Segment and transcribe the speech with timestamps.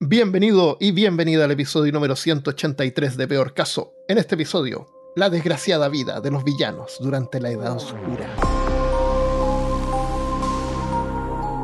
[0.00, 3.94] Bienvenido y bienvenida al episodio número 183 de Peor Caso.
[4.06, 4.86] En este episodio,
[5.16, 8.32] la desgraciada vida de los villanos durante la Edad Oscura.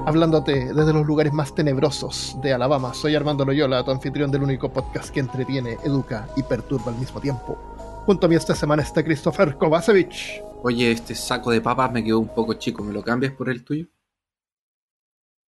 [0.05, 4.73] Hablándote desde los lugares más tenebrosos de Alabama, soy Armando Loyola, tu anfitrión del único
[4.73, 7.57] podcast que entretiene, educa y perturba al mismo tiempo.
[8.05, 10.43] Junto a mí esta semana está Christopher Kovacevic.
[10.65, 13.63] Oye, este saco de papas me quedó un poco chico, ¿me lo cambias por el
[13.63, 13.87] tuyo?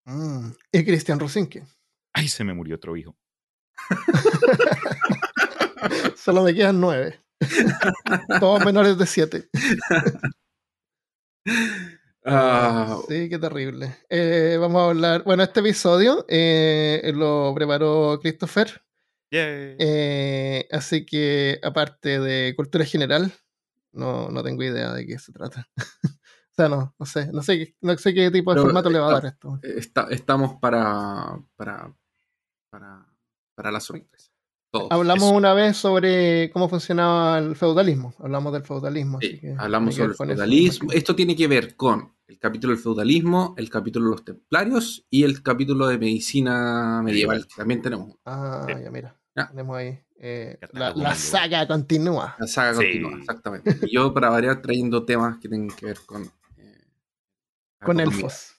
[0.07, 1.63] Mm, y Cristian Rosinke.
[2.13, 3.17] Ay, se me murió otro hijo.
[6.17, 7.21] Solo me quedan nueve.
[8.41, 9.49] Todos menores de siete.
[12.25, 13.97] Ah, Sí, qué terrible.
[14.11, 15.25] Eh, vamos a hablar.
[15.25, 18.83] Bueno, este episodio eh, lo preparó Christopher.
[19.33, 23.33] Eh, así que, aparte de cultura general,
[23.93, 25.69] no, no tengo idea de qué se trata.
[25.77, 27.29] o sea, no, no sé.
[27.33, 29.59] No sé, qué- no sé qué tipo de Pero, formato le va a dar esto.
[29.63, 31.95] está- estamos para, para,
[32.71, 33.07] para,
[33.55, 34.31] para la sorpresa.
[34.73, 34.89] Todos.
[34.93, 35.35] Hablamos eso.
[35.35, 38.15] una vez sobre cómo funcionaba el feudalismo.
[38.21, 39.19] Hablamos del feudalismo.
[39.21, 40.93] Sí, así que hablamos sobre el feudalismo.
[40.93, 45.25] Esto tiene que ver con el capítulo del feudalismo, el capítulo de los templarios y
[45.25, 47.49] el capítulo de medicina medieval.
[47.49, 48.75] Que También tenemos Ah, Sí.
[48.85, 49.17] ya mira.
[49.35, 49.49] Ya.
[49.49, 49.99] Tenemos ahí.
[50.23, 52.37] eh, la, saga continúa.
[52.39, 52.77] la saga Sí.
[52.79, 53.77] continua, exactamente.
[53.83, 56.23] Y yo, para variar, trayendo temas que tienen que ver con.
[56.59, 56.85] eh,
[57.83, 58.05] Con economía.
[58.27, 58.50] elfos.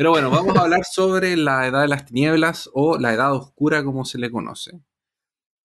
[0.00, 3.84] Pero bueno, vamos a hablar sobre la edad de las tinieblas o la edad oscura,
[3.84, 4.80] como se le conoce.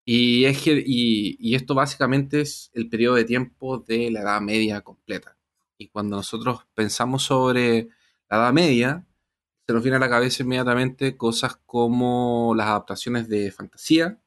[0.06, 4.42] Y, es que- y, y esto básicamente es el periodo de tiempo de la Edad
[4.42, 5.38] Media completa.
[5.78, 7.88] Y cuando nosotros pensamos sobre
[8.30, 9.08] la Edad Media,
[9.66, 14.22] se nos viene a la cabeza inmediatamente cosas como las adaptaciones de fantasía,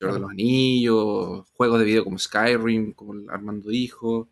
[0.00, 4.30] Señor de los Anillos, juegos de video como Skyrim, como Armando dijo,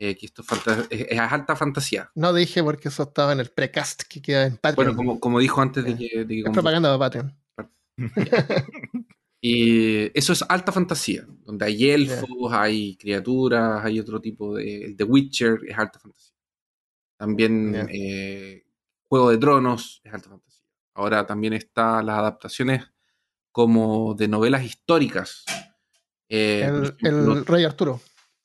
[0.00, 0.42] eh, que esto
[0.90, 2.10] es, alta fantasía.
[2.16, 4.74] No dije porque eso estaba en el precast que queda en Patreon.
[4.74, 7.36] Bueno, como, como dijo antes de que, de que es propaganda de Patreon.
[9.42, 14.84] Y eso es alta fantasía, donde hay elfos, hay criaturas, hay otro tipo de...
[14.84, 16.34] El The Witcher es alta fantasía.
[17.16, 18.64] También eh,
[19.08, 20.66] Juego de Tronos es alta fantasía.
[20.94, 22.84] Ahora también están las adaptaciones
[23.50, 25.44] como de novelas históricas.
[26.28, 28.00] Eh, por el, ejemplo, el Rey Arturo.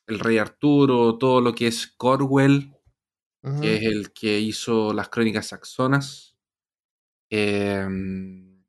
[0.07, 2.73] El Rey Arturo, todo lo que es Corwell,
[3.61, 6.37] que es el que hizo las crónicas saxonas.
[7.31, 8.63] Em,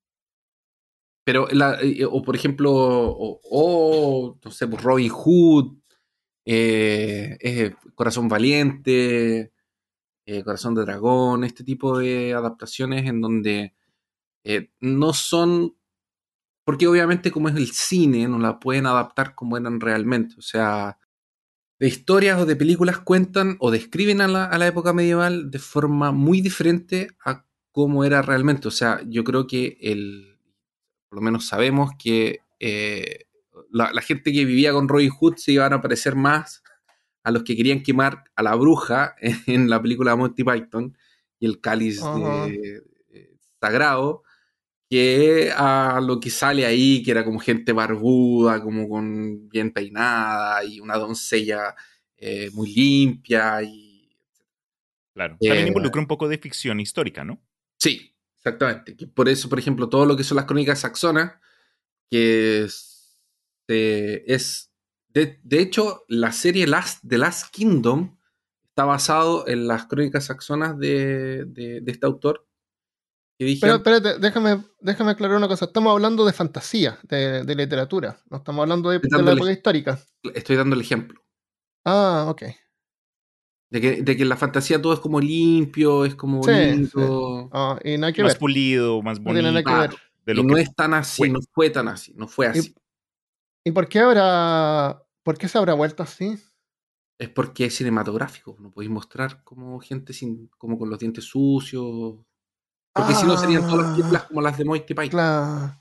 [1.24, 5.76] pero, la- eh, o por ejemplo, o, o, no sé, pues Robin Hood,
[6.46, 9.52] eh, eh, Corazón Valiente,
[10.26, 13.74] eh, Corazón de Dragón, este tipo de adaptaciones en donde
[14.44, 15.76] eh, no son,
[16.64, 20.98] porque obviamente como es el cine, no la pueden adaptar como eran realmente, o sea,
[21.78, 25.58] de historias o de películas cuentan o describen a la, a la época medieval de
[25.58, 28.68] forma muy diferente a cómo era realmente.
[28.68, 30.38] O sea, yo creo que el,
[31.08, 33.26] por lo menos sabemos que eh,
[33.70, 36.62] la, la gente que vivía con Robin Hood se iban a parecer más
[37.22, 39.14] a los que querían quemar a la bruja
[39.46, 40.96] en la película Monty Python
[41.38, 42.00] y el cáliz
[42.46, 44.22] de- eh, sagrado
[44.88, 50.62] que a lo que sale ahí, que era como gente barbuda, como con bien peinada
[50.64, 51.74] y una doncella
[52.16, 53.84] eh, muy limpia y
[55.12, 55.36] Claro.
[55.40, 57.40] Eh, También involucra un poco de ficción histórica, ¿no?
[57.78, 58.94] Sí, exactamente.
[58.96, 61.32] Que por eso, por ejemplo, todo lo que son las crónicas saxonas,
[62.10, 63.18] que es,
[63.68, 64.70] eh, es-
[65.08, 68.18] de, de hecho, la serie Last, The Last Kingdom
[68.68, 72.46] está basado en las crónicas saxonas de, de- de este autor.
[73.38, 75.66] Dije Pero espérate, déjame, déjame aclarar una cosa.
[75.66, 78.18] Estamos hablando de fantasía, de, de literatura.
[78.30, 79.98] No estamos hablando de, de la época histórica.
[80.34, 81.20] estoy dando el ejemplo.
[81.84, 82.42] Ah, ok.
[83.70, 87.48] De que, de que en la fantasía todo es como limpio, es como Sí, bonito.
[87.52, 88.38] Ah, y nada que más ver.
[88.38, 89.42] pulido, más No bonito.
[89.42, 89.90] tiene nada que Claro.
[89.90, 90.00] ver.
[90.24, 91.28] de Y lo no que es tan así, fue.
[91.28, 92.74] no fue tan así, no fue así.
[93.64, 95.02] ¿Y por qué habrá.
[95.22, 96.38] ¿Por qué se habrá vuelto así?
[97.18, 102.16] Es porque es cinematográfico, no podéis mostrar como gente sin, como con los dientes sucios.
[102.96, 105.08] Porque si no serían todas las películas como las de Monty Python.
[105.10, 105.80] Claro.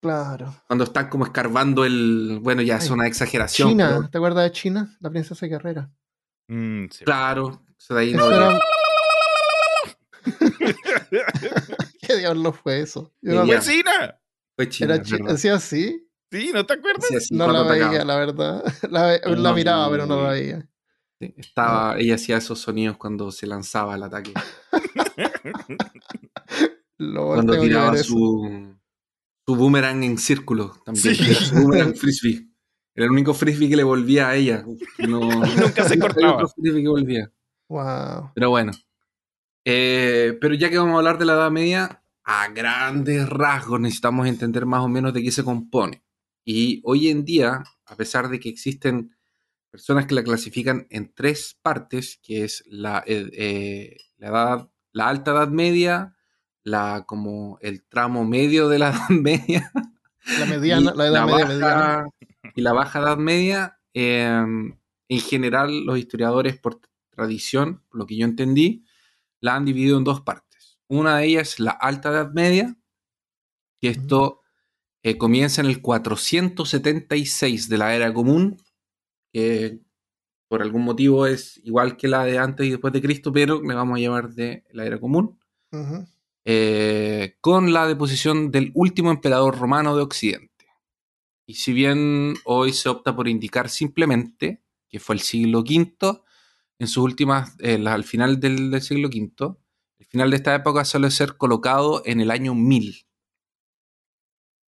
[0.00, 0.54] Claro.
[0.66, 2.38] Cuando están como escarbando el.
[2.42, 3.68] Bueno, ya es Ay, una exageración.
[3.70, 4.96] China, pero- ¿te acuerdas de China?
[5.00, 5.90] La princesa guerrera.
[6.48, 7.04] Mm, sí.
[7.04, 7.62] claro.
[7.78, 8.60] eso de ahí no- Eso era-
[12.00, 13.12] ¿Qué diablo fue eso?
[13.22, 14.18] No me- ¡Vecina!
[14.56, 14.94] fue China.
[14.94, 15.32] era es chi- verdad.
[15.32, 16.08] ¿Decía así?
[16.30, 17.06] Sí, ¿no te acuerdas?
[17.08, 18.04] Sí, así, No la veía, atacaba.
[18.04, 18.64] la verdad.
[18.90, 20.28] La, la No, miraba, no, pero no la no.
[20.30, 20.68] veía.
[21.22, 24.32] Sí, Estaba, ella hacía esos sonidos cuando se lanzaba el ataque.
[26.98, 28.74] Lord, cuando tiraba su,
[29.46, 31.14] su boomerang en círculo también.
[31.14, 31.34] Sí.
[31.34, 32.48] Su boomerang frisbee.
[32.92, 34.64] Era el único frisbee que le volvía a ella.
[34.98, 35.20] No,
[35.60, 36.34] nunca se cortaba.
[36.34, 37.30] otro frisbee que volvía.
[37.68, 38.32] Wow.
[38.34, 38.72] Pero bueno.
[39.64, 44.26] Eh, pero ya que vamos a hablar de la Edad Media, a grandes rasgos necesitamos
[44.26, 46.02] entender más o menos de qué se compone.
[46.44, 49.14] Y hoy en día, a pesar de que existen
[49.72, 55.32] personas que la clasifican en tres partes, que es la, eh, la, edad, la alta
[55.32, 56.14] edad media,
[56.62, 59.72] la como el tramo medio de la edad media
[60.38, 62.06] La mediana, la edad media baja- mediana.
[62.54, 64.44] y la baja edad media, eh,
[65.08, 66.80] en general los historiadores por
[67.10, 68.84] tradición, por lo que yo entendí,
[69.40, 70.78] la han dividido en dos partes.
[70.86, 72.76] Una de ellas es la alta edad media,
[73.80, 74.40] que esto
[75.02, 78.56] eh, comienza en el 476 de la era común,
[79.32, 79.80] que
[80.48, 83.74] por algún motivo es igual que la de antes y después de Cristo, pero le
[83.74, 85.38] vamos a llamar de la era común
[86.44, 90.66] eh, con la deposición del último emperador romano de Occidente.
[91.46, 96.20] Y si bien hoy se opta por indicar simplemente que fue el siglo V,
[96.78, 99.56] en sus últimas, eh, al final del, del siglo V,
[99.98, 103.06] el final de esta época suele ser colocado en el año 1000.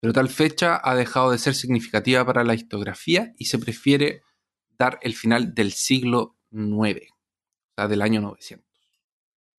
[0.00, 4.22] Pero tal fecha ha dejado de ser significativa para la historiografía y se prefiere
[4.80, 8.66] dar el final del siglo IX, o sea, del año 900.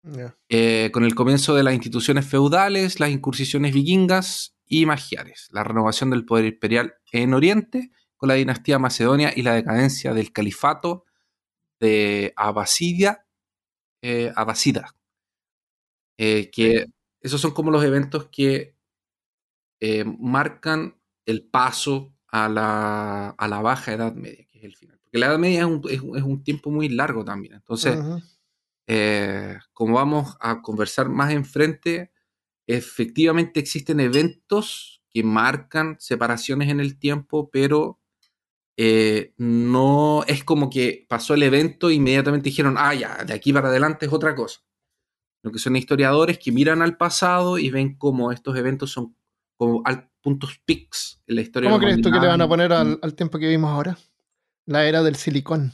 [0.03, 0.35] Ya.
[0.49, 6.09] Eh, con el comienzo de las instituciones feudales, las incursiones vikingas y magiares, la renovación
[6.09, 11.05] del poder imperial en Oriente, con la dinastía macedonia y la decadencia del califato
[11.79, 13.27] de Abbasidia,
[14.01, 14.95] eh, Abbasida.
[16.17, 16.87] Eh, que
[17.19, 18.75] esos son como los eventos que
[20.19, 25.00] marcan el paso a la, a la baja edad media, que es el final.
[25.11, 27.55] Porque la edad media es un, es un- es un tiempo muy largo también.
[27.55, 27.97] Entonces,
[28.87, 32.11] eh, como vamos a conversar más enfrente,
[32.67, 37.99] efectivamente existen eventos que marcan separaciones en el tiempo, pero
[38.77, 43.51] eh, no es como que pasó el evento e inmediatamente dijeron, ah, ya, de aquí
[43.53, 44.61] para adelante es otra cosa.
[45.43, 49.15] Lo que son historiadores que miran al pasado y ven cómo estos eventos son
[49.57, 51.69] como al- puntos pics en la historia.
[51.71, 53.71] ¿Cómo de la crees tú que le van a poner al, al tiempo que vivimos
[53.71, 53.97] ahora?
[54.65, 55.71] La era del silicón.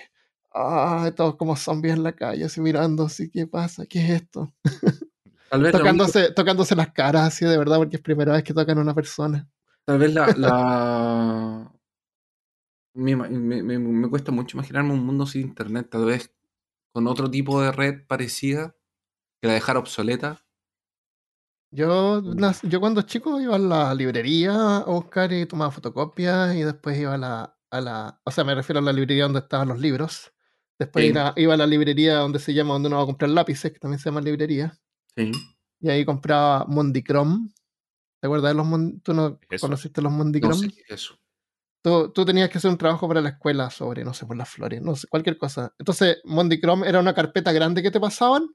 [0.53, 3.85] ah, todos como zombies en la calle, así mirando, así, ¿qué pasa?
[3.85, 4.53] ¿Qué es esto?
[5.49, 8.77] Tal vez, Tocándose, tocándose las caras así de verdad, porque es primera vez que tocan
[8.79, 9.49] a una persona.
[9.85, 11.71] tal vez la, la-
[12.93, 16.33] me, me- me- me cuesta mucho imaginarme un mundo sin internet, tal vez
[16.93, 18.75] con otro tipo de red parecida
[19.41, 20.45] que la dejara obsoleta.
[21.71, 22.21] Yo,
[22.63, 27.13] yo cuando chico iba a la librería a buscar y tomaba fotocopias y después iba
[27.13, 30.33] a la, a la, o sea, me refiero a la librería donde estaban los libros.
[30.79, 31.09] Después Sí.
[31.11, 33.79] iba, iba a la librería donde se llama, donde uno va a comprar lápices, que
[33.79, 34.73] también se llama librería.
[35.15, 35.31] Sí.
[35.81, 37.49] Y ahí compraba Mondicrom.
[38.21, 39.67] ¿Te acuerdas de los Mon- ¿Tú no Eso.
[39.67, 40.53] conociste los No Mondicrom?
[40.53, 41.19] sé es eso.
[41.81, 44.49] Tú, tú tenías que hacer un trabajo para la escuela sobre, no sé, por las
[44.49, 45.73] flores, no sé, cualquier cosa.
[45.79, 48.49] Entonces, Mondicrom era una carpeta grande que te pasaban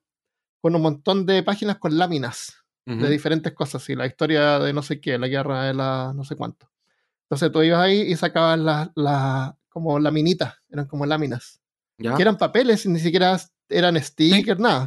[0.60, 4.82] con un montón de páginas con láminas de diferentes cosas, y la historia de no
[4.82, 6.70] sé qué, la guerra de la no sé cuánto.
[7.22, 11.62] Entonces tú ibas ahí y sacabas las las- como laminitas, eran como láminas,
[11.98, 12.14] ¿Ya?
[12.16, 14.86] que eran papeles, ni siquiera eran stickers, nada.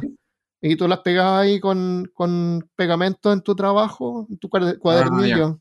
[0.60, 5.60] Y tú las pegabas ahí con, con pegamento en tu trabajo, en tu cuader- cuadernillo.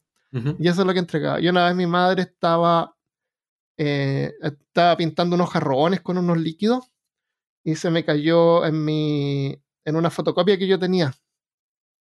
[0.59, 1.39] Y eso es lo que entregaba.
[1.39, 2.95] Y una vez mi madre estaba,
[3.77, 6.91] eh, estaba pintando unos jarrones con unos líquidos
[7.63, 11.13] y se me cayó en mi en una fotocopia que yo tenía.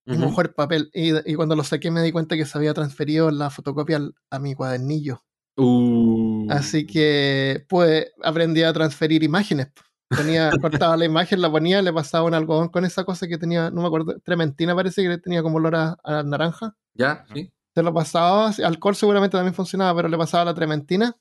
[0.06, 0.18] Ujú.
[0.18, 0.90] mojó el papel.
[0.92, 4.00] Y, y cuando lo saqué me di cuenta que se había transferido la fotocopia
[4.30, 5.22] a mi cuadernillo.
[5.56, 6.25] Uh.
[6.50, 9.68] Así que pues aprendí a transferir imágenes.
[10.08, 13.70] Tenía, cortaba la imagen, la ponía, le pasaba un algodón con esa cosa que tenía,
[13.70, 17.24] no me acuerdo, trementina parece que tenía como olor a- a naranja ¿Ya?
[17.34, 17.50] ¿Sí?
[17.74, 21.14] se lo pasaba, alcohol seguramente también funcionaba, pero le pasaba la trementina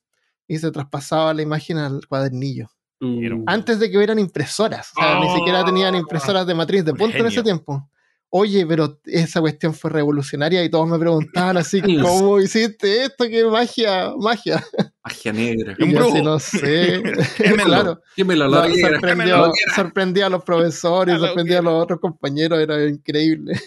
[0.47, 2.69] y se traspasaba la imagen al cuadernillo.
[3.01, 3.43] Uh.
[3.47, 6.97] Antes de que hubieran impresoras, o sea, ni siquiera tenían impresoras de matriz de Un
[6.97, 7.89] punto en ese tiempo.
[8.37, 13.23] Oye, pero esa cuestión fue revolucionaria y todos me preguntaban así, ¿cómo hiciste esto?
[13.29, 14.13] ¿Qué magia?
[14.17, 14.61] Magia.
[15.05, 15.77] Magia negra.
[15.79, 17.01] Un así, no sé.
[17.65, 18.01] Claro.
[18.13, 23.57] Quémelo, No, la quémelo, sorprendió, a los profesores, sorprendía a los otros compañeros, era increíble.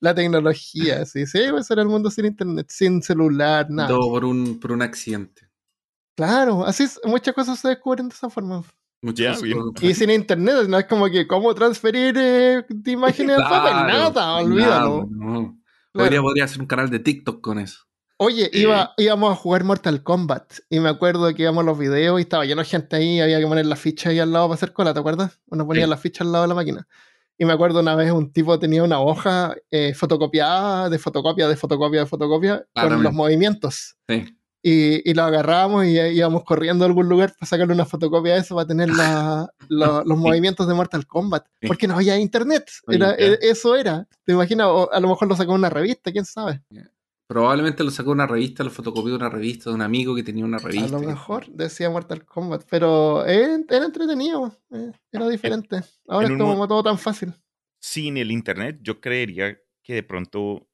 [0.00, 3.88] la tecnología, sí, sí, ese era el mundo sin internet, sin celular, nada.
[3.88, 5.48] Todo por un, por un accidente.
[6.16, 8.64] Claro, así es, muchas cosas se descubren de esa forma.
[9.00, 14.36] Por- Y sin internet, no es como que cómo transferir eh, imágenes al papel, nada,
[14.38, 15.08] olvídalo.
[15.10, 15.58] nada, no.
[15.92, 16.04] Claro.
[16.04, 17.84] Podría, podría hacer un canal de TikTok con eso.
[18.20, 22.18] Oye, iba, íbamos a jugar Mortal Kombat y me acuerdo que íbamos a los videos
[22.18, 24.56] y estaba lleno de gente ahí, había que poner la ficha ahí al lado para
[24.56, 25.38] hacer cola, ¿te acuerdas?
[25.46, 25.90] Uno ponía Sí.
[25.90, 26.88] la ficha al lado de la máquina.
[27.38, 31.56] Y me acuerdo una vez un tipo tenía una hoja eh, fotocopiada, de fotocopia, de
[31.56, 33.04] fotocopia, de fotocopia, con Claramente.
[33.04, 33.96] los movimientos.
[34.08, 34.36] Sí.
[34.62, 38.40] Y, y lo agarrábamos y íbamos corriendo a algún lugar para sacarle una fotocopia de
[38.40, 41.46] eso para tener la- lo- los movimientos de Mortal Kombat.
[41.66, 42.68] Porque no había internet.
[42.88, 44.08] Era, e- eso era.
[44.24, 44.66] ¿Te imaginas?
[44.68, 46.62] O a lo mejor lo sacó una revista, quién sabe.
[47.28, 50.44] Probablemente lo sacó una revista, lo fotocopió de una revista de un amigo que tenía
[50.46, 50.96] una revista.
[50.96, 55.82] A lo mejor decía Mortal Kombat, pero era, entretenido, eh, era diferente.
[56.08, 57.34] Ahora es como mo- todo tan fácil.
[57.80, 60.66] Sin el internet, yo creería que de pronto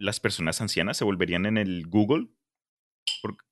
[0.00, 2.28] las personas ancianas se volverían en el Google.
[3.22, 3.44] Porque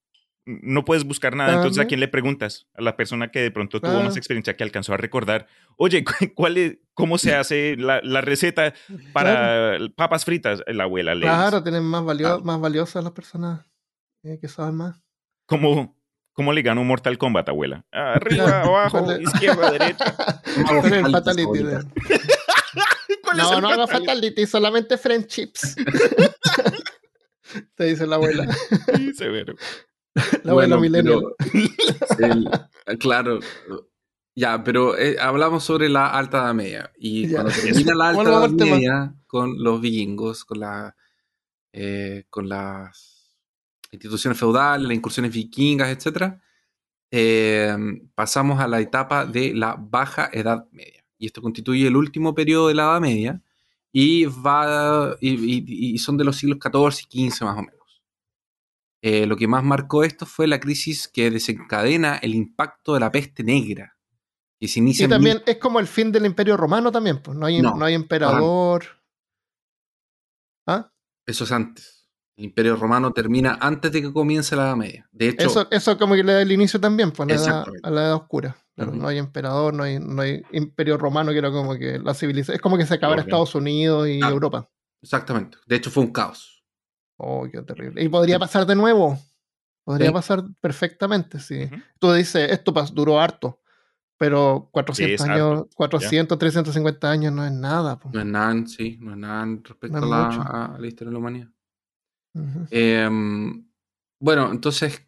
[0.47, 2.67] no puedes buscar nada, entonces ¿a quién le preguntas?
[2.75, 5.47] A la persona que de pronto tuvo más experiencia que alcanzó a recordar.
[5.77, 8.73] Oye, cu- ¿cuál es, ¿cómo se hace la, la receta
[9.13, 10.63] para papas fritas?
[10.67, 11.63] La abuela le Claro, dice.
[11.71, 12.41] tienen más, valio- Claro.
[12.43, 13.67] más valiosas las personas
[14.25, 15.01] eh, que saben más.
[15.47, 15.97] ¿Cómo,
[16.33, 17.85] ¿Cómo le ganó Mortal Kombat, abuela?
[17.93, 20.15] Arriba, abajo, izquierda, derecha.
[20.47, 21.79] El fatality fatality ahorita.
[21.79, 21.85] de-
[23.23, 24.07] ¿Cuál es No, el no haga fatality?
[24.07, 25.77] fatality, solamente friendships.
[27.75, 28.47] Te dice la abuela.
[28.97, 29.55] Sí, severo.
[30.45, 31.37] La abuela Bueno, pero
[32.19, 33.39] el- claro.
[34.35, 36.91] Ya, pero eh, hablamos sobre la alta edad media.
[36.99, 37.43] Y Ya.
[37.43, 40.97] cuando termina la alta edad media con los vikingos, con, la,
[41.73, 43.37] eh, con las
[43.93, 46.35] instituciones feudales, las incursiones vikingas, etc.,
[48.15, 51.05] pasamos a la etapa de la baja edad media.
[51.19, 53.43] Y esto constituye el último periodo de la edad media
[53.93, 58.03] y, va, y, y- y son de los siglos XIV y XV más o menos.
[59.03, 63.11] Eh, lo que más marcó esto fue la crisis que desencadena el impacto de la
[63.11, 63.97] peste negra,
[64.61, 67.47] que se inicia Y también es como el fin del Imperio Romano también, pues no
[67.47, 68.85] hay, No, no hay emperador.
[70.67, 70.93] ¿Ah?
[71.27, 72.00] Eso es antes.
[72.41, 75.07] El Imperio Romano termina antes de que comience la Edad Media.
[75.13, 77.43] De hecho, Eso, eso como que le da el inicio también, pues a la edad,
[77.49, 77.87] Exactamente.
[77.87, 78.57] a la edad oscura.
[78.75, 78.93] Claro.
[78.93, 82.55] No hay emperador, no hay, no hay imperio romano, que era como que la civilización.
[82.57, 83.21] Es como que se acabara.
[83.21, 84.21] Estados Unidos y.
[84.21, 84.69] Europa.
[85.03, 85.59] exactamente.
[85.67, 86.65] De hecho, fue un caos.
[87.19, 88.03] Oh, qué terrible.
[88.03, 89.19] Y podría pasar de nuevo.
[89.85, 90.15] Podría Sí.
[90.15, 91.69] pasar perfectamente, sí.
[91.99, 93.61] Tú dices, esto duró harto,
[94.17, 97.99] pero 400 es años, harto, 400, 350 años no es nada.
[97.99, 98.09] po.
[98.15, 100.41] No es nada, sí, no es nada respecto No es a, la, mucho.
[100.43, 101.49] a la historia de la humanidad.
[102.71, 103.09] Eh,
[104.21, 105.07] bueno, entonces,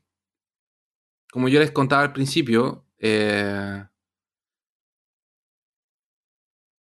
[1.31, 3.85] como yo les contaba al principio, eh,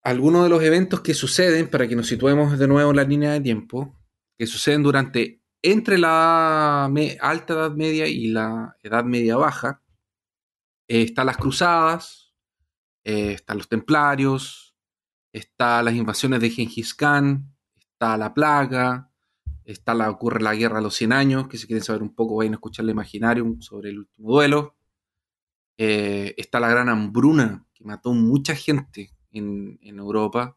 [0.02, 3.32] algunos de los eventos que suceden, para que nos situemos de nuevo en la línea
[3.32, 3.96] de tiempo,
[4.38, 6.86] que suceden durante entre la
[7.20, 9.80] alta edad media y la edad media baja,
[10.88, 12.34] eh, están las cruzadas,
[13.04, 14.74] eh, están los templarios,
[15.32, 19.11] están las invasiones de Gengis Khan, está la plaga,
[19.64, 22.36] está la, ocurre la guerra de los 100 años, que si quieren saber un poco
[22.36, 24.76] vayan a escuchar el Imaginarium sobre el último duelo.
[25.78, 30.56] Eh, está la gran hambruna, que mató mucha gente en, en Europa.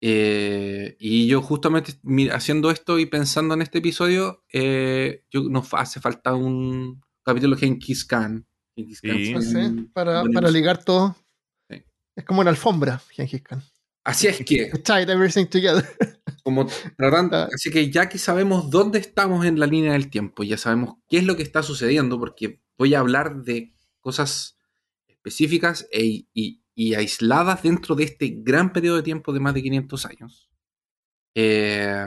[0.00, 1.94] Eh, y yo justamente
[2.32, 7.60] haciendo esto y pensando en este episodio, eh, yo, nos hace falta un capítulo de
[7.60, 8.46] Genghis Khan.
[8.76, 9.32] Genghis Khan Sí.
[9.32, 11.16] No sé, para, para ligar todo.
[11.68, 11.82] Sí.
[12.14, 13.62] Es como una alfombra, Gengis Khan.
[14.06, 15.84] Así es que, Tied everything together.
[16.44, 17.48] como tratando, Ah.
[17.52, 21.18] así que ya que sabemos dónde estamos en la línea del tiempo, ya sabemos qué
[21.18, 24.56] es lo que está sucediendo, porque voy a hablar de cosas
[25.08, 29.62] específicas e- y, y aisladas dentro de este gran periodo de tiempo de más de
[29.64, 30.50] 500 años.
[31.34, 32.06] Eh,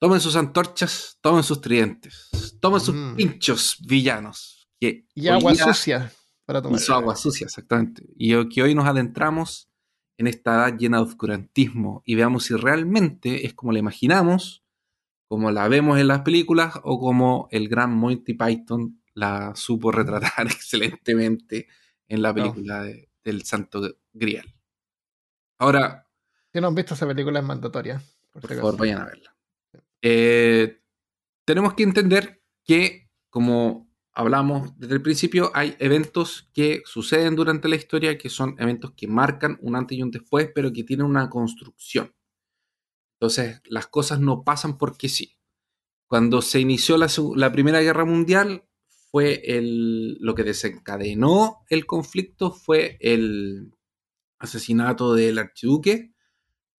[0.00, 2.30] tomen sus antorchas, tomen sus tridentes,
[2.60, 3.16] tomen sus Mm.
[3.16, 4.68] pinchos villanos.
[4.80, 6.10] Que Y agua sucia
[6.46, 6.80] para tomar.
[6.80, 8.02] y su agua sucia, exactamente.
[8.16, 9.68] Y que hoy nos adentramos
[10.16, 14.64] en esta edad llena de oscurantismo y veamos si realmente es como la imaginamos,
[15.28, 20.46] como la vemos en las películas o como el gran Monty Python la supo retratar
[20.46, 21.66] excelentemente
[22.08, 23.80] en la película de- del Santo
[24.12, 24.54] Grial.
[25.58, 26.06] Ahora,
[26.52, 28.02] Si no han visto esa película es mandatoria.
[28.32, 29.36] Por, favor, vayan a verla.
[30.02, 30.80] Eh,
[31.44, 37.76] tenemos que entender que, como hablamos desde el principio, hay eventos que suceden durante la
[37.76, 41.28] historia que son eventos que marcan un antes y un después, pero que tienen una
[41.28, 42.14] construcción.
[43.14, 45.38] Entonces, las cosas no pasan porque sí.
[46.06, 48.68] Cuando se inició la, Primera Guerra Mundial,
[49.10, 53.72] fue el, lo que desencadenó el conflicto fue el
[54.38, 56.12] asesinato del archiduque,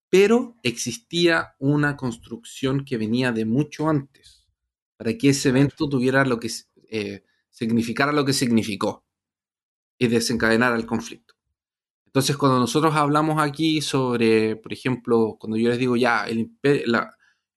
[0.08, 4.46] pero existía una construcción que venía de mucho antes
[4.96, 6.48] para que ese evento tuviera lo que
[6.90, 9.04] eh, significara lo que significó
[9.98, 11.34] y desencadenara el conflicto.
[12.16, 16.38] Entonces, cuando nosotros hablamos aquí sobre, por ejemplo, cuando yo les digo ya, el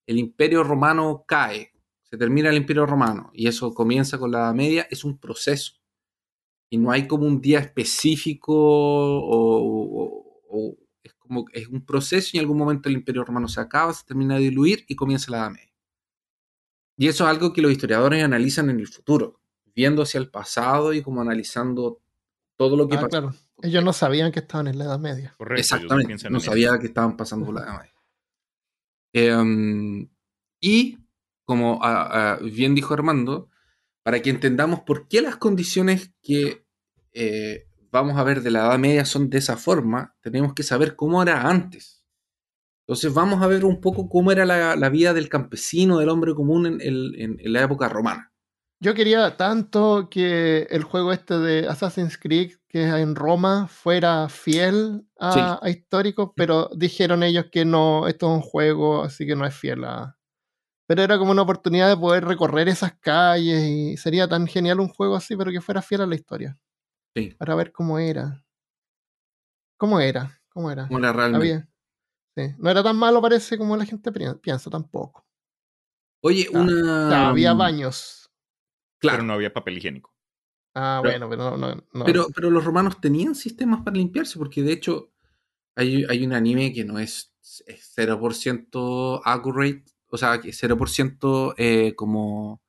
[0.07, 1.71] imperio, romano cae,
[2.03, 5.73] se termina el imperio romano y eso comienza con la Edad Media, es un proceso.
[6.69, 9.63] Y no hay como un día específico o,
[10.03, 13.61] o, o es como es un proceso y en algún momento el imperio romano se
[13.61, 15.68] acaba, se termina de diluir y comienza la Edad Media.
[17.01, 19.39] Y eso es algo que los historiadores analizan en el futuro,
[19.73, 22.01] viendo hacia el pasado y como analizando
[22.57, 23.07] todo lo que Ah, pasó.
[23.09, 23.33] claro.
[23.61, 25.33] Ellos no sabían que estaban en la Edad Media.
[25.37, 25.61] Correcto.
[25.61, 26.45] Exactamente, no en eso.
[26.51, 27.93] sabía que estaban pasando por la Edad Media.
[29.13, 30.09] Em,
[30.59, 30.97] y,
[31.45, 33.49] como ah, ah, bien dijo Armando,
[34.03, 36.65] para que entendamos por qué las condiciones que
[37.13, 40.95] eh, vamos a ver de la Edad Media son de esa forma, tenemos que saber
[40.97, 41.98] cómo era antes.
[42.89, 46.33] Entonces vamos a ver un poco cómo era la, la vida del campesino, del hombre
[46.33, 48.33] común en, el- en- en la época romana.
[48.81, 54.27] Yo quería tanto que el juego este de Assassin's Creed, que es en Roma, fuera
[54.27, 55.39] fiel a, Sí.
[55.61, 59.53] a histórico, pero dijeron ellos que no, esto es un juego, así que no es
[59.53, 60.17] fiel a...
[60.87, 64.87] Pero era como una oportunidad de poder recorrer esas calles y sería tan genial un
[64.89, 66.57] juego así, pero que fuera fiel a la historia,
[67.15, 68.43] Sí, para ver cómo era.
[69.77, 70.41] ¿Cómo era?
[70.49, 70.87] ¿Cómo era?
[70.87, 71.37] cómo era realmente.
[71.53, 71.68] Había-
[72.47, 72.55] sí.
[72.57, 75.25] No era tan malo parece como la gente pi- piensa tampoco.
[76.21, 77.07] Oye, Ah, una...
[77.07, 78.29] O sea, había baños.
[78.99, 80.13] Claro, Pero no había papel higiénico.
[80.75, 82.05] Ah, Pero- bueno, pero no, no- no.
[82.05, 85.11] Pero, pero los romanos tenían sistemas para limpiarse, porque de hecho
[85.75, 87.33] hay, hay un anime que no es,
[87.65, 92.61] es 0% accurate, o sea, que es 0% eh, como.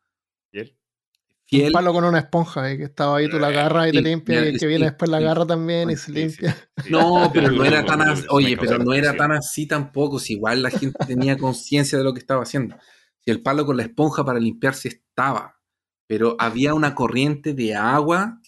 [1.51, 1.67] Fiel.
[1.67, 4.05] Un palo con una esponja, eh, que estaba ahí, tú la agarras y te Sí,
[4.05, 6.57] limpia, y el que viene después la agarra también y se limpia.
[6.89, 8.25] No, pero no era tan así.
[8.31, 10.19] Oye, pero no era tan así tampoco.
[10.19, 12.77] Si igual la gente tenía conciencia de lo que estaba haciendo.
[13.19, 15.61] Si el palo con la esponja para limpiarse estaba,
[16.07, 18.41] pero había una corriente de agua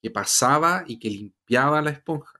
[0.00, 2.32] que pasaba y que limpiaba la esponja.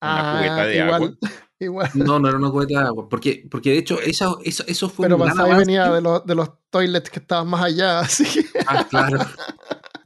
[0.00, 1.18] Una cubeta de Ah, igual, agua.
[1.60, 1.90] Igual.
[1.94, 3.08] No, no era una cubeta de agua.
[3.08, 6.50] Porque, porque de hecho, eso, eso, eso fue Pero pasaba venía de los, de los
[6.70, 8.44] toilets que estaban más allá, así que.
[8.66, 9.18] Ah, claro.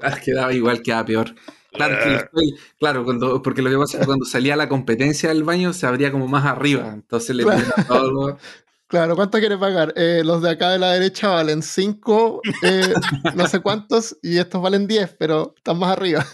[0.01, 1.35] Ah, quedaba igual, quedaba peor.
[1.73, 1.97] Claro,
[2.33, 5.73] toil- claro, cuando, porque lo que pasa es que cuando salía la competencia del baño
[5.73, 6.91] se abría como más arriba.
[6.93, 7.63] Entonces le Claro.
[7.89, 8.39] todo lo-
[8.89, 9.95] Claro, ¿cuánto quieres pagar?
[9.97, 12.43] Eh, los de acá de la derecha valen 5,
[13.35, 16.27] no sé cuántos, y estos valen 10, pero están más arriba.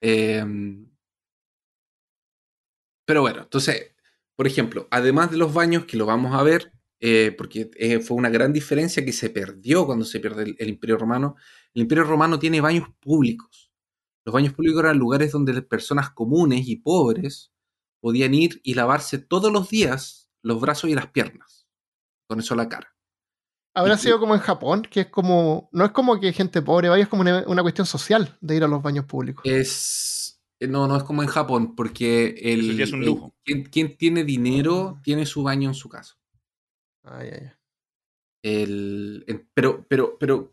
[0.00, 0.42] Eh,
[3.04, 3.92] pero bueno, entonces,
[4.36, 8.16] por ejemplo, además de los baños, que lo vamos a ver, eh, porque eh, fue
[8.16, 11.36] una gran diferencia que se perdió cuando se pierde el, el Imperio Romano,
[11.74, 13.70] el Imperio Romano tiene baños públicos.
[14.24, 17.52] Los baños públicos eran lugares donde personas comunes y pobres
[18.00, 21.66] podían ir y lavarse todos los días los brazos y las piernas,
[22.28, 22.94] con eso la cara.
[23.74, 25.68] Habrá Y- sido como en Japón, que es como.
[25.72, 28.64] No es como que gente pobre vaya, es como una, una cuestión social de ir
[28.64, 29.42] a los baños públicos.
[29.44, 30.23] Es.
[30.60, 33.34] Eh, No, no es como en Japón, porque el, Eso ya es un el- lujo.
[33.44, 36.16] quien, quien tiene dinero tiene su baño en su casa.
[37.04, 37.50] Ay, ay, ay.
[38.42, 40.50] El, en- pero, pero, pero,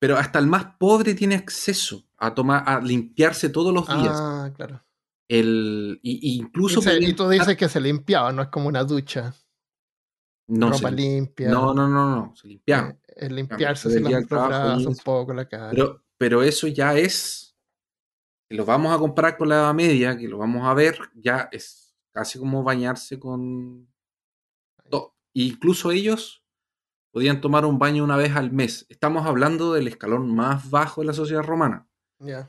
[0.00, 4.16] pero hasta el más pobre tiene acceso a tomar, a limpiarse todos los días.
[4.18, 4.84] Ah, claro.
[5.28, 8.68] El, y, y incluso Y, se- y tú dices que se limpiaba, no es como
[8.68, 9.34] una ducha.
[10.48, 11.48] no, ropa se- limpia.
[11.50, 12.92] no, no, no, no, se limpiaban.
[12.92, 15.70] eh, el limpiarse Se el trabajo brazos y un poco, la cara.
[15.70, 17.47] Pero, pero eso ya es,
[18.48, 21.48] si lo vamos a comparar con la Edad Media, que lo vamos a ver, ya
[21.52, 23.88] es casi como bañarse con...
[25.34, 26.42] Incluso ellos
[27.12, 28.86] podían tomar un baño una vez al mes.
[28.88, 31.86] Estamos hablando del escalón más bajo de la sociedad romana.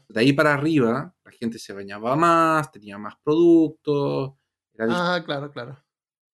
[0.07, 4.33] De ahí para arriba, la gente se bañaba más, tenía más productos.
[4.73, 5.77] era Ah, claro, claro.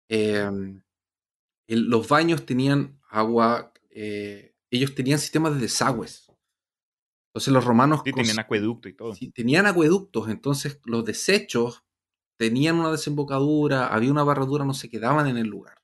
[0.08, 0.50] eh,
[1.68, 6.25] el- los baños tenían agua, eh, ellos tenían sistemas de desagües.
[7.36, 9.14] Entonces los romanos Sí, tenían acueducto y todo.
[9.14, 11.84] sí, tenían acueductos, entonces los desechos
[12.38, 15.76] tenían una desembocadura, había una barradura, no se quedaban en el lugar.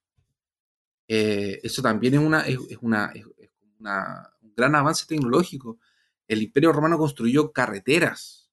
[1.09, 5.77] Eh, eso también es, una, es, es una, es- es una- un gran avance tecnológico.
[6.25, 8.49] El Imperio Romano construyó carreteras.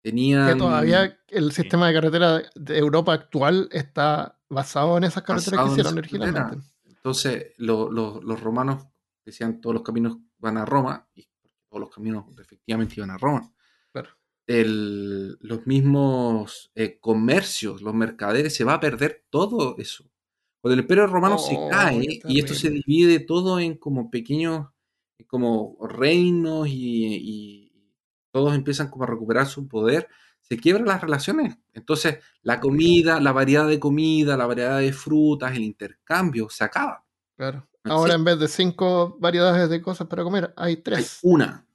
[0.00, 5.58] Tenían Que todavía el sistema de carretera de Europa actual está basado en esas carreteras
[5.58, 6.66] Basado que hicieron originalmente.
[6.84, 8.86] Entonces, lo- lo- los romanos
[9.24, 11.28] decían todos los caminos van a Roma, y
[11.78, 13.52] los caminos efectivamente iban a Roma.
[13.92, 14.10] Claro.
[14.46, 20.04] El- los mismos eh, comercios, los mercaderes, se va a perder todo eso.
[20.60, 24.66] Cuando el imperio romano se Oh, cae y esto se divide todo en como pequeños,
[25.26, 27.72] como reinos y, y
[28.32, 30.08] todos empiezan como a recuperar su poder,
[30.40, 31.56] se quiebran las relaciones.
[31.74, 37.04] Entonces, la comida, la variedad de comida, la variedad de frutas, el intercambio se acaba.
[37.36, 37.68] Claro.
[37.84, 41.20] Ahora en vez de cinco variedades de cosas para comer, hay Hay tres.
[41.22, 41.66] una,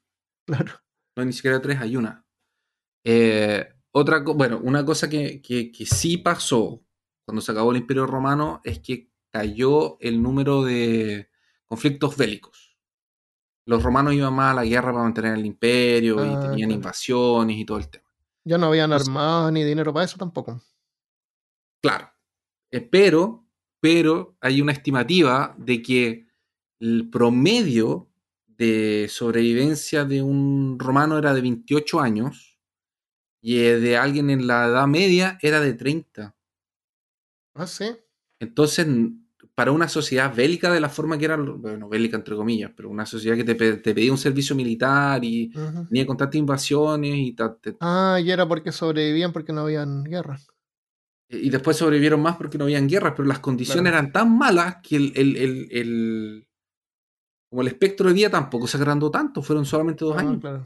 [0.48, 0.74] Claro.
[1.16, 2.26] no hay ni siquiera tres, hay una.
[3.06, 6.82] Eh, otra, bueno, una cosa que, que- que sí pasó
[7.26, 11.30] cuando se acabó el Imperio Romano es que cayó el número de
[11.68, 12.78] conflictos bélicos.
[13.66, 16.74] Los romanos iban más a la guerra para mantener el imperio y Ah, tenían claro.
[16.74, 18.10] invasiones y todo el tema.
[18.46, 20.62] Ya no habían armados ni dinero para eso tampoco.
[21.82, 22.10] Claro.
[22.72, 23.46] Eh, pero,
[23.80, 26.28] pero hay una estimativa de que
[26.80, 28.10] el promedio
[28.58, 32.60] de sobrevivencia de un romano era de 28 años
[33.42, 36.36] y eh, de alguien en la Edad Media era de 30.
[37.56, 37.86] Ah, sí.
[38.40, 38.88] Entonces,
[39.56, 43.06] para una sociedad bélica de la forma que era, bueno, bélica entre comillas, pero una
[43.06, 45.86] sociedad que te, te pedía un servicio militar y Ujú.
[45.88, 50.40] tenía constantes invasiones y, ta- te- Ah, y era porque sobrevivían porque no habían guerra.
[51.30, 53.98] y después sobrevivieron más porque no habían guerras, pero las condiciones Claro.
[53.98, 56.48] eran tan malas que el, el- el- el-
[57.54, 60.40] como el espectro de vida tampoco se agrandó tanto, fueron solamente dos Ah, años.
[60.42, 60.66] claro.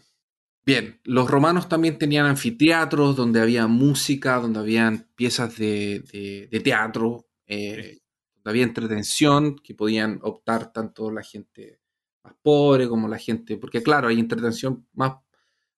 [0.66, 6.60] Bien, los romanos también tenían anfiteatros donde había música, donde habían piezas de, de- de
[6.62, 8.00] teatro, eh,
[8.36, 11.82] donde había entretención, que podían optar tanto la gente
[12.24, 15.16] más pobre como la gente, porque claro, hay entretención más,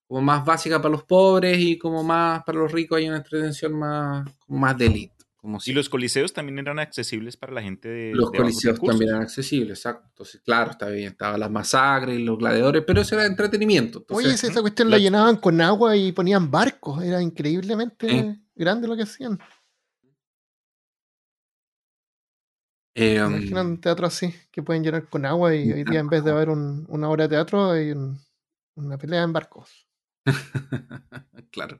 [0.05, 3.73] como más básica para los pobres y como más para los ricos hay una entretención
[3.79, 5.18] más, como más de élite.
[5.41, 8.13] Como Y si los coliseos también eran accesibles para la gente de.
[8.13, 8.93] los de coliseos recursos.
[8.93, 10.05] también eran accesibles, exacto.
[10.09, 13.99] Entonces, claro, estaba bien, estaban las masacres y los gladiadores, pero eso era entretenimiento.
[13.99, 18.87] Entonces, Oye, esa cuestión la la- llenaban con agua y ponían barcos, era increíblemente grande
[18.89, 19.39] lo que hacían.
[22.95, 26.23] eh, Imagina un teatro así, que pueden llenar con agua y hoy día en vez
[26.23, 28.19] de haber un- una obra de teatro hay un-
[28.75, 29.87] una pelea en barcos.
[31.51, 31.79] claro.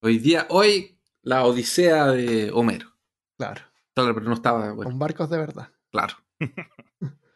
[0.00, 2.97] Hoy día, hoy, la Odisea de Homero.
[3.38, 3.62] Claro,
[3.94, 5.68] Claro, pero no estaba, bueno, con barcos de verdad.
[5.90, 6.14] claro.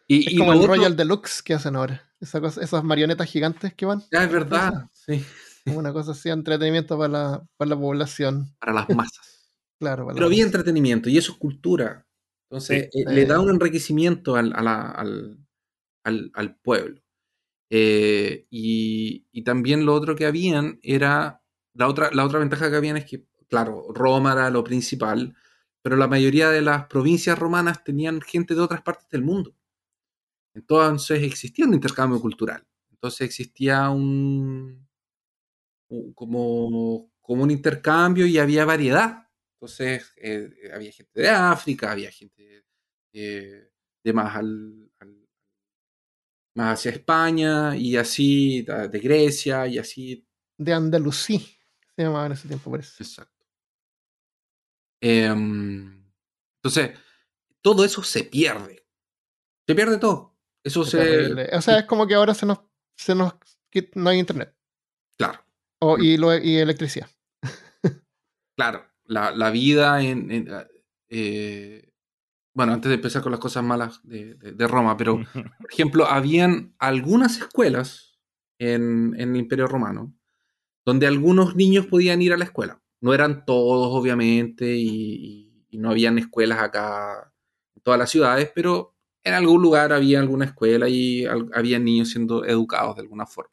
[0.09, 2.13] Y, Es y como el otro- Royal Deluxe que hacen ahora.
[2.21, 4.03] Esa cosa- esas marionetas gigantes que van.
[4.13, 5.25] Ah, es verdad, sí,
[5.65, 8.55] Como una cosa así, entretenimiento para la, para la población.
[8.59, 9.29] para las masas.
[9.79, 12.07] Claro, para Pero había entretenimiento y eso es cultura.
[12.51, 13.01] Entonces, Sí.
[13.01, 15.39] eh, le da un enriquecimiento al, a la- al,
[16.05, 17.01] al- al pueblo.
[17.71, 21.43] Eh, y, y también lo otro que habían era,
[21.75, 25.35] la otra, la otra ventaja que habían es que, claro, Roma era lo principal,
[25.83, 29.55] pero la mayoría de las provincias romanas tenían gente de otras partes del mundo.
[30.55, 32.67] Entonces existía un intercambio cultural.
[32.91, 34.87] Entonces existía un,
[35.89, 39.29] un- como, como un intercambio y había variedad.
[39.57, 42.65] Entonces eh, había gente de África, había gente
[43.13, 43.71] eh,
[44.05, 45.29] de más al, al-
[46.55, 50.27] más hacia España y así de Grecia y así
[50.59, 51.39] De Andalusí
[51.95, 53.03] se llamaba en ese tiempo, parece.
[53.03, 53.32] Exacto.
[55.03, 56.05] Em,
[56.63, 56.97] entonces,
[57.61, 58.87] todo eso se pierde.
[59.67, 60.39] Se pierde todo.
[60.65, 61.33] Eso se.
[61.57, 62.61] O sea, es como que ahora se nos,
[62.97, 63.35] se nos
[63.95, 64.55] no hay internet.
[65.19, 65.45] Claro,
[65.81, 67.09] O, y, lo- y electricidad.
[68.57, 68.87] claro.
[69.05, 70.31] La, la vida en.
[70.31, 70.49] en,
[71.09, 71.89] eh,
[72.55, 75.17] bueno, antes de empezar con las cosas malas de, de- de Roma, pero,
[75.59, 78.19] por ejemplo, habían algunas escuelas
[78.59, 80.15] en, en el Imperio Romano
[80.85, 82.82] donde algunos niños podían ir a la escuela.
[83.03, 87.33] No eran todos, obviamente, y, no habían escuelas acá
[87.75, 92.45] en todas las ciudades, pero en algún lugar había alguna escuela y había niños siendo
[92.45, 93.53] educados de alguna forma.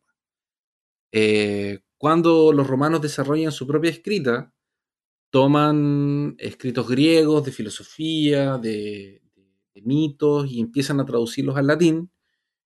[1.11, 4.53] Eh, cuando los romanos desarrollan su propia escrita,
[5.31, 9.21] toman escritos griegos de filosofía, de,
[9.73, 12.11] de mitos y empiezan a traducirlos al latín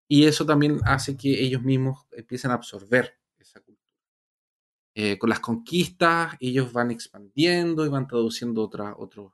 [0.07, 3.17] y eso también hace que ellos mismos empiecen a absorber.
[4.95, 9.33] Eh, con las conquistas, ellos van expandiendo y van traduciendo otra, otros,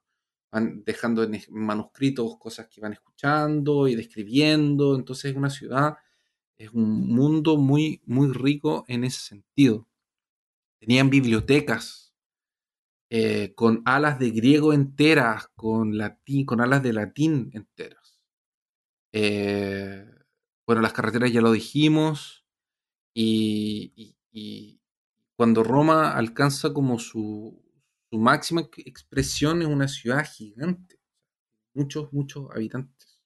[0.51, 4.95] van dejando en manuscritos cosas que van escuchando y describiendo.
[4.95, 5.97] Entonces es una ciudad,
[6.57, 9.87] es un mundo muy, muy rico en ese sentido.
[10.79, 12.13] Tenían bibliotecas
[13.11, 18.19] eh, con alas de griego enteras, con, latín, con alas de latín enteras.
[19.11, 20.05] Eh,
[20.67, 22.45] bueno, las carreteras ya lo dijimos.
[23.13, 24.15] Y,
[25.39, 27.63] cuando Roma alcanza como su,
[28.12, 30.99] máxima expresión es una ciudad gigante.
[31.73, 33.21] Muchos, muchos habitantes.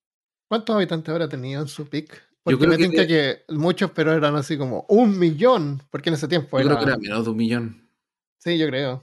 [0.47, 2.11] ¿Cuántos habitantes habrá tenido en su pic?
[2.43, 6.13] Porque yo creo me que, que, muchos, pero eran así como un millón, porque en
[6.13, 7.89] ese tiempo yo creo que era menos de un millón.
[8.37, 9.01] Sí, yo creo.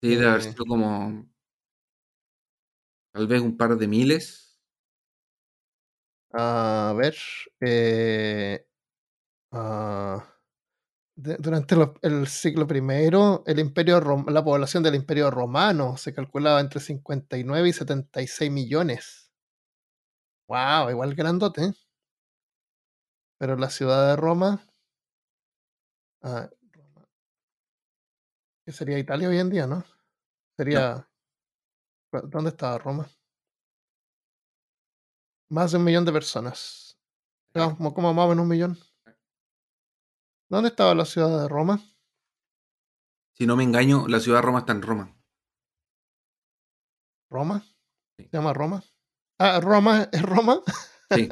[0.00, 0.52] Sí, debe haber eh.
[0.52, 1.28] sido como
[3.10, 4.62] tal vez un par de miles.
[6.32, 7.16] A ver.
[7.60, 8.64] Eh,
[11.16, 13.10] ah, durante el siglo I,
[13.46, 19.30] el imperio la población del imperio romano se calculaba entre 59 y 76 millones.
[20.48, 20.90] ¡Wow!
[20.90, 21.64] Igual grandote.
[21.64, 21.72] ¿eh?
[23.38, 24.64] Pero la ciudad de Roma.
[26.22, 26.48] Ah,
[28.64, 29.84] que sería Italia hoy en día, ¿no?
[30.56, 31.08] Sería.
[32.24, 33.08] ¿Dónde estaba Roma?
[35.48, 36.98] Más de un millón de personas.
[37.52, 38.78] Como, como más o menos un millón.
[40.52, 41.80] ¿Dónde estaba la ciudad de Roma?
[43.32, 45.16] Si no me engaño, la ciudad de Roma está en Roma.
[47.30, 47.64] ¿Roma?
[48.18, 48.84] ¿Se llama Roma?
[49.38, 50.60] Ah, Roma, ¿es Roma?
[51.10, 51.30] Sí.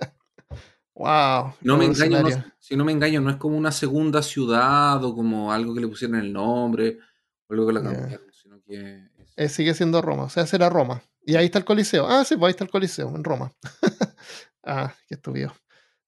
[0.95, 1.53] wow.
[1.61, 2.25] No me engaño,
[2.59, 5.89] si no me engaño, no es como una segunda ciudad o como algo que le
[5.89, 6.99] pusieron el nombre
[7.47, 9.07] o algo que la cambiaron, sino que.
[9.37, 11.03] Eh, sigue siendo Roma, o sea, será Roma.
[11.27, 12.07] Y ahí está el Coliseo.
[12.09, 13.53] Ah, sí, pues ahí está el Coliseo, en Roma.
[14.65, 15.53] ah, qué estúpido.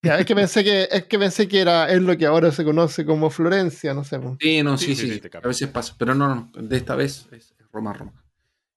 [0.03, 2.65] Ya, es que pensé que, es que pensé que era es lo que ahora se
[2.65, 4.21] conoce como Florencia, no sé.
[4.41, 5.21] Sí, no, sí, sí.
[5.33, 8.13] a veces pasa, pero no, no, de esta vez es Roma, Roma.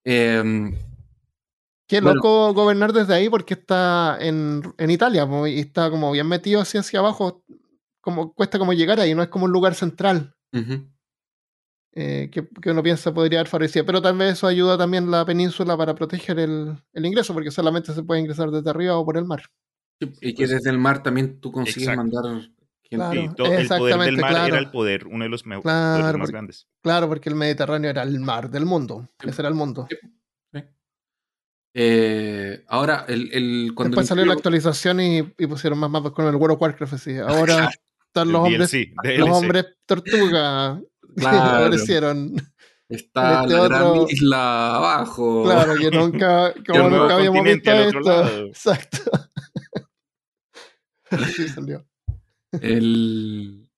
[0.04, 0.76] Em,
[1.88, 6.82] qué loco gobernar desde ahí porque está en, Italia y está como bien metido hacia,
[6.82, 7.44] hacia abajo.
[8.02, 10.36] Como, cuesta como llegar ahí, no es como un lugar central.
[11.98, 13.86] Eh, que, uno piensa podría haber favorecido.
[13.86, 18.04] Pero tal vez eso ayuda también la península para proteger el, ingreso, porque solamente se
[18.04, 19.44] puede ingresar desde arriba o por el mar.
[20.00, 22.24] Y que desde el mar también tú consigues mandar
[22.84, 23.20] gente.
[23.20, 26.68] el poder del mar era el poder, uno de los poderes más grandes.
[26.82, 29.10] Claro, porque el Mediterráneo era el mar del mundo.
[29.24, 29.88] Ese era el mundo.
[31.78, 36.56] Eh, ahora, el, cuando Después salió la actualización y, pusieron más mapas con el World
[36.56, 36.94] of Warcraft.
[36.94, 37.18] Así.
[37.18, 37.70] Ahora
[38.08, 38.72] están los hombres,
[39.18, 40.82] los hombres tortuga
[41.16, 41.38] Claro.
[41.38, 42.36] aparecieron.
[42.88, 45.44] Está este la gran isla abajo.
[45.44, 48.46] Claro, que nunca, como nunca habíamos visto esto.
[48.48, 49.00] Exacto.
[51.54, 51.86] Salió.
[52.62, 53.70] El...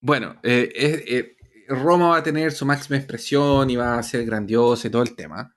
[0.00, 1.36] Bueno, eh, eh,
[1.68, 5.14] Roma va a tener su máxima expresión y va a ser grandiosa y todo el
[5.14, 5.54] tema.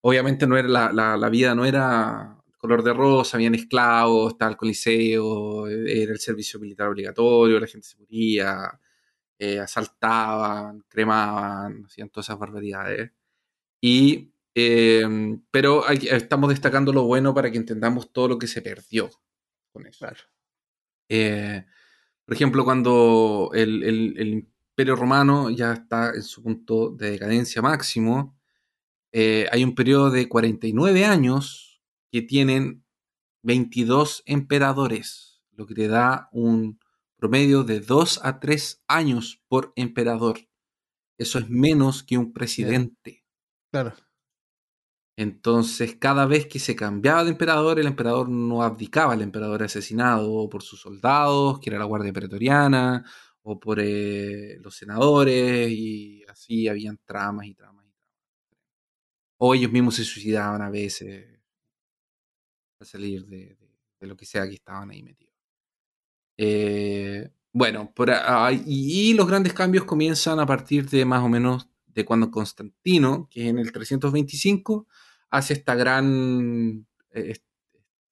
[0.00, 4.52] Obviamente no era la, la, la vida no era color de rosa, habían esclavos, estaba
[4.52, 8.80] el coliseo, era el servicio militar obligatorio, la gente se moría,
[9.36, 13.10] eh, asaltaban, cremaban, hacían todas esas barbaridades.
[13.80, 19.10] Y, em, pero estamos destacando lo bueno para que entendamos todo lo que se perdió
[19.72, 20.06] con eso.
[21.14, 21.66] Eh,
[22.24, 28.34] por ejemplo, cuando el, Imperio Romano ya está en su punto de decadencia máximo,
[29.12, 32.82] eh, hay un periodo de 49 años que tienen
[33.42, 36.80] 22 emperadores, lo que te da un
[37.16, 40.38] promedio de 2 a 3 años por emperador.
[41.18, 43.22] Eso es menos que un presidente.
[43.70, 43.92] Claro.
[45.16, 50.48] Entonces, cada vez que se cambiaba de emperador, el emperador no abdicaba, el emperador asesinado
[50.48, 53.04] por sus soldados, que era la Guardia Pretoriana,
[53.42, 57.92] o por eh, los senadores, y así habían tramas y tramas y.
[59.38, 61.26] O ellos mismos se suicidaban a veces
[62.80, 63.56] a salir de
[64.00, 65.32] lo que sea que estaban ahí metidos.
[66.36, 68.10] Eh, bueno, por
[68.66, 73.48] y, los grandes cambios comienzan a partir de más o menos de cuando Constantino, que
[73.48, 74.86] en el 325,
[75.32, 77.38] hace esta gran, eh,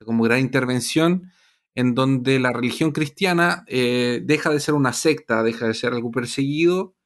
[0.04, 1.30] como gran intervención
[1.76, 6.10] en donde la religión cristiana eh, deja de ser una secta, deja de ser algo
[6.10, 6.96] perseguido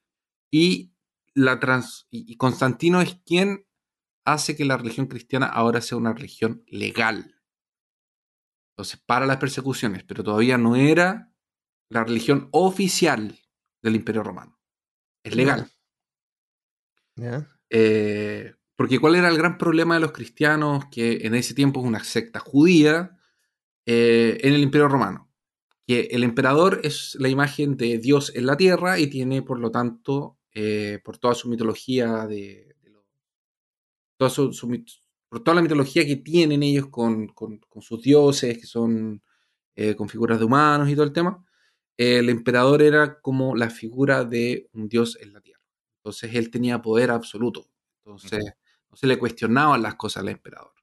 [0.49, 0.93] y,
[1.35, 3.67] la trans, y Constantino es quien
[4.25, 7.35] hace que la religión cristiana ahora sea una religión legal.
[8.71, 11.31] Entonces, para las persecuciones, pero todavía no era
[11.89, 13.39] la religión oficial
[13.83, 14.59] del Imperio Romano.
[15.23, 15.69] Es legal.
[17.15, 17.47] Yeah.
[17.69, 21.85] Eh, porque ¿cuál era el gran problema de los cristianos, que en ese tiempo es
[21.85, 23.17] una secta judía,
[23.85, 25.29] eh, en el Imperio Romano?
[25.87, 29.71] Que el emperador es la imagen de Dios en la tierra y tiene, por lo
[29.71, 32.75] tanto, eh, por toda su mitología de,
[34.17, 34.31] toda
[35.29, 39.21] por toda la mitología que tienen ellos con, con, sus dioses, que son
[39.75, 41.45] eh, con figuras de humanos y todo el tema,
[41.97, 45.61] el emperador era como la figura de un dios en la tierra.
[45.97, 47.67] Entonces él tenía poder absoluto.
[48.03, 48.53] Entonces
[48.95, 50.73] no se le cuestionaban las cosas al emperador.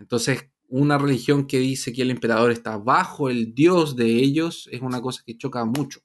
[0.00, 4.80] Entonces una religión que dice que el emperador está bajo el dios de ellos es
[4.80, 6.00] una cosa que choca mucho.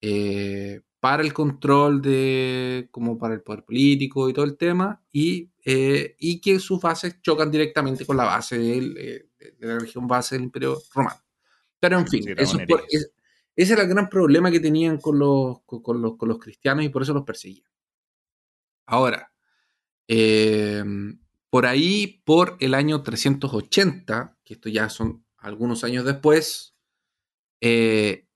[0.00, 5.50] Eh, para el control de, como para el poder político y todo el tema, y,
[5.64, 9.28] eh, y que sus bases chocan directamente con la base eh,
[9.58, 11.20] de la región base del Imperio Romano.
[11.80, 12.58] Pero en fin, eso
[13.54, 16.88] ese era el gran problema que tenían con los, con, los, con los cristianos y
[16.88, 17.70] por eso los perseguían.
[18.86, 19.32] Ahora,
[20.08, 26.74] em, por ahí, por el año 380, que esto ya son algunos años después,
[27.60, 28.26] eh,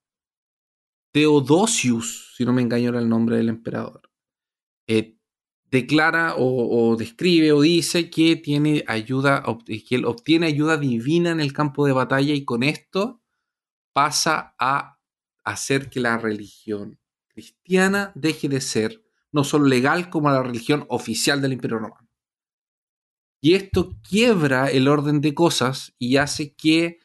[1.13, 4.11] Teodosius, si no me engaño era el nombre del emperador,
[4.87, 5.17] eh,
[5.71, 11.53] declara o, describe o dice que tiene ayuda, que él obtiene ayuda divina en el
[11.53, 13.21] campo de batalla y con esto
[13.93, 14.99] pasa a
[15.45, 21.41] hacer que la religión cristiana deje de ser no solo legal como la religión oficial
[21.41, 22.09] del Imperio Romano.
[23.43, 26.99] Y esto quiebra el orden de cosas y hace que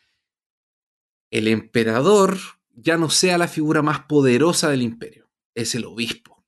[1.32, 2.38] el emperador
[2.74, 6.44] ya no sea la figura más poderosa del imperio, es el obispo.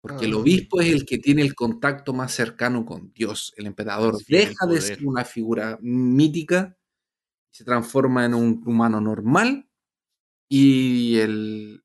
[0.00, 0.38] Porque el ah.
[0.38, 3.54] obispo es el que tiene el contacto más cercano con Dios.
[3.56, 6.76] El emperador deja de ser una figura mítica,
[7.50, 9.68] se transforma en un humano normal
[10.48, 11.83] y el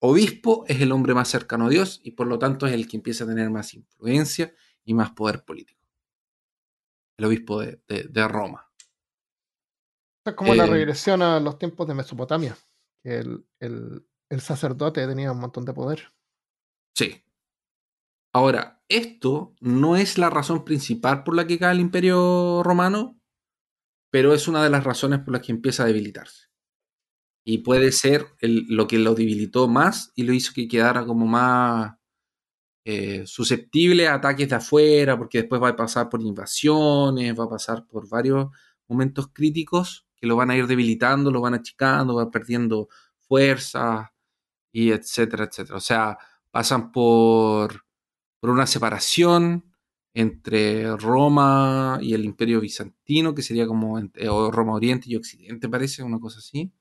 [0.00, 2.96] obispo es el hombre más cercano a Dios y por lo tanto es el que
[2.96, 5.80] empieza a tener más influencia y más poder político.
[7.18, 8.70] El obispo de, Roma.
[10.24, 12.56] Es como la eh, regresión a los tiempos de Mesopotamia
[13.04, 16.12] el, el, sacerdote tenía un montón de poder.
[16.94, 17.24] Sí.
[18.34, 23.20] Ahora, esto no es la razón principal por la que cae el imperio romano,
[24.10, 26.47] pero es una de las razones por las que empieza a debilitarse.
[27.50, 31.94] Y puede ser lo que lo debilitó más y lo hizo que quedara como más
[32.84, 37.48] eh, susceptible a ataques de afuera, porque después va a pasar por invasiones, va a
[37.48, 38.48] pasar por varios
[38.86, 44.12] momentos críticos que lo van a ir debilitando, lo van achicando, va perdiendo fuerza
[44.70, 45.78] y etcétera, etcétera.
[45.78, 46.18] O sea,
[46.50, 47.86] pasan por,
[48.40, 49.64] por una separación
[50.12, 53.98] entre Roma y el Imperio Bizantino, que sería como
[54.50, 56.74] Roma Oriente y Occidente, parece, una cosa así.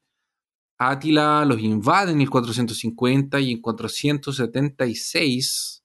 [0.77, 5.83] Átila los invade en 1450 y en 476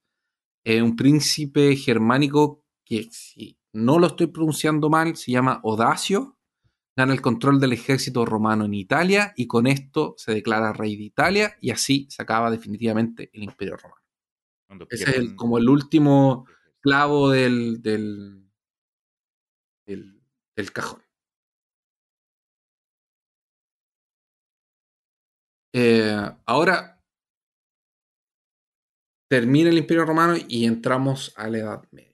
[0.64, 6.36] eh, un príncipe germánico que, si no lo estoy pronunciando mal, se llama Odacio,
[6.94, 11.04] gana el control del ejército romano en Italia y con esto se declara rey de
[11.04, 14.02] Italia y así se acaba definitivamente el imperio romano.
[14.88, 16.46] Ese es como el último
[16.80, 18.48] clavo del, del,
[19.86, 21.01] del, cajón.
[25.74, 27.02] Eh, ahora
[29.28, 32.12] termina el imperio romano y entramos a la Edad Media.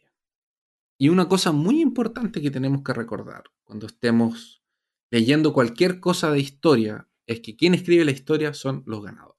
[1.00, 4.62] Y una cosa muy importante que tenemos que recordar cuando estemos
[5.10, 9.38] leyendo cualquier cosa de historia es que quien escribe la historia son los ganadores.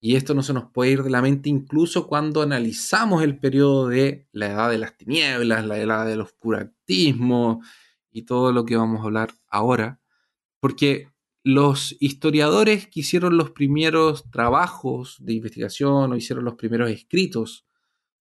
[0.00, 3.88] Y esto no se nos puede ir de la mente incluso cuando analizamos el periodo
[3.88, 7.62] de la edad de las tinieblas, la edad del oscurantismo
[8.10, 10.00] y todo lo que vamos a hablar ahora.
[10.60, 11.08] Porque
[11.46, 17.64] los historiadores que hicieron los primeros trabajos de investigación o hicieron los primeros escritos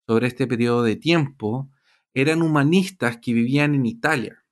[0.05, 1.71] sobre este periodo de tiempo
[2.13, 4.45] eran humanistas que vivían en Italia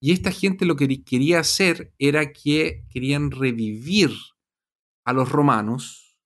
[0.00, 4.12] y esta gente lo que quería hacer era que querían revivir
[5.04, 6.18] a los romanos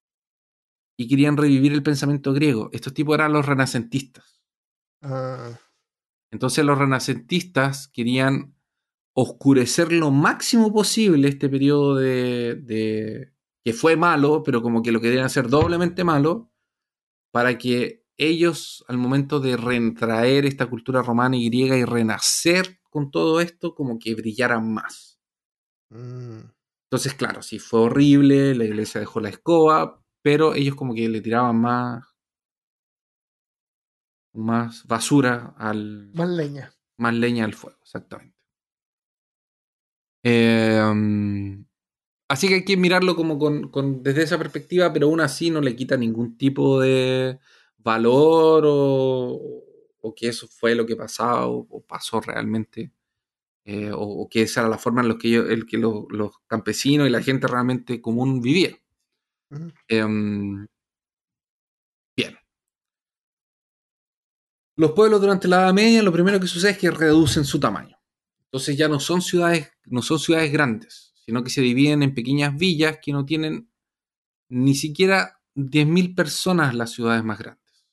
[0.96, 2.70] y querían revivir el pensamiento griego.
[2.72, 4.42] Estos tipos eran los renacentistas.
[5.02, 5.58] Ah.
[6.30, 8.57] Entonces los renacentistas querían
[9.20, 13.32] oscurecer lo máximo posible este periodo de, de,
[13.64, 16.52] que fue malo, pero como que lo querían hacer doblemente malo,
[17.32, 23.10] para que ellos al momento de retraer esta cultura romana y griega y renacer con
[23.10, 25.20] todo esto como que brillaran más.
[25.90, 26.50] Mm.
[26.84, 31.20] Entonces, claro, sí, fue horrible, la iglesia dejó la escoba, pero ellos como que le
[31.20, 32.04] tiraban más,
[34.32, 36.12] más basura al...
[36.14, 36.72] Más leña.
[36.98, 38.37] Más leña al fuego, exactamente.
[40.22, 41.64] Em,
[42.28, 45.76] así que hay que mirarlo como con, desde esa perspectiva, pero aún así no le
[45.76, 47.38] quita ningún tipo de
[47.78, 49.64] valor o,
[50.00, 52.92] o que eso fue lo que pasaba o, o pasó realmente,
[53.64, 56.06] eh, o, o que esa era la forma en la que, ellos- el que lo-
[56.10, 58.76] los campesinos y la gente realmente común vivía.
[59.88, 60.66] Em,
[62.16, 62.38] bien.
[64.76, 67.97] Los pueblos durante la Edad Media lo primero que sucede es que reducen su tamaño.
[68.50, 72.56] Entonces ya no son ciudades, no son ciudades grandes, sino que se dividen en pequeñas
[72.56, 73.70] villas que no tienen
[74.50, 77.84] ni siquiera 10.000 personas las ciudades más grandes.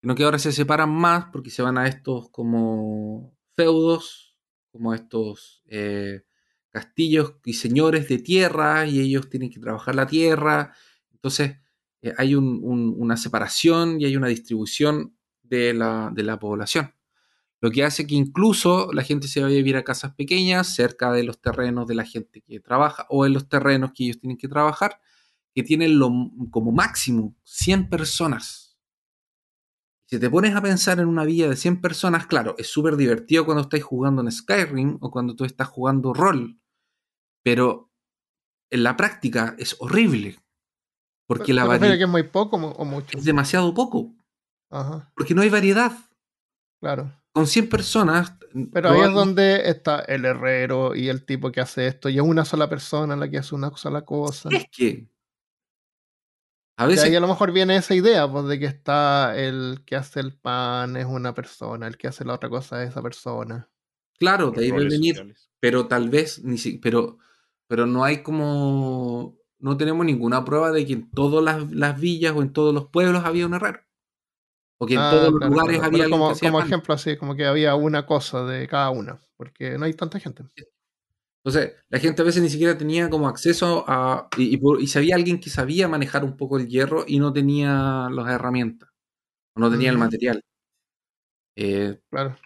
[0.00, 4.36] Sino que ahora se separan más porque se van a estos como feudos,
[4.70, 6.24] como estos eh,
[6.70, 10.74] castillos y señores de tierra y ellos tienen que trabajar la tierra.
[11.12, 11.56] Entonces
[12.02, 16.92] eh, hay un- un- una separación y hay una distribución de la, de la población.
[17.64, 21.10] Lo que hace que incluso la gente se vaya a vivir a casas pequeñas, cerca
[21.12, 24.36] de los terrenos de la gente que trabaja o en los terrenos que ellos tienen
[24.36, 25.00] que trabajar,
[25.54, 26.10] que tienen lo,
[26.50, 28.76] como máximo 100 personas.
[30.10, 33.46] Si te pones a pensar en una villa de 100 personas, claro, es súper divertido
[33.46, 36.60] cuando estáis jugando en Skyrim o cuando tú estás jugando rol,
[37.42, 37.90] pero
[38.68, 40.38] en la práctica es horrible,
[41.26, 43.16] porque la ¿Te refieres a variedad que es muy poco o mucho?
[43.16, 44.14] es demasiado poco,
[44.68, 45.92] Ajá, porque no hay variedad.
[46.78, 47.23] claro.
[47.34, 48.36] Con 100 personas,
[48.72, 52.22] Pero ahí es donde está el herrero y el tipo que hace esto, y es
[52.22, 54.48] una sola persona la que hace una sola cosa.
[54.52, 55.08] es que
[56.76, 59.96] a veces ahí a lo mejor viene esa idea, pues, de que está el que
[59.96, 63.68] hace el pan es una persona, el que hace la otra cosa es esa persona.
[64.18, 65.50] Claro, Los de ahí debe roles venir, sociales.
[65.60, 67.18] pero tal vez ni si, pero,
[67.68, 72.32] pero no hay como, no tenemos ninguna prueba de que en todas las, las villas
[72.36, 73.80] o en todos los pueblos había un herrero.
[74.84, 75.88] O que en Ah, todos los claro, lugares claro.
[75.88, 79.78] había como, que como ejemplo así, como que había una cosa de cada una, porque
[79.78, 80.44] no hay tanta gente.
[81.44, 84.98] Entonces, la gente a veces ni siquiera tenía como acceso a, y, y, y si
[84.98, 88.88] había alguien que sabía manejar un poco el hierro y no tenía las herramientas,
[89.56, 90.04] o no tenía el Ujú.
[90.04, 90.42] material.
[91.56, 92.36] Eh, Claro.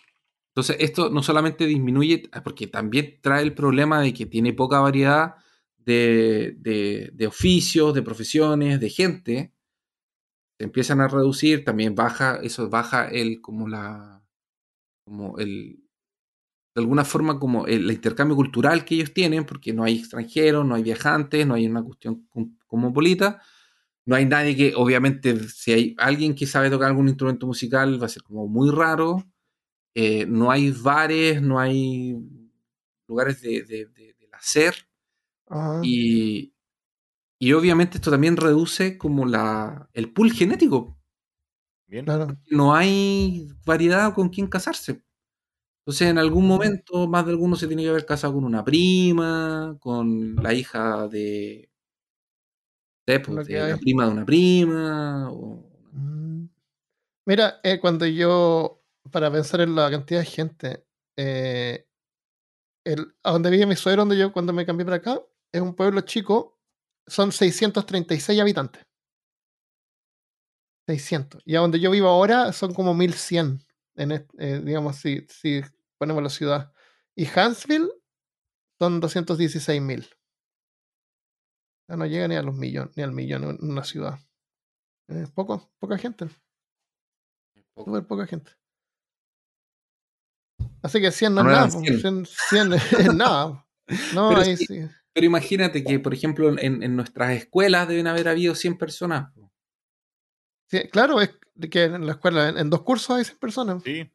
[0.54, 5.36] Entonces, esto no solamente disminuye, porque también trae el problema de que tiene poca variedad
[5.76, 9.52] de, de- de oficios, de profesiones, de gente.
[10.58, 14.22] Empiezan a reducir, también baja, eso baja el, como la,
[15.04, 15.80] como el,
[16.74, 20.74] de alguna forma como el, intercambio cultural que ellos tienen, porque no hay extranjeros, no
[20.74, 22.28] hay viajantes, no hay una cuestión
[22.66, 23.42] cosmopolita.
[24.06, 28.06] No hay nadie que, obviamente, si hay alguien que sabe tocar algún instrumento musical, va
[28.06, 29.24] a ser como muy raro.
[29.94, 32.16] Eh, no hay bares, no hay
[33.08, 34.74] lugares de, de- de- del hacer.
[35.48, 35.80] Ajá.
[35.82, 36.52] Y,
[37.38, 40.98] y obviamente esto también reduce como la, el pool genético.
[41.86, 42.04] Bien.
[42.04, 42.36] Claro.
[42.50, 45.02] No hay variedad con quién casarse.
[45.84, 49.76] Entonces, en algún momento, más de alguno se tiene que haber casado con una prima,
[49.80, 51.70] con la hija de,
[53.06, 55.30] de, pues, de la prima de una prima.
[55.32, 56.46] o- Mm.
[57.26, 60.84] Mira, eh, cuando yo, para pensar en la cantidad de gente,
[61.16, 61.86] eh,
[62.84, 65.20] el, a donde vive mi suegro, donde yo cuando me cambié para acá,
[65.52, 66.57] es un pueblo chico,
[67.08, 68.82] son 636 habitantes.
[70.86, 71.42] 600.
[71.44, 73.60] Y a donde yo vivo ahora son como 1100,
[73.96, 75.60] en eh, digamos, si, si
[75.98, 76.72] ponemos la ciudad.
[77.14, 77.88] Y Huntsville
[78.78, 80.04] son 216.000.
[80.06, 84.18] O sea, no llega ni a los millones, ni al millón en una ciudad.
[85.08, 86.28] Es poco, poca gente.
[87.76, 88.52] Súper poca gente.
[90.82, 91.68] Así que 100 no es No nada.
[91.68, 92.00] po, 100.
[92.00, 93.66] 100, 100 es nada.
[94.14, 94.66] No, Pero ahí sí.
[94.66, 94.88] sí.
[95.18, 99.32] Pero imagínate que, por ejemplo, en, en nuestras escuelas deben haber habido 100 personas.
[100.70, 101.30] Sí, Claro, es
[101.70, 103.82] que en la escuela, en, en dos cursos hay 100 personas.
[103.84, 104.10] Sí.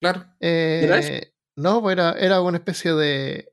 [0.00, 0.24] Claro.
[0.40, 1.12] ¿Era eso?
[1.12, 3.52] Eh, no, pues era, era una especie de.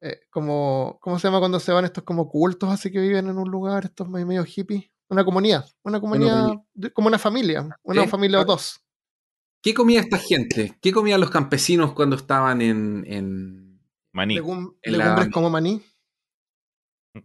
[0.00, 3.36] eh, como, ¿Cómo se llama cuando se van estos como cultos así que viven en
[3.38, 4.90] un lugar, estos medio, medio hippies?
[5.08, 5.66] Una comunidad.
[5.84, 7.68] Una comunidad, de- como una familia.
[7.82, 8.80] Una Sí, familia o dos.
[9.62, 10.76] ¿Qué comía esta gente?
[10.80, 13.04] ¿Qué comían los campesinos cuando estaban en...
[13.06, 13.80] en-
[14.12, 14.36] Maní.
[14.38, 15.82] Legum- En la- legumbres como maní.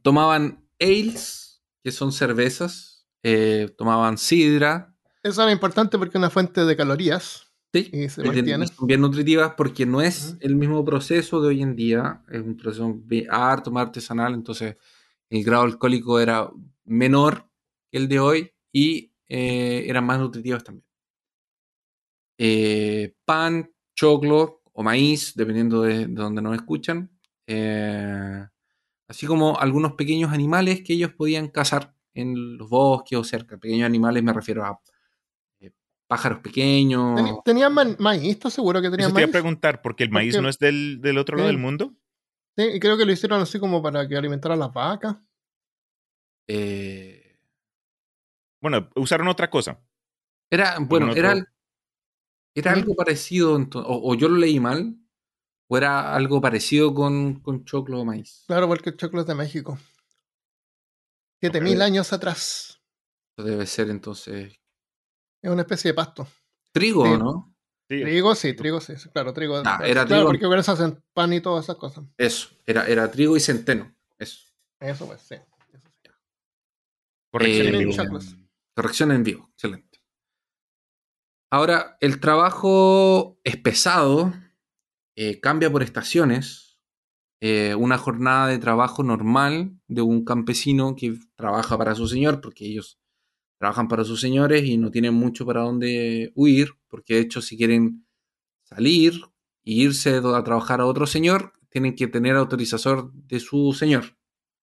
[0.01, 6.65] Tomaban ales, que son cervezas, eh, tomaban sidra, Eso era importante porque es una fuente
[6.65, 7.51] de calorías.
[7.73, 7.89] ¿sí?
[7.93, 8.67] Y se mantiene.
[8.67, 12.57] son bien nutritivas porque no es el mismo proceso de hoy en día, es un
[12.57, 14.75] proceso harto más artesanal, entonces
[15.29, 16.49] el grado alcohólico era
[16.85, 17.47] menor
[17.89, 20.85] que el de hoy y eh, eran más nutritivas también.
[22.37, 27.09] Eh, pan, choclo o maíz, dependiendo de, de donde nos escuchan.
[27.47, 28.47] eh,
[29.11, 33.57] así como algunos pequeños animales que ellos podían cazar en los bosques o cerca.
[33.57, 34.79] Pequeños animales me refiero a
[35.59, 35.71] eh,
[36.07, 37.19] pájaros pequeños.
[37.45, 38.23] ¿Tenían maíz?
[38.23, 39.31] ¿Estás seguro que Eso tenían te iba a maíz?
[39.31, 41.93] preguntar, porque el maíz Porque- no es del, del otro lado del mundo.
[42.57, 45.17] Sí, y creo que lo hicieron así como para que alimentara a las vacas.
[46.47, 47.37] eh,
[48.61, 49.79] Bueno, usaron otra cosa.
[50.49, 51.17] era, bueno, otro-
[52.53, 54.97] era, algo parecido, o yo lo leí mal,
[55.73, 58.43] o era algo parecido con, con choclo o maíz.
[58.45, 59.77] Claro, porque el choclo es de México.
[61.39, 61.81] Siete mil Ok.
[61.83, 62.81] años atrás.
[63.37, 64.53] Eso debe ser entonces
[65.41, 66.27] Es una especie de pasto.
[66.73, 67.11] trigo, Sí.
[67.17, 67.47] ¿no?
[67.89, 68.93] Sí, Trigo, sí, trigo, sí.
[69.13, 69.61] Claro, trigo.
[69.65, 70.27] Ah, pues, era claro, trigo.
[70.27, 72.03] porque con eso hacen pan y todas esas cosas.
[72.17, 73.93] Eso, era, era trigo y centeno.
[74.19, 74.45] Eso.
[74.79, 75.35] Eso pues, sí.
[75.35, 76.09] Eso sí.
[77.31, 77.91] corrección en Eh, vivo.
[77.93, 78.35] choclos.
[78.75, 80.01] Corrección en vivo, excelente.
[81.49, 84.33] Ahora, el trabajo es pesado,
[85.15, 86.79] eh, cambia por estaciones.
[87.43, 92.65] Eh, una jornada de trabajo normal de un campesino que trabaja para su señor, porque
[92.65, 92.99] ellos
[93.57, 97.57] trabajan para sus señores y no tienen mucho para dónde huir, porque de hecho si
[97.57, 98.05] quieren
[98.63, 99.13] salir
[99.63, 104.17] e irse a trabajar a otro señor, tienen que tener autorización de su señor.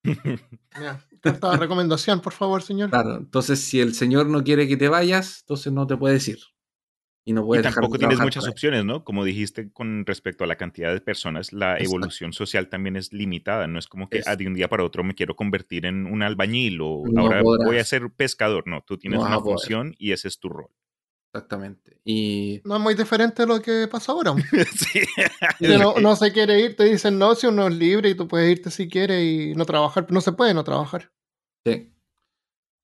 [1.20, 2.90] Carta de recomendación, por favor, señor.
[2.90, 6.38] Claro, entonces si el señor no quiere que te vayas, entonces no te puedes ir.
[7.29, 9.05] Y no Y puedes dejar de tampoco tienes muchas opciones, ¿no?
[9.05, 11.85] Como dijiste con respecto a la cantidad de personas, la Exacto.
[11.85, 13.66] evolución social también es limitada.
[13.66, 16.07] No es como que Es- ah, de un día para otro me quiero convertir en
[16.07, 18.66] un albañil o No ahora voy a ser pescador.
[18.66, 20.70] No, tú tienes No una a función y ese es tu rol.
[21.35, 22.01] Exactamente.
[22.07, 24.33] Y No es muy diferente de lo que pasa ahora.
[24.74, 25.01] sí.
[25.61, 28.51] No, no se quiere ir, te dicen no, si uno es libre y tú puedes
[28.51, 30.07] irte si quieres y no trabajar.
[30.11, 31.12] No se puede no trabajar.
[31.66, 31.93] sí.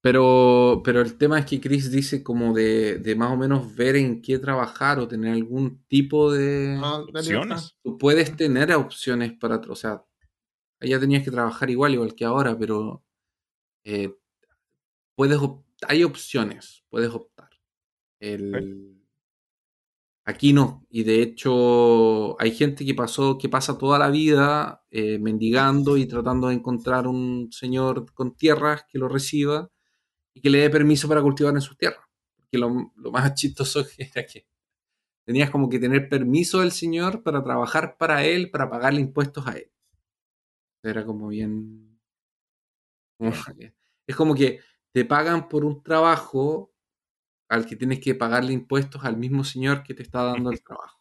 [0.04, 3.96] Pero, pero el tema es que Chris dice como de, de más o menos ver
[3.96, 6.76] en qué trabajar o tener algún tipo de...
[7.06, 7.76] De Opciones.
[7.82, 9.56] Tú puedes tener opciones para...
[9.66, 10.04] O sea,
[10.78, 13.02] allá tenías que trabajar igual, igual que ahora, pero
[13.84, 14.14] eh,
[15.16, 17.48] puedes op- hay opciones, puedes optar.
[18.20, 18.52] El-
[20.26, 25.18] Aquí no, y de hecho hay gente que pasó, que pasa toda la vida eh,
[25.18, 29.70] mendigando y tratando de encontrar un señor con tierras que lo reciba
[30.34, 32.04] y que le dé permiso para cultivar en sus tierras.
[32.36, 34.46] Porque lo, lo más chistoso era que
[35.24, 39.52] tenías como que tener permiso del señor para trabajar para él, para pagarle impuestos a
[39.52, 39.70] él.
[40.82, 41.98] Era como bien...
[44.06, 44.60] es como que
[44.92, 46.72] te pagan por un trabajo
[47.48, 51.00] al que tienes que pagarle impuestos al mismo señor que te está dando el trabajo.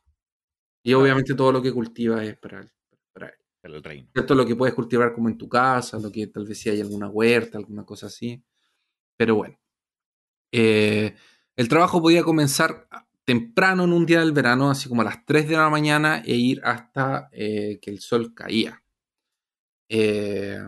[0.85, 2.71] Y obviamente todo lo que cultiva es para él.
[3.13, 3.35] Para él.
[3.61, 4.09] Para el reino.
[4.13, 6.69] Esto es lo que puedes cultivar como en tu casa, lo que tal vez si
[6.69, 8.43] hay alguna huerta, alguna cosa así.
[9.23, 9.57] Pero bueno.
[10.51, 11.15] Eh,
[11.55, 12.89] el trabajo podía comenzar
[13.23, 16.35] temprano en un día del verano, así como a las 3 de la mañana, e
[16.35, 18.83] ir hasta eh, que el sol caía.
[19.87, 20.59] Eh,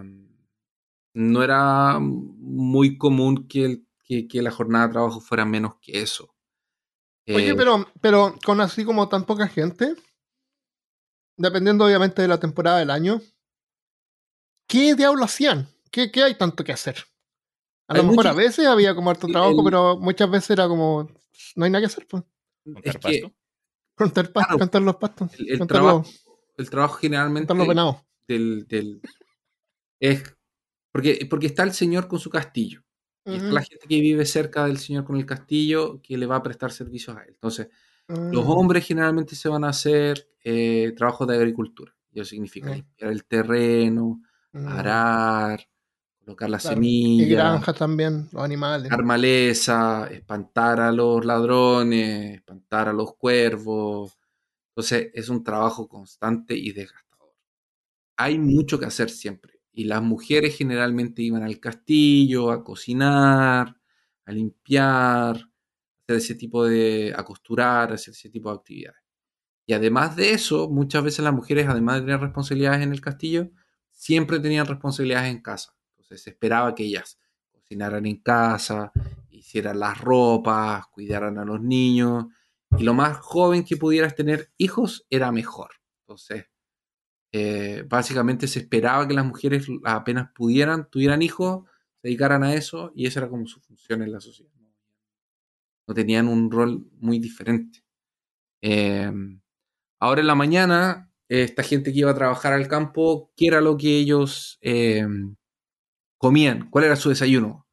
[1.15, 6.01] no era muy común que, el- que- que la jornada de trabajo fuera menos que
[6.01, 6.33] eso.
[7.27, 9.95] Oye, pero, pero con así como tan poca gente,
[11.37, 13.19] dependiendo obviamente de la temporada del año,
[14.69, 15.67] ¿qué diablo hacían?
[15.91, 17.05] ¿Qué, qué hay tanto que hacer?
[17.87, 20.49] A Hay lo mejor mucho- a veces había como harto trabajo, el- pero muchas veces
[20.51, 21.07] era como,
[21.55, 22.23] no hay nada que hacer, pues.
[22.63, 23.35] ¿Contar es que pasto?
[23.95, 24.59] Contar, pas- Claro.
[24.59, 26.25] contar los pastos, el, el contar, trabajo, los,
[26.57, 27.95] el trabajo generalmente contar los venados.
[28.27, 29.01] del, del-
[29.99, 30.23] es
[30.91, 32.81] porque, porque está el señor con su castillo.
[33.27, 36.35] Y está la gente que vive cerca del señor con el castillo que le va
[36.37, 37.31] a prestar servicios a él.
[37.33, 37.69] Entonces,
[38.07, 38.49] los Mm.
[38.51, 41.95] hombres generalmente se van a hacer eh, trabajos de agricultura.
[42.13, 42.73] Eso significa Mm.
[42.75, 44.21] limpiar el terreno,
[44.51, 44.67] Mm.
[44.67, 45.67] arar,
[46.25, 46.77] colocar la Claro.
[46.79, 48.91] semilla, Y granjas también, los animales.
[48.91, 54.17] sacar maleza, espantar a los ladrones, espantar a los cuervos.
[54.69, 57.33] Entonces es un trabajo constante y desgastador.
[58.17, 59.61] Hay mucho que hacer siempre.
[59.73, 63.77] Y las mujeres generalmente iban al castillo a cocinar,
[64.25, 69.01] a limpiar, hacer ese tipo de, a costurar, hacer ese tipo de actividades.
[69.67, 73.51] Y además de eso, muchas veces las mujeres, además de tener responsabilidades en el castillo,
[73.91, 75.74] siempre tenían responsabilidades en casa.
[76.05, 77.19] Entonces se esperaba que ellas
[77.51, 78.91] cocinaran en casa,
[79.31, 82.25] hicieran las ropas, cuidaran a los niños.
[82.77, 85.71] Y lo más joven que pudieras tener hijos era mejor.
[86.01, 86.45] Entonces,
[87.31, 91.65] eh, básicamente se esperaba que las mujeres apenas pudieran, tuvieran hijos,
[92.01, 94.51] se dedicaran a eso y esa era como su función en la sociedad.
[95.87, 97.83] No tenían un rol muy diferente.
[98.61, 99.11] Eh,
[99.99, 103.77] ahora en la mañana, esta gente que iba a trabajar al campo, ¿qué era lo
[103.77, 105.07] que ellos eh,
[106.17, 106.69] comían?
[106.69, 107.67] ¿Cuál era su desayuno?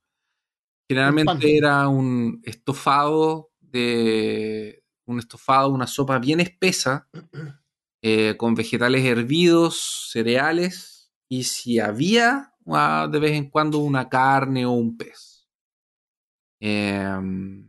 [0.88, 7.08] Generalmente era un estofado de un estofado, una sopa bien espesa,
[8.02, 14.66] eh, con vegetales hervidos, cereales, y si había ah, de vez en cuando una carne
[14.66, 15.48] o un pez.
[16.60, 17.66] Em,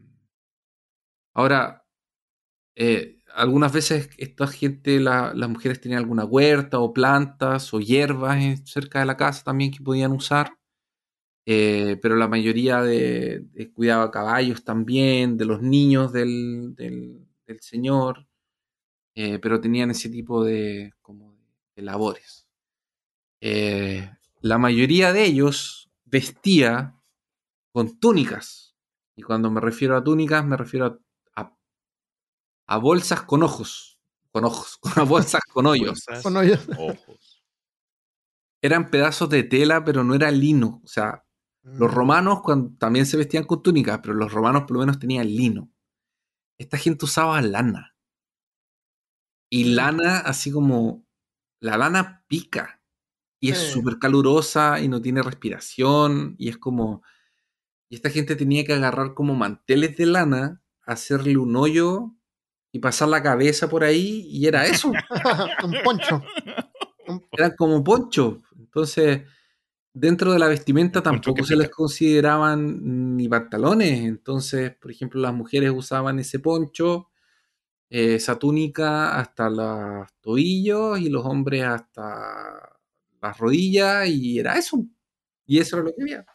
[1.33, 1.85] ahora,
[2.75, 8.39] eh, algunas veces esta gente, la- las mujeres tenían alguna huerta o plantas o hierbas
[8.65, 10.53] cerca de la casa también que podían usar.
[11.45, 17.27] Eh, pero la mayoría de, de- cuidaba caballos también, de los niños del, del-
[17.59, 18.25] señor,
[19.13, 21.35] eh, pero tenían ese tipo de, como
[21.75, 22.47] de labores.
[23.41, 24.09] Eh,
[24.41, 26.95] la mayoría de ellos vestía
[27.71, 28.75] con túnicas.
[29.15, 30.99] Y cuando me refiero a túnicas, me refiero
[31.35, 31.53] a,
[32.67, 33.99] a, bolsas con ojos.
[34.31, 36.05] Con ojos, con bolsas con hoyos.
[36.23, 36.67] Con hoyos.
[36.77, 37.43] Ojos.
[38.61, 40.81] Eran pedazos de tela, pero no era lino.
[40.83, 41.23] O sea,
[41.63, 41.95] los Mm.
[41.95, 45.71] romanos cuando, también se vestían con túnicas, pero los romanos por lo menos tenían lino.
[46.59, 47.95] Esta gente usaba lana.
[49.51, 49.75] Y Mm.
[49.75, 51.05] lana, así como.
[51.61, 52.81] La lana pica.
[53.41, 53.71] Y es Sí.
[53.73, 56.35] súper calurosa y no tiene respiración.
[56.39, 57.03] Y es como.
[57.89, 62.13] Y esta gente tenía que agarrar como manteles de lana, hacerle un hoyo
[62.73, 64.27] y pasar la cabeza por ahí.
[64.29, 64.91] Y era eso.
[65.65, 66.23] un poncho.
[67.33, 68.39] Eran como ponchos.
[68.59, 69.23] Entonces,
[69.93, 74.01] dentro de la vestimenta tampoco se les consideraban ni pantalones.
[74.01, 77.09] Entonces, por ejemplo, las mujeres usaban ese poncho,
[77.89, 82.79] eh, esa túnica hasta los tobillos y los hombres hasta
[83.21, 84.85] las rodillas y era eso.
[85.45, 86.25] Y eso era lo que había.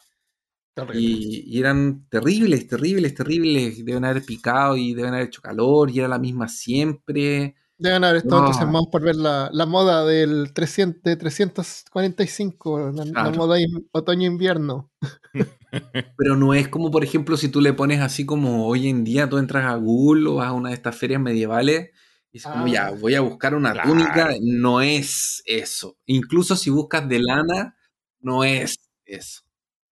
[0.93, 3.83] Y eran terribles, terribles, terribles.
[3.83, 7.55] Deben haber picado y deben haber hecho calor y era la misma siempre.
[7.79, 8.47] Deben haber estado No.
[8.47, 13.31] entusiasmados por ver la, la moda del 300, de 345, la, la Claro.
[13.35, 14.91] moda in- otoño-invierno.
[16.17, 19.29] Pero no es como, por ejemplo, si tú le pones así como hoy en día,
[19.29, 21.91] tú entras a Google o vas a una de estas ferias medievales
[22.31, 22.69] y es como, Ah.
[22.69, 23.89] ya, voy a buscar una Claro.
[23.89, 24.29] túnica.
[24.41, 25.97] No es eso.
[26.05, 27.77] Incluso si buscas de lana,
[28.19, 28.75] no es
[29.05, 29.41] eso.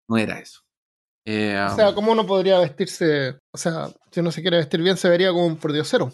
[0.09, 0.61] No era eso.
[1.24, 3.39] Eh, O sea, ¿cómo uno podría vestirse?
[3.53, 6.11] O sea, si uno se quiere vestir bien, se vería como un pordiosero.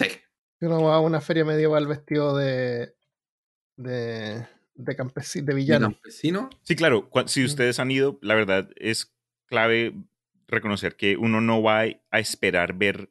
[0.00, 0.08] sí.
[0.66, 2.94] Uno va a una feria medieval vestido de.
[3.76, 4.46] de.
[4.74, 5.92] de campesino, de ¿Y villano.
[5.92, 6.50] campesino?
[6.62, 7.08] Sí, claro.
[7.26, 9.14] Si ustedes han ido, la verdad es
[9.46, 9.94] clave
[10.46, 13.10] reconocer que uno no va a esperar ver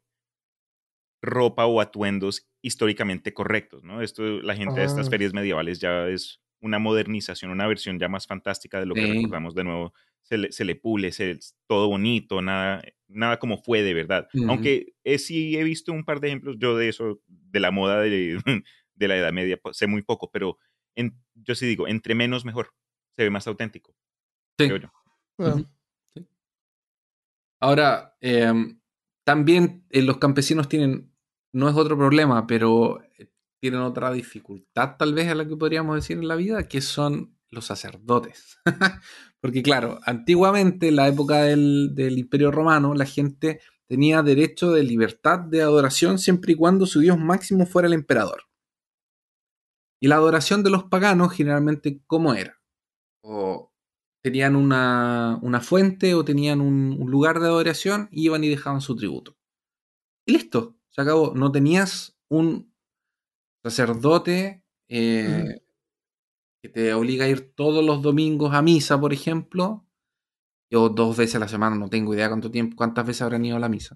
[1.22, 4.02] ropa o atuendos históricamente correctos, ¿no?
[4.02, 5.10] Esto, la gente de estas Ah.
[5.10, 9.54] ferias medievales ya es una modernización, una versión ya más fantástica de lo que recordamos
[9.56, 9.94] de nuevo.
[10.22, 11.38] Se le, se le pule, se,
[11.68, 14.28] todo bonito, nada, nada como fue de verdad.
[14.48, 17.22] Aunque eh, sí he visto un par de ejemplos yo de eso,
[17.54, 18.38] de la moda de,
[18.96, 20.58] de la Edad Media, pues, sé muy poco, pero
[20.96, 22.74] en- yo sí digo, entre menos mejor,
[23.16, 23.96] se ve más auténtico,
[24.60, 24.66] Sí.
[24.68, 24.92] creo yo.
[25.38, 25.68] Bueno, Ujú.
[26.16, 26.28] Sí.
[27.60, 28.52] Ahora, eh,
[29.26, 31.12] también eh, los campesinos tienen,
[31.54, 33.30] no es otro problema, pero eh,
[33.62, 37.38] tienen otra dificultad tal vez a la que podríamos decir en la vida, que son
[37.50, 38.58] los sacerdotes.
[39.40, 43.60] Porque claro, antiguamente, en la época del, del Imperio Romano, la gente
[43.94, 48.46] tenía derecho de libertad de adoración siempre y cuando su dios máximo fuera el emperador.
[50.02, 52.60] Y la adoración de los paganos generalmente, ¿cómo era?
[53.24, 53.72] O
[54.24, 58.96] tenían una, una fuente o tenían un, un lugar de adoración, iban y dejaban su
[58.96, 59.38] tributo.
[60.26, 61.36] Y listo, se acabó.
[61.36, 62.74] No tenías un
[63.64, 65.62] sacerdote eh,
[66.64, 69.86] que te obliga a ir todos los domingos a misa, por ejemplo,
[70.76, 73.58] o dos veces a la semana, no tengo idea cuánto tiempo, cuántas veces habrán ido
[73.58, 73.96] a la misa.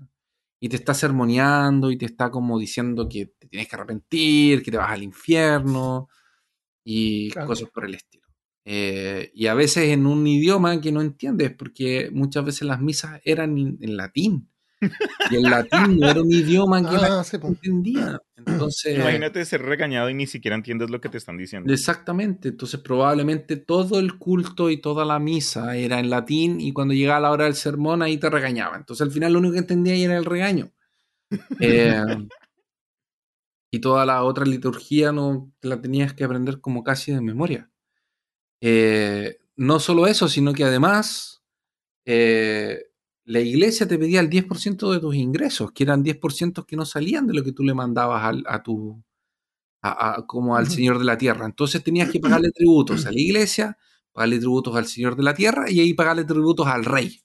[0.59, 4.71] Y te está sermoneando y te está como diciendo que te tienes que arrepentir, que
[4.71, 6.09] te vas al infierno
[6.83, 7.47] y Claro.
[7.47, 8.27] cosas por el estilo.
[8.65, 13.21] Eh, y a veces en un idioma que no entiendes, porque muchas veces las misas
[13.25, 14.49] eran en latín.
[15.31, 17.47] Y el latín no era un idioma que la Ah, sí, po.
[17.47, 18.21] entendía.
[18.35, 21.73] Entonces, Imagínate ser regañado y ni siquiera entiendes lo que te están diciendo.
[21.73, 26.93] Exactamente, entonces probablemente todo el culto y toda la misa era en latín y cuando
[26.93, 28.81] llegaba la hora del sermón ahí te regañaban.
[28.81, 30.71] Entonces al final lo único que entendía ahí era el regaño.
[31.59, 31.93] Eh,
[33.71, 37.69] y toda la otra liturgia no la tenías que aprender como casi de memoria.
[38.61, 41.43] Eh, no solo eso, sino que además
[42.05, 42.85] eh,
[43.27, 47.27] la iglesia te pedía el 10% de tus ingresos, que eran 10% que no salían
[47.27, 49.03] de lo que tú le mandabas al- a, tu,
[49.81, 50.67] a- a- como al.
[50.69, 51.45] Señor de la Tierra.
[51.45, 53.77] Entonces tenías que pagarle tributos a la iglesia,
[54.13, 57.21] pagarle tributos al Señor de la Tierra y ahí pagarle tributos al rey.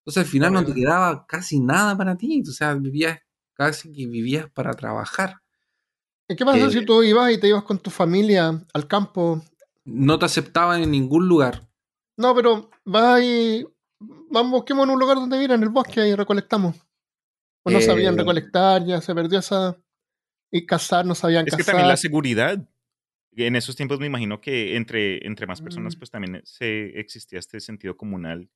[0.00, 3.20] Entonces al final no te quedaba casi nada para ti, o sea, vivías
[3.54, 5.42] casi que vivías para trabajar.
[6.28, 9.42] ¿Y qué pasa Eh, si tú ibas y te ibas con tu familia al campo?
[9.84, 11.68] No te aceptaban en ningún lugar.
[12.16, 13.66] No, pero vas y.
[13.98, 16.76] Vamos, busquemos en un lugar donde ir, en el bosque, y recolectamos.
[17.62, 19.76] O no Eh, sabían recolectar, ya se perdió esa.
[20.50, 21.72] Y cazar, no sabían Es que cazar.
[21.74, 22.68] también la seguridad.
[23.32, 25.98] En esos tiempos me imagino que entre, entre más personas, Mm.
[25.98, 28.48] pues también se existía este sentido comunal,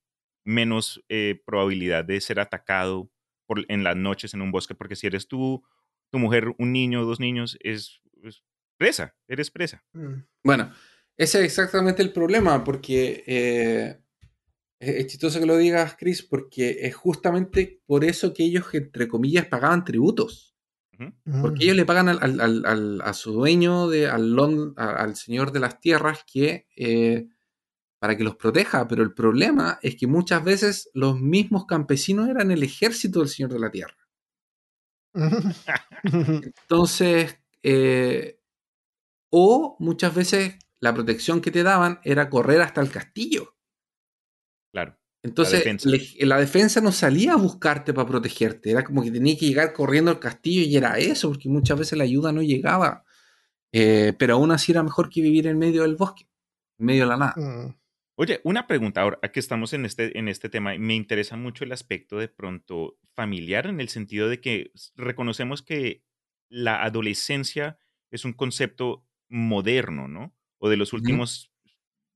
[0.45, 3.11] menos eh, probabilidad de ser atacado
[3.47, 5.63] por, en las noches en un bosque, porque si eres tú,
[6.11, 8.43] tu mujer, un niño, dos niños, es, es
[8.79, 9.85] presa, eres presa.
[9.93, 10.23] Mm.
[10.45, 10.73] Bueno,
[11.19, 14.01] ese es exactamente el problema, porque eh,
[14.81, 19.09] es es chistoso que lo digas, Chris, porque es justamente por eso que ellos, entre
[19.09, 20.57] comillas, pagaban tributos.
[21.41, 21.63] Porque Mm.
[21.63, 25.81] ellos le pagan al, al- al- al- a su dueño, de, al, señor de las
[25.81, 27.29] tierras, que eh,
[28.01, 28.87] para que los proteja.
[28.89, 33.53] Pero el problema es que muchas veces los mismos campesinos eran el ejército del señor
[33.53, 33.97] de la tierra.
[36.05, 38.41] Entonces, eh,
[39.31, 43.55] o muchas veces la protección que te daban era correr hasta el castillo.
[44.73, 44.97] Claro.
[45.23, 45.89] Entonces, defensa.
[45.91, 48.71] le- la defensa no salía a buscarte para protegerte.
[48.71, 51.99] Era como que tenías que llegar corriendo al castillo y era eso, porque muchas veces
[51.99, 53.05] la ayuda no llegaba.
[53.73, 56.27] Eh, pero aún así era mejor que vivir en medio del bosque,
[56.79, 57.35] en medio de la nada.
[57.37, 57.77] Mm.
[58.17, 61.73] Oye, una pregunta ahora, aquí estamos en este, en este tema, me interesa mucho el
[61.73, 66.03] aspecto de pronto familiar en el sentido de que reconocemos que
[66.51, 67.79] la adolescencia
[68.11, 70.35] es un concepto moderno, ¿no?
[70.59, 71.50] O de los últimos,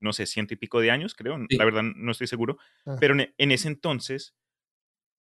[0.05, 1.57] no sé, ciento y pico de años, creo, Sí.
[1.57, 2.97] la verdad no estoy seguro, Ah.
[3.01, 4.37] pero en, en ese entonces,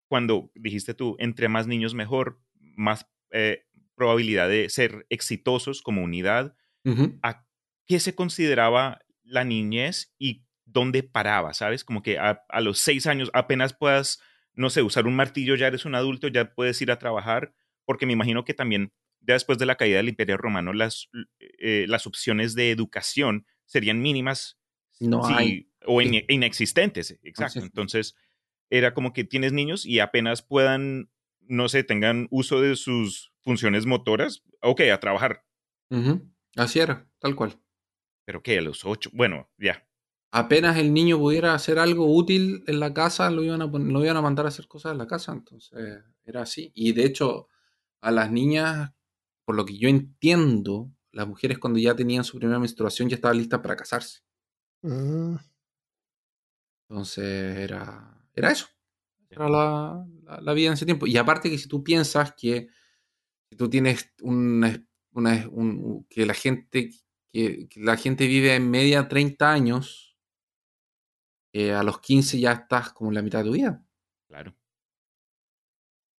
[0.09, 3.65] cuando dijiste tú, entre más niños mejor, más eh,
[3.95, 7.19] probabilidad de ser exitosos como unidad, Ujú.
[7.23, 7.47] a
[7.87, 11.85] qué se consideraba la niñez y dónde paraba, ¿sabes?
[11.85, 14.21] Como que a, a los seis años apenas puedas,
[14.55, 17.53] no sé, usar un martillo, ya eres un adulto, ya puedes ir a trabajar,
[17.85, 21.11] porque me imagino que también ya después de la caída del Imperio Romano, las,
[21.59, 24.59] eh, las opciones de educación serían mínimas
[25.01, 25.71] No sí, hay.
[25.87, 27.61] o inexistentes, exacto.
[27.61, 27.67] sí.
[27.67, 28.15] Entonces,
[28.71, 33.87] era como que tienes niños y apenas puedan, no sé, tengan uso de sus funciones
[33.87, 35.45] motoras, ok, a trabajar.
[36.57, 37.59] Así era, tal cual.
[38.25, 39.87] Pero que a los ocho, bueno, ya.
[40.31, 44.17] Apenas el niño pudiera hacer algo útil en la casa, lo iban a, lo iban
[44.17, 45.33] a mandar a hacer cosas en la casa.
[45.33, 45.73] Entonces,
[46.25, 46.71] era así.
[46.75, 47.49] Y de hecho,
[48.01, 48.93] a las niñas,
[49.45, 53.39] por lo que yo entiendo, las mujeres cuando ya tenían su primera menstruación ya estaban
[53.39, 54.21] listas para casarse.
[56.89, 57.25] Entonces,
[57.59, 58.67] era, era eso.
[59.31, 61.07] Era la, la- la vida en ese tiempo.
[61.07, 62.69] Y aparte que si tú piensas que
[63.51, 66.91] si tú tienes una, una- un- que la gente
[67.33, 70.17] que, que la gente vive en media 30 años,
[71.53, 73.83] eh, a los 15 ya estás como en la mitad de tu vida.
[74.29, 74.55] Claro.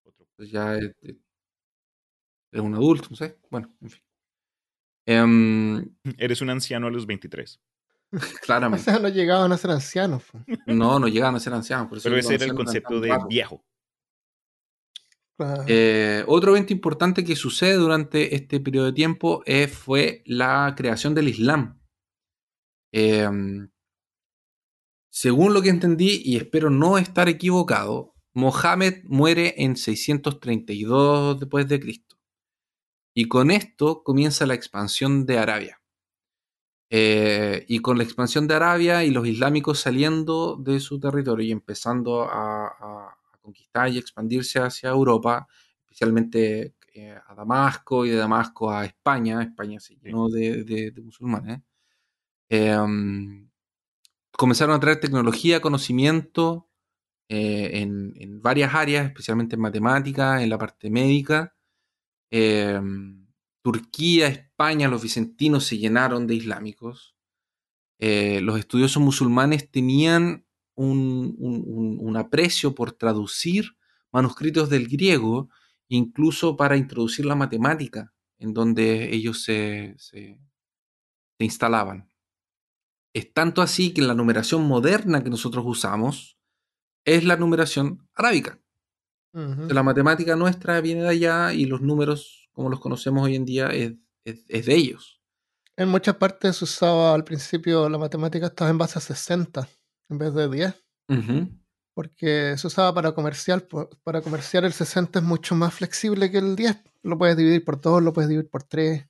[0.03, 0.25] Otro.
[0.29, 1.15] Entonces ya es- es-
[2.51, 3.37] eres un adulto, no sé.
[3.49, 4.01] Bueno, en fin.
[5.05, 7.59] Em, Eres un anciano a los 23.
[8.13, 8.83] O claramente.
[8.83, 10.23] sea, no llegaban a ser ancianos.
[10.65, 11.87] No, no llegaban a ser ancianos.
[11.87, 13.63] Por eso Pero ese era el concepto de viejo.
[15.37, 15.63] Claro.
[15.67, 21.15] Eh, otro evento importante que sucede durante este periodo de tiempo eh, fue la creación
[21.15, 21.81] del Islam.
[22.93, 23.27] Eh,
[25.09, 31.79] según lo que entendí, y espero no estar equivocado, Mohammed muere en 632 después de
[31.81, 32.17] Cristo.
[33.13, 35.80] Y con esto comienza la expansión de Arabia.
[36.93, 41.51] Eh, y con la expansión de Arabia y los islámicos saliendo de su territorio y
[41.51, 45.47] empezando a, a- a conquistar y expandirse hacia Europa,
[45.85, 51.01] especialmente eh, a Damasco y de Damasco a España, España se llenó de, de- de
[51.01, 51.61] musulmanes,
[52.49, 52.77] eh,
[54.31, 56.69] comenzaron a traer tecnología, conocimiento
[57.29, 61.55] eh, en, en varias áreas, especialmente en matemáticas, en la parte médica.
[62.31, 62.81] Eh,
[63.63, 67.15] Turquía, España, los vicentinos se llenaron de islámicos.
[67.99, 70.45] Eh, los estudiosos musulmanes tenían
[70.75, 73.77] un, un- un- un aprecio por traducir
[74.11, 75.49] manuscritos del griego,
[75.89, 80.39] incluso para introducir la matemática, en donde ellos se, se-
[81.37, 82.09] se instalaban.
[83.13, 86.37] Es tanto así que la numeración moderna que nosotros usamos
[87.05, 88.59] es la numeración arábica.
[89.69, 93.67] La matemática nuestra viene de allá y los números, como los conocemos hoy en día,
[93.67, 93.93] es,
[94.25, 95.21] es- es de ellos.
[95.77, 99.67] En muchas partes se usaba al principio la matemática estaba en base a 60
[100.09, 100.75] en vez de 10,
[101.09, 101.49] Ujú.
[101.95, 103.65] porque se usaba para comercial.
[104.03, 106.77] Para comercial el 60 es mucho más flexible que el 10.
[107.03, 109.07] Lo puedes dividir por 2, lo puedes dividir por 3.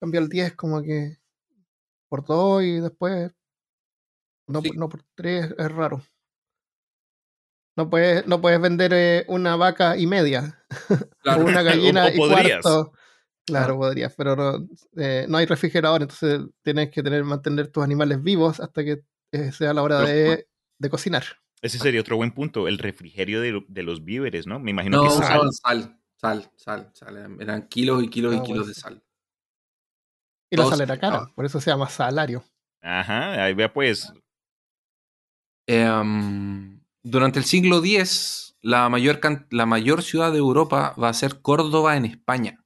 [0.00, 1.18] Cambia el 10 como que
[2.08, 3.30] por 2 y después
[4.48, 4.70] no, Sí.
[4.74, 6.02] no por 3 es raro.
[7.84, 10.58] No puedes, no puedes vender eh, una vaca y media
[11.22, 11.42] Claro.
[11.44, 12.60] o una gallina O- o y podrías.
[12.62, 12.92] cuarto.
[13.46, 13.78] Claro, Ah.
[13.78, 18.60] podrías, pero no, eh, no hay refrigerador, entonces tienes que tener, mantener tus animales vivos
[18.60, 19.02] hasta que
[19.32, 20.46] eh, sea la hora Pero- de,
[20.78, 21.24] de cocinar.
[21.62, 24.58] Ese sería otro buen punto, el refrigerio de, de los víveres, ¿no?
[24.60, 25.18] Me imagino No, que sal.
[25.24, 27.36] usaban sal, sal, sal, sal.
[27.40, 28.66] Eran, kilos y kilos y Ah, kilos bueno.
[28.68, 29.02] de sal.
[30.50, 32.44] Y la sal era cara, por eso se llama salario.
[32.82, 34.12] Ajá, ahí vea pues.
[35.66, 39.20] Em, durante el siglo X, la mayor,
[39.50, 42.64] la mayor ciudad de Europa va a ser Córdoba en España.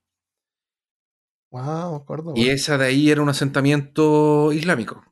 [1.51, 2.35] Wow, Córdoba.
[2.37, 5.03] Y esa de ahí era un asentamiento islámico.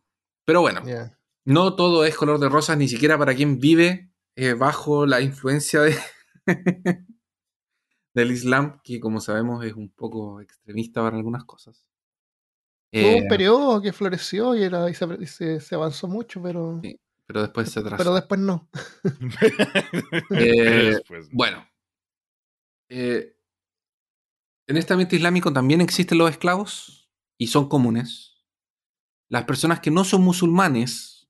[0.46, 0.82] Pero bueno,
[1.46, 5.82] no todo es color de rosas, ni siquiera para quien vive eh, bajo la influencia
[5.82, 5.96] de,
[8.16, 11.86] del Islam, que como sabemos es un poco extremista para algunas cosas.
[12.98, 16.42] Hubo Eh, un periodo que floreció y, era, y se, y se- se avanzó mucho,
[16.42, 17.98] pero, sí, pero después se atrasó.
[17.98, 18.70] pero después no.
[20.32, 21.32] Eh, Después, ¿no?
[21.32, 21.68] Bueno,
[22.90, 23.36] eh,
[24.68, 28.46] en este ambiente islámico también existen los esclavos y son comunes.
[29.30, 31.30] Las personas que no son musulmanes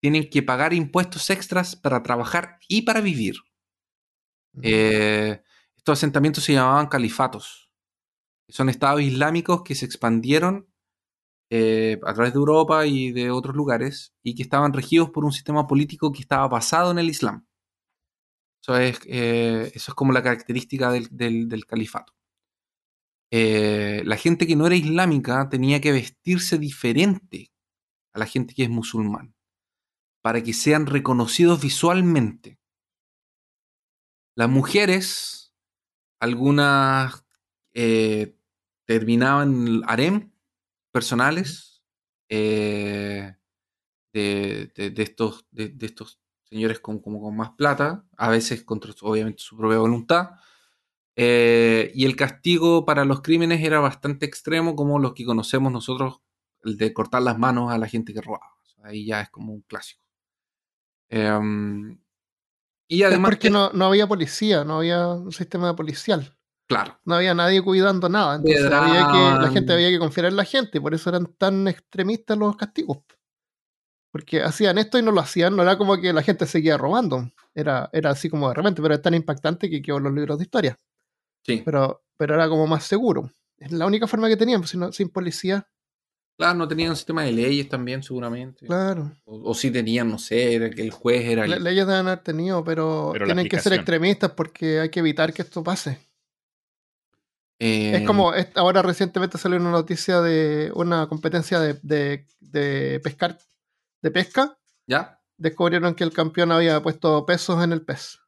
[0.00, 3.36] tienen que pagar impuestos extras para trabajar y para vivir.
[4.62, 5.42] Eh,
[5.76, 7.70] estos asentamientos se llamaban califatos.
[8.48, 10.69] Son estados islámicos que se expandieron
[11.50, 15.32] eh, a través de Europa y de otros lugares y que estaban regidos por un
[15.32, 17.46] sistema político que estaba basado en el Islam.
[18.62, 22.12] Eso es, eh, eso es como la característica del, del- califato.
[23.32, 27.52] Eh, la gente que no era islámica tenía que vestirse diferente
[28.12, 29.34] a la gente que es musulmán
[30.22, 32.58] para que sean reconocidos visualmente.
[34.36, 35.52] Las mujeres,
[36.20, 37.24] algunas
[37.74, 38.36] eh,
[38.86, 40.29] terminaban el harem
[40.92, 41.82] personales
[42.28, 43.34] eh,
[44.12, 48.64] de, de- de estos, de, de estos señores con, como con más plata, a veces
[48.64, 50.30] contra su- obviamente su propia voluntad.
[51.16, 56.20] Eh, y el castigo para los crímenes era bastante extremo, como los que conocemos nosotros,
[56.64, 58.46] el de cortar las manos a la gente que robaba.
[58.62, 60.02] O sea, ahí ya es como un clásico.
[61.08, 61.98] Em,
[62.88, 66.36] y Es además, porque no, no había policía, no había un sistema policial.
[66.70, 68.36] Claro, No había nadie cuidando nada.
[68.36, 70.80] Entonces había que, la gente había que confiar en la gente.
[70.80, 72.98] Por eso eran tan extremistas los castigos.
[74.12, 75.54] Porque hacían esto y no lo hacían.
[75.56, 77.30] No era como que la gente seguía robando.
[77.54, 80.38] Era, era así como de repente, pero es tan impactante que quedó en los libros
[80.38, 80.78] de historia.
[81.44, 81.62] sí.
[81.64, 83.30] Pero, pero era como más seguro.
[83.58, 85.66] Es la única forma que tenían, pues, si no- sin policía.
[86.38, 88.66] Claro, no tenían un sistema de leyes también, seguramente.
[88.66, 89.12] Claro.
[89.24, 92.20] O, o sí tenían, no sé, era que el juez era Le- leyes deben haber
[92.22, 95.98] tenido, pero, tienen que ser extremistas porque hay que evitar que esto pase.
[97.60, 103.00] Eh, Es como, es- ahora recientemente salió una noticia de una competencia de, de- de
[103.04, 103.38] pescar,
[104.02, 104.58] de pesca.
[104.86, 105.20] ¿Ya?
[105.36, 108.18] Descubrieron que el campeón había puesto pesos en el pez.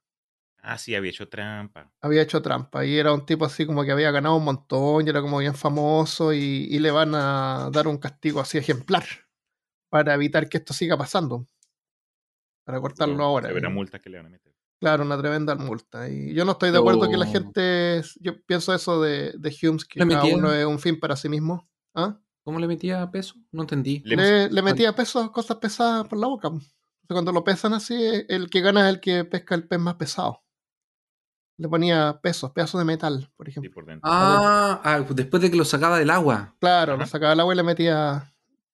[0.64, 1.90] Ah, sí, había hecho trampa.
[2.00, 2.84] Había hecho trampa.
[2.84, 5.56] Y era un tipo así como que había ganado un montón y era como bien
[5.56, 6.32] famoso.
[6.32, 9.04] Y, y le van a dar un castigo así ejemplar
[9.88, 11.46] para evitar que esto siga pasando.
[12.64, 13.48] Para cortarlo Pero ahora.
[13.48, 14.51] severa Y- multa que le van a meter.
[14.82, 16.08] Claro, una tremenda multa.
[16.08, 18.02] Y yo no estoy de acuerdo que la Yo- gente.
[18.20, 21.68] Yo pienso eso de, de Humes, que cada uno es un fin para sí mismo.
[21.94, 22.18] ¿Ah?
[22.42, 23.36] ¿Cómo le metía peso?
[23.52, 24.02] No entendí.
[24.04, 26.50] Le- Le, metía pesos, cosas pesadas por la boca.
[27.06, 27.94] Cuando lo pesan así,
[28.28, 30.42] el que gana es el que pesca el pez más pesado.
[31.58, 33.72] Le ponía pesos, pedazos de metal, por Sí, ejemplo.
[33.84, 34.00] por.
[34.02, 36.56] Ah, ah, después de que lo sacaba del agua.
[36.58, 37.10] Claro, lo Ajá.
[37.12, 38.31] sacaba del agua y le metía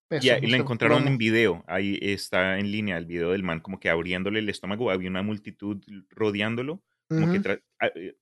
[0.08, 0.24] pesos.
[0.42, 1.10] Y, la encontraron plomo.
[1.12, 1.64] en video.
[1.68, 4.90] Ahí está en línea el video del man como que abriéndole el estómago.
[4.90, 5.80] Había una multitud
[6.10, 6.82] rodeándolo.
[7.08, 8.16] Como que ah, eh,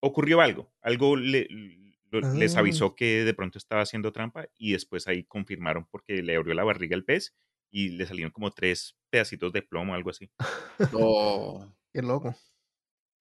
[0.00, 0.72] ocurrió algo.
[0.82, 1.48] Algo le-
[2.10, 2.60] lo- les Ah.
[2.60, 6.64] avisó que de pronto estaba haciendo trampa y después ahí confirmaron porque le abrió la
[6.64, 7.34] barriga el pez
[7.70, 10.30] y le salieron como tres pedacitos de plomo, algo así.
[10.92, 11.66] Oh.
[11.92, 12.34] Qué loco.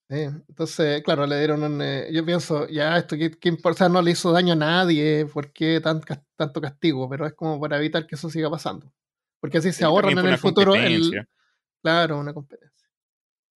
[0.07, 1.81] Entonces, claro, le dieron un.
[1.81, 4.55] eh, yo pienso, ya, esto qué, qué importa, o sea, no le hizo daño a
[4.55, 6.01] nadie, ¿por qué tan,
[6.35, 7.09] tanto castigo?
[7.09, 8.91] Pero es como para evitar que eso siga pasando.
[9.39, 10.75] Porque así se Sí, ahorran en el futuro.
[10.75, 11.27] el-
[11.81, 12.87] claro, una competencia.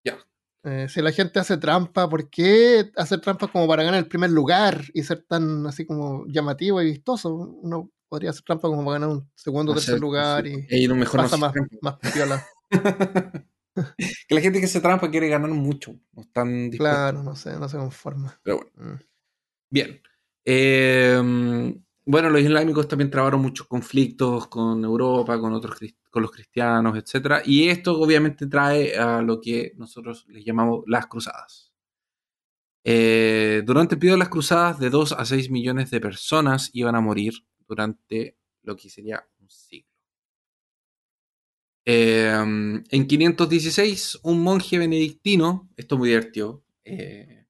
[0.03, 0.17] Ya.
[0.63, 4.29] Eh, si la gente hace trampa, ¿por qué hacer trampa como para ganar el primer
[4.31, 7.33] lugar y ser tan así como llamativo y vistoso?
[7.33, 10.65] Uno podría hacer trampa como para ganar un segundo o tercer lugar sí.
[10.69, 12.43] y Y mejor no pasa hacer más, más piola.
[14.27, 15.95] que la gente que se trampa quiere ganar mucho.
[16.13, 16.97] No están dispuestos.
[16.97, 18.39] Claro, no sé, no se conforma.
[18.43, 18.95] Pero bueno.
[18.95, 18.99] Mm.
[19.69, 20.01] Bien.
[20.45, 21.75] Eh,
[22.07, 25.79] bueno, los islámicos también trabaron muchos conflictos con Europa, con otros
[26.11, 31.07] con los cristianos, etcétera, y esto obviamente trae a lo que nosotros les llamamos las
[31.07, 31.73] cruzadas.
[32.83, 36.95] Eh, durante el periodo de las cruzadas, de 2 a 6 millones de personas iban
[36.95, 37.33] a morir
[37.67, 39.94] durante lo que sería un siglo.
[41.85, 42.27] Eh,
[42.89, 47.45] en 516, un monje benedictino, esto es muy divertido, eh,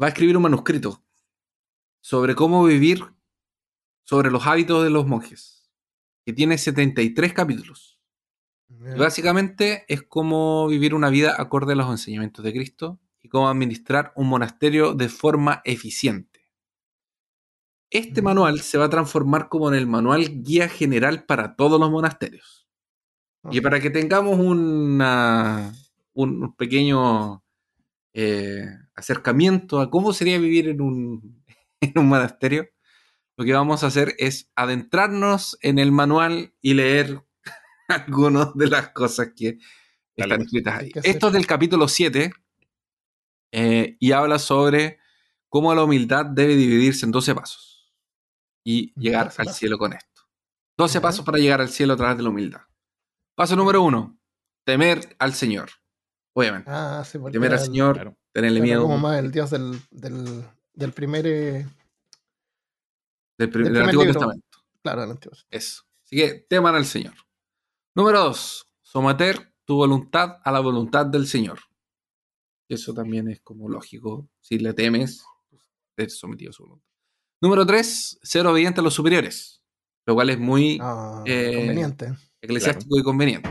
[0.00, 1.04] va a escribir un manuscrito
[2.00, 3.04] sobre cómo vivir,
[4.04, 5.70] sobre los hábitos de los monjes,
[6.24, 8.00] que tiene 73 capítulos.
[8.70, 13.48] Y básicamente es cómo vivir una vida acorde a los enseñamientos de Cristo y cómo
[13.48, 16.50] administrar un monasterio de forma eficiente.
[17.90, 18.24] Este Mm.
[18.24, 22.57] manual se va a transformar como en el manual guía general para todos los monasterios.
[23.50, 25.72] Y para que tengamos una-
[26.14, 27.42] un pequeño
[28.14, 28.66] eh,
[28.96, 31.44] acercamiento a cómo sería vivir en un,
[31.80, 32.68] en un monasterio,
[33.36, 37.22] lo que vamos a hacer es adentrarnos en el manual y leer
[37.88, 39.58] algunas de las cosas que
[40.16, 40.46] Dale, están pues.
[40.46, 40.90] escritas ahí.
[41.04, 42.32] Esto es del capítulo 7
[43.52, 44.98] eh, y habla sobre
[45.48, 47.94] cómo la humildad debe dividirse en 12 pasos
[48.64, 50.22] y llegar 12 al cielo con esto.
[50.76, 51.00] 12 Ya.
[51.00, 52.60] pasos para llegar al cielo a través de la humildad.
[53.38, 54.18] Paso número uno,
[54.66, 55.70] temer al Señor.
[56.34, 58.16] Obviamente, Ah, sí, porque temer al el- Señor, Claro.
[58.34, 61.24] tenerle miedo como más el dios del, del, del primer.
[61.28, 61.66] eh,
[63.38, 64.18] del, primer Antiguo libro.
[64.18, 64.58] Testamento.
[64.82, 65.36] claro, del antiguo.
[65.50, 65.84] Eso.
[66.02, 67.14] Así que teman al Señor.
[67.94, 71.60] Número dos, someter tu voluntad a la voluntad del Señor.
[72.68, 74.28] Eso también es como lógico.
[74.40, 75.62] Si le temes, pues,
[75.96, 76.84] eres sometido a su voluntad.
[77.40, 79.62] Número tres, ser obediente a los superiores.
[80.06, 82.14] Lo cual es muy Ah, Eh, conveniente.
[82.40, 83.50] Eclesiástico y conveniente.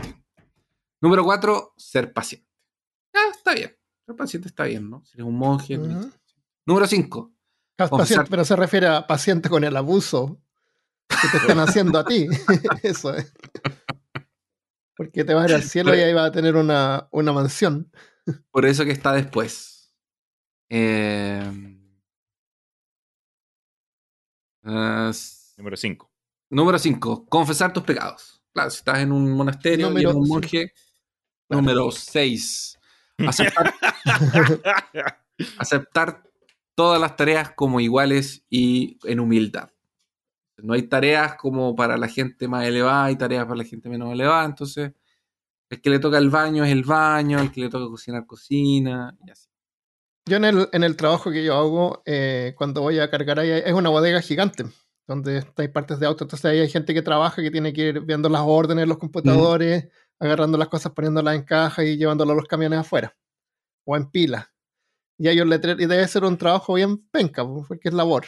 [1.00, 2.48] Número cuatro, ser paciente.
[3.14, 3.76] Ya, está bien.
[4.06, 5.04] Ser paciente está bien, ¿no?
[5.04, 5.78] Si eres un monje.
[6.66, 7.32] Número cinco,
[7.76, 10.40] paciente, pero se refiere a paciente con el abuso
[11.08, 12.26] que te están haciendo a ti.
[12.82, 13.32] Eso es.
[14.96, 17.90] Porque te vas a ir al cielo y ahí vas a tener una, una mansión.
[18.50, 19.94] por eso que está después.
[20.68, 21.78] Eh,
[24.64, 25.12] ah,
[25.56, 26.12] Número 5.
[26.50, 27.26] Número 5.
[27.26, 28.37] Confesar tus pecados.
[28.52, 30.72] Claro, si estás en un monasterio y Número eres un monje.
[31.48, 31.62] Claro.
[31.62, 32.78] Número 6.
[33.26, 33.74] Aceptar,
[35.58, 36.22] aceptar
[36.74, 39.70] todas las tareas como iguales y en humildad.
[40.58, 44.12] No hay tareas como para la gente más elevada, hay tareas para la gente menos
[44.12, 44.44] elevada.
[44.44, 44.92] Entonces,
[45.70, 49.16] el que le toca el baño es el baño, el que le toca cocinar, cocina.
[49.26, 49.48] Y así.
[50.26, 53.50] Yo en el, en el trabajo que yo hago, eh, cuando voy a cargar ahí,
[53.50, 54.64] es una bodega gigante,
[55.08, 56.24] donde hay partes de auto.
[56.24, 59.88] Entonces ahí hay gente que trabaja, que tiene que ir viendo las órdenes, los computadores,
[60.20, 63.16] agarrando las cosas, poniéndolas en caja y llevándolas a los camiones afuera.
[63.84, 64.52] O en pila.
[65.20, 68.26] Y hay un letrero, y debe ser un trabajo bien penca, po, porque es labor.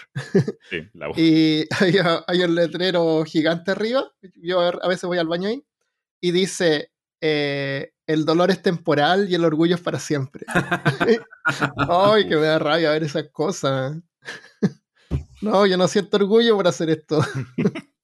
[0.70, 1.18] Sí, la voz.
[1.18, 1.95] Y hay,
[2.26, 4.11] hay un letrero gigante arriba.
[4.35, 5.64] Yo a a veces voy al baño ahí.
[6.20, 10.47] Y dice: eh, El dolor es temporal y el orgullo es para siempre.
[11.76, 13.99] Ay, que me da rabia ver esas cosas.
[15.43, 17.21] No, yo no siento orgullo por hacer esto.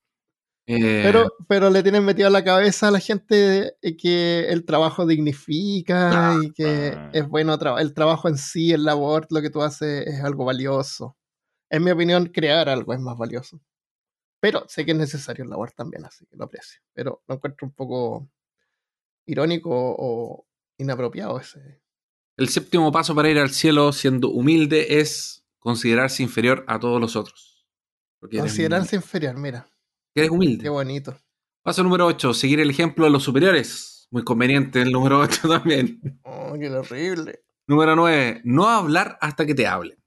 [0.68, 5.06] Eh, Pero, pero le tienen metido a la cabeza a la gente que el trabajo
[5.06, 7.10] dignifica y que Ah.
[7.12, 10.44] es bueno tra- el trabajo en sí, el labor, lo que tú haces es algo
[10.44, 11.16] valioso.
[11.70, 13.60] En mi opinión, crear algo es más valioso.
[14.40, 16.80] Pero sé que es necesario el labor también, así que lo aprecio.
[16.92, 18.28] Pero lo encuentro un poco
[19.24, 20.48] irónico o
[20.78, 21.80] inapropiado ese.
[22.36, 27.16] El séptimo paso para ir al cielo siendo humilde es considerarse inferior a todos los
[27.16, 27.66] otros.
[28.20, 29.68] Porque eres, Considerarse inferior, mira,
[30.14, 30.62] eres humilde.
[30.62, 31.16] qué bonito.
[31.62, 34.06] Paso número 8, seguir el ejemplo de los superiores.
[34.10, 36.00] Muy conveniente el número 8 también.
[36.22, 37.40] Oh, qué horrible.
[37.68, 39.98] Número 9, no hablar hasta que te hablen.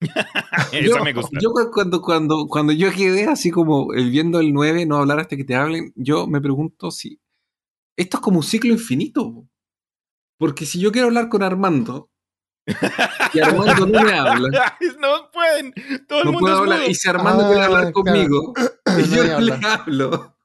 [0.72, 1.38] Esa Yo- me gusta.
[1.40, 5.36] Yo cu- cuando, cuando, cuando yo quedé así como viendo el 9, no hablar hasta
[5.36, 7.18] que te hablen, yo me pregunto si
[7.96, 9.32] esto es como un ciclo infinito.
[9.32, 9.48] po.
[10.38, 12.10] Porque si yo quiero hablar con Armando
[13.32, 14.48] y Armando no me habla,
[15.00, 15.72] no pueden.
[16.08, 16.78] Todo el no mundo puedo es hablar.
[16.80, 16.88] mudo.
[16.90, 17.92] Y si Armando Ah, quiere hablar claro.
[17.92, 18.54] conmigo
[18.98, 20.36] y yo no le hablo.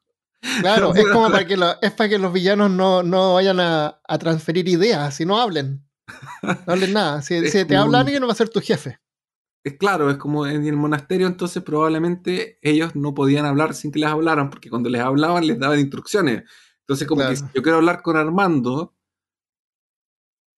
[0.59, 1.31] Claro, No es como hablar.
[1.41, 5.15] para que, lo- es para que los villanos no, no vayan a, a transferir ideas,
[5.15, 5.85] si no hablen.
[6.43, 7.21] No hablen nada.
[7.21, 8.99] Si, si te como habla un- alguien, va a ser tu jefe.
[9.63, 13.99] Es claro, es como en el monasterio, entonces probablemente ellos no podían hablar sin que
[13.99, 16.43] les hablaran, porque cuando les hablaban les daban instrucciones.
[16.79, 18.95] Entonces, como que si yo quiero hablar con Armando,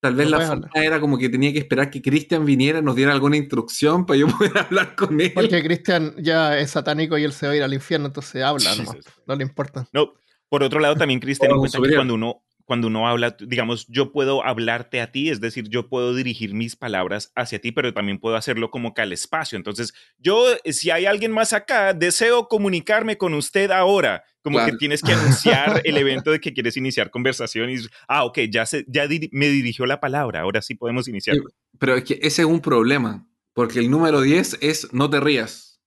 [0.03, 0.83] tal vez No la forma hablar.
[0.85, 4.27] era como que tenía que esperar que Cristian viniera, nos diera alguna instrucción para yo
[4.37, 5.31] poder hablar con él.
[5.33, 8.75] Porque Cristian ya es satánico y él se va a ir al infierno, entonces habla,
[8.75, 9.87] nomás, no le importa.
[9.93, 10.13] No,
[10.49, 11.99] por otro lado, también, Chris, ten en O cuenta que superior.
[11.99, 16.15] cuando uno, cuando uno habla, digamos, yo puedo hablarte a ti, es decir, yo puedo
[16.15, 19.57] dirigir mis palabras hacia ti, pero también puedo hacerlo como que al espacio.
[19.57, 24.23] Entonces, yo, si hay alguien más acá, deseo comunicarme con usted ahora.
[24.41, 24.71] Como Claro.
[24.73, 27.75] que tienes que anunciar el evento de que quieres iniciar conversación y,
[28.09, 31.37] ah, ok, ya, se, ya diri- me dirigió la palabra, ahora sí podemos iniciar.
[31.79, 35.79] Pero es que ese es un problema, porque el número 10 es no te rías.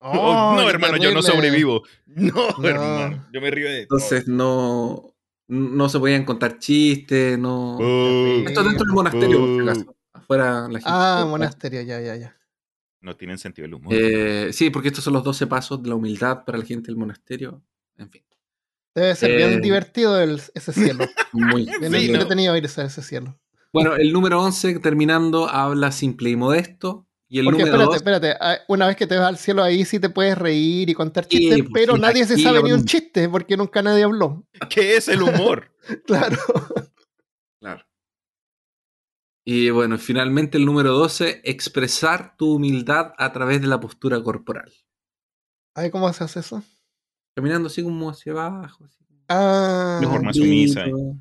[0.00, 1.22] Oh, no, hermano, yo no terrible.
[1.32, 1.82] sobrevivo.
[2.06, 2.68] No, No.
[2.68, 3.82] hermano, yo me río de.
[3.82, 5.11] Entonces no,
[5.52, 7.76] no se podían contar chistes, no...
[7.76, 8.46] Boo.
[8.48, 9.62] Esto dentro del monasterio, por si Boo.
[9.70, 9.96] acaso.
[10.14, 10.84] Afuera la gente...
[10.86, 12.36] Ah, monasterio, ya, ya, ya.
[13.02, 13.92] No tienen sentido el humor.
[13.94, 16.96] Eh, sí, porque estos son los 12 pasos de la humildad para la gente del
[16.96, 17.62] monasterio.
[17.98, 18.22] En fin,
[18.94, 19.36] Debe ser Eh.
[19.36, 21.04] bien divertido el- ese cielo.
[21.32, 22.14] muy Bien Sí, ¿no?
[22.14, 23.38] entretenido irse a ese cielo.
[23.72, 27.06] Bueno, el número 11, terminando, habla simple y modesto.
[27.34, 28.36] Y el Porque número espérate, 2, espérate.
[28.42, 31.24] ah, Una vez que te vas al cielo, ahí sí te puedes reír y contar
[31.24, 34.44] Sí, chistes, pues, pero sí, nadie se sabe ni un chiste porque nunca nadie habló.
[34.68, 35.70] ¿Qué es el humor?
[36.06, 36.36] Claro.
[37.58, 37.82] claro.
[39.44, 44.70] Y bueno, finalmente el número 12, expresar tu humildad a través de la postura corporal.
[45.74, 46.62] Ay, ¿cómo se hace eso?
[47.34, 48.84] Caminando así como hacia abajo.
[48.84, 48.98] Así.
[49.28, 51.16] Ah, De forma sumisa, Hombito,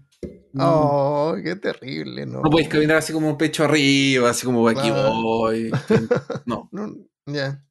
[0.58, 2.42] Oh, qué terrible, ¿no?
[2.42, 5.72] No puedes caminar así como pecho arriba, así como aquí voy.
[6.46, 6.68] No.
[6.72, 6.94] No,
[7.26, 7.64] Ya.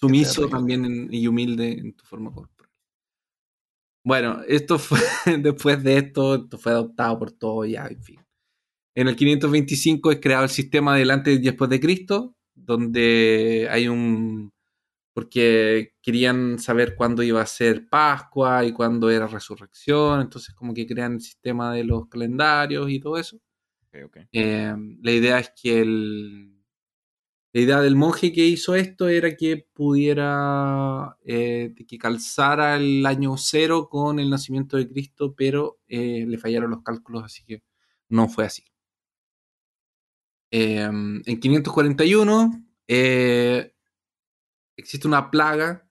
[0.00, 0.50] Sumiso terrible.
[0.52, 2.70] también en- y humilde en tu forma corporal.
[4.04, 4.98] Bueno, esto fue
[5.40, 8.20] después de esto, esto fue adoptado por todos ya, en fin.
[8.96, 13.88] En el 525 es creado el sistema del antes y después de Cristo, donde hay
[13.88, 14.50] un
[15.14, 20.86] porque querían saber cuándo iba a ser Pascua y cuándo era resurrección, entonces como que
[20.86, 23.38] crean el sistema de los calendarios y todo eso.
[24.32, 26.54] Eh, la idea es que el.
[27.52, 31.14] La idea del monje que hizo esto era que pudiera.
[31.26, 36.70] eh, que calzara el año cero con el nacimiento de Cristo, pero eh, le fallaron
[36.70, 37.62] los cálculos, así que
[38.08, 38.64] no fue así.
[40.50, 43.74] Eh, en 541 eh,
[44.74, 45.87] existe una plaga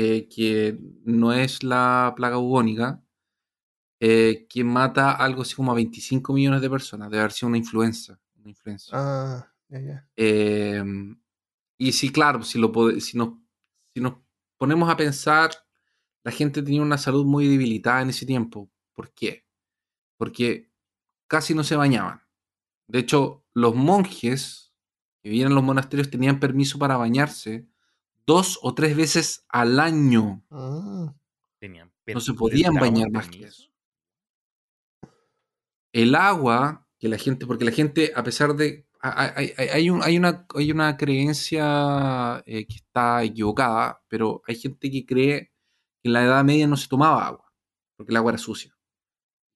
[0.00, 3.02] eh, que no es la plaga bubónica,
[3.98, 7.10] eh, que mata algo así como a 25 millones de personas.
[7.10, 8.20] Debe haber sido una influenza.
[8.36, 8.92] Una influencia.
[8.94, 10.08] Ah, ya, ya.
[10.14, 10.84] Eh,
[11.78, 13.30] y sí, claro, si, lo, si, nos,
[13.92, 14.18] si nos
[14.56, 15.50] ponemos a pensar,
[16.22, 18.70] la gente tenía una salud muy debilitada en ese tiempo.
[18.92, 19.48] ¿Por qué?
[20.16, 20.70] Porque
[21.26, 22.22] casi no se bañaban.
[22.86, 24.72] De hecho, los monjes
[25.20, 27.66] que vivían en los monasterios tenían permiso para bañarse
[28.28, 30.44] dos o tres veces al año.
[30.50, 31.14] Ah,
[31.58, 33.64] Tenían No se podían bañar más que eso.
[35.92, 38.86] El agua que la gente, porque la gente, a pesar de.
[39.00, 44.56] Hay, hay- hay un- hay una, hay una creencia eh, que está equivocada, pero hay
[44.56, 45.52] gente que cree
[46.02, 47.52] que en la Edad Media no se tomaba agua,
[47.96, 48.76] porque el agua era sucia.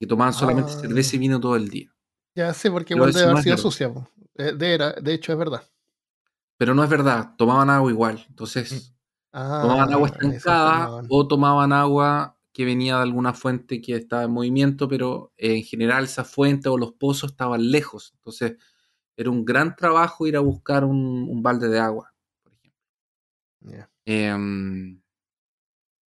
[0.01, 0.81] Que tomaban solamente Ah.
[0.81, 1.89] cerveza y vino todo el día.
[2.35, 3.93] ya sé, porque igual debe haber sido sucia.
[4.37, 5.63] Eh, De, era- de hecho, es verdad.
[6.63, 8.25] Pero no es verdad, tomaban agua igual.
[8.29, 8.95] Entonces,
[9.33, 14.23] Ah, tomaban agua se estancada o tomaban agua que venía de alguna fuente que estaba
[14.23, 18.13] en movimiento, pero eh, en general esa fuente o los pozos estaban lejos.
[18.15, 18.59] Entonces
[19.17, 22.79] era un gran trabajo ir a buscar un, un balde de agua, por ejemplo.
[24.05, 25.03] Em,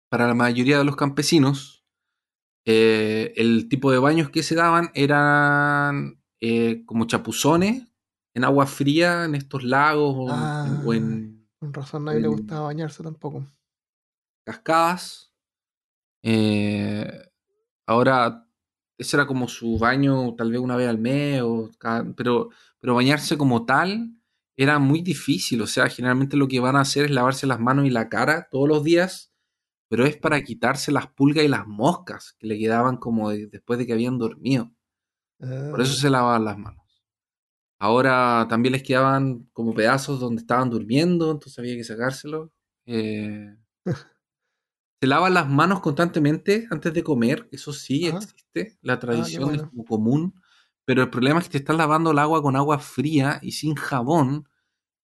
[0.08, 1.84] para la mayoría de los campesinos,
[2.64, 7.89] eh, el tipo de baños que se daban eran eh, como chapuzones
[8.34, 10.82] en agua fría, en estos lagos o, Ah.
[10.84, 13.44] o en Con razón, nadie le gustaba bañarse tampoco.
[14.44, 15.32] cascadas.
[16.22, 17.10] Eh,
[17.86, 18.46] ahora,
[18.98, 22.94] ese era como su baño tal vez una vez al mes, o cada- pero, pero
[22.94, 24.14] bañarse como tal
[24.56, 25.62] era muy difícil.
[25.62, 28.48] O sea, generalmente lo que van a hacer es lavarse las manos y la cara
[28.50, 29.32] todos los días,
[29.88, 33.78] pero es para quitarse las pulgas y las moscas que le quedaban como de- después
[33.78, 34.70] de que habían dormido.
[35.38, 36.79] Por eso Ah, se lavaban las manos.
[37.80, 42.52] Ahora también les quedaban como pedazos donde estaban durmiendo, entonces había que sacárselo.
[42.86, 43.56] Eh,
[45.00, 48.18] se lavan las manos constantemente antes de comer, eso sí Ajá.
[48.18, 49.64] existe, la tradición bueno.
[49.64, 50.34] es como común,
[50.84, 53.74] pero el problema es que te estás lavando el agua con agua fría y sin
[53.74, 54.48] jabón,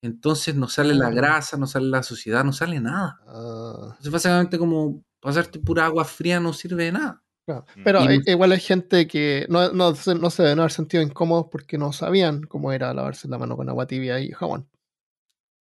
[0.02, 1.12] entonces no sale la Ah.
[1.12, 3.22] grasa, no sale la suciedad, no sale nada.
[3.26, 7.24] ah, Entonces básicamente como pasarte pura agua fría no sirve de nada.
[7.46, 7.64] Claro.
[7.76, 7.82] Mm.
[7.84, 10.72] Pero Y hay- no- igual hay gente que no, no, se- no se deben haber
[10.72, 14.68] sentido incómodos porque no sabían cómo era lavarse la mano con agua tibia y jabón.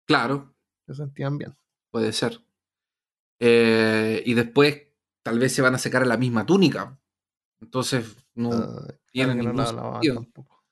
[0.08, 0.54] Claro,
[0.88, 1.56] Se sentían bien.
[1.92, 2.42] Puede ser.
[3.40, 4.84] Eh, y después
[5.24, 7.00] tal vez se van a secar en la misma túnica.
[7.62, 10.16] Entonces no Ah, tiene claro que no ningún la lavaban sentido.
[10.16, 10.64] tampoco.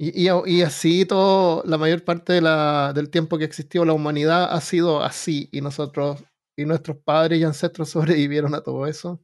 [0.00, 3.92] Y, y, y así todo, la mayor parte de la- del tiempo que existió la
[3.94, 5.48] humanidad ha sido así.
[5.52, 6.22] Y nosotros,
[6.62, 9.20] y nuestros padres y ancestros sobrevivieron a todo eso.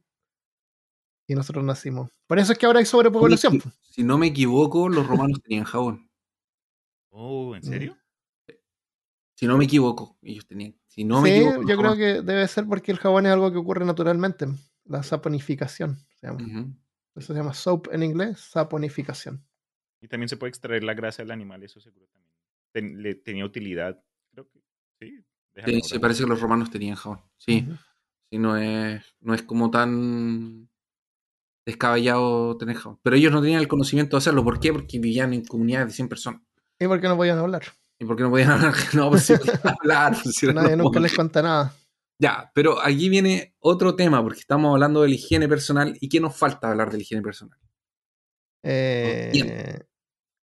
[1.27, 2.11] Y nosotros nacimos.
[2.27, 3.59] Por eso es que ahora hay sobrepoblación.
[3.61, 6.09] si, si no me equivoco, los romanos tenían jabón.
[7.09, 7.55] Oh, Mm.
[7.55, 7.97] ¿en serio?
[9.37, 10.75] Si no me equivoco, ellos tenían.
[10.87, 13.51] Si no me sí, equivoco, yo creo que debe ser porque el jabón es algo
[13.51, 14.45] que ocurre naturalmente.
[14.85, 15.97] La saponificación.
[16.19, 16.39] se llama.
[17.15, 19.45] Eso se llama soap en inglés, saponificación.
[20.01, 22.31] Y también se puede extraer la grasa del animal, eso seguro también.
[22.71, 24.01] Ten- le tenía utilidad.
[24.31, 24.61] Creo que
[24.99, 25.24] sí.
[25.83, 27.21] Sí, parece que los romanos tenían jabón.
[27.37, 27.67] Sí,
[28.29, 30.69] sí, no es, no es como tan
[31.65, 32.99] descabellado tener jabón.
[33.01, 34.43] Pero ellos no tenían el conocimiento de hacerlo.
[34.43, 34.73] ¿Por qué?
[34.73, 36.41] Porque vivían en comunidades de 100 personas.
[36.79, 37.63] ¿Y por qué no podían hablar?
[37.99, 38.73] ¿Y por qué no podían hablar?
[38.93, 40.17] No, pues sí podían hablar.
[40.21, 41.73] pues Nadie nunca les cuenta nada.
[42.19, 45.97] Ya, pero aquí viene otro tema, porque estamos hablando de la higiene personal.
[45.99, 47.59] ¿Y qué nos falta hablar de la higiene personal?
[48.63, 49.79] Eh,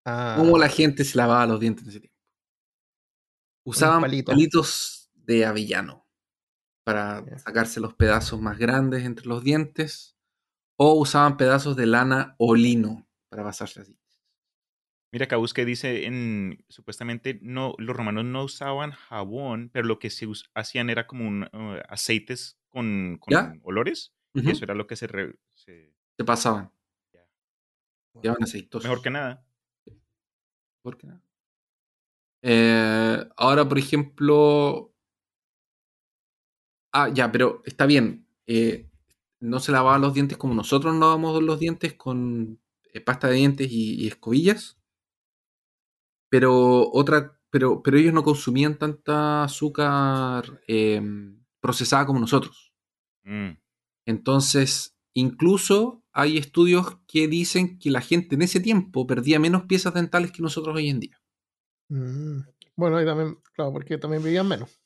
[0.04, 2.18] ah, ¿Cómo la gente se lavaba los dientes en ese tiempo?
[3.64, 4.32] Usaban palito.
[4.32, 4.99] palitos
[5.30, 6.06] de avellano
[6.84, 10.16] para sacarse los pedazos más grandes entre los dientes,
[10.76, 13.96] o usaban pedazos de lana o lino para pasarse así.
[15.12, 20.08] Mira, acá busqué, dice, en, supuestamente no, los romanos no usaban jabón, pero lo que
[20.10, 23.32] se us- hacían era como un, uh, aceites con, con
[23.64, 25.06] olores y eso era lo que se...
[25.08, 26.70] re- se- Se pasaban.
[27.12, 28.32] Ya.
[28.84, 29.44] Mejor que nada.
[30.84, 31.22] Mejor que nada.
[32.42, 34.89] Eh, ahora, por ejemplo.
[36.92, 38.26] Ah, ya, pero está bien.
[38.46, 38.86] eh,
[39.40, 42.60] no se lavaban los dientes como nosotros nos lavamos los dientes con
[42.92, 44.78] eh, pasta de dientes y, y escobillas.
[46.28, 47.36] Pero otra.
[47.50, 51.02] Pero, pero ellos no consumían tanta azúcar eh,
[51.60, 52.72] procesada como nosotros.
[53.24, 53.50] Mm.
[54.06, 59.94] Entonces, incluso hay estudios que dicen que la gente en ese tiempo perdía menos piezas
[59.94, 61.20] dentales que nosotros hoy en día.
[61.88, 62.42] Mm.
[62.76, 64.79] Bueno, y también, claro, porque también vivían menos.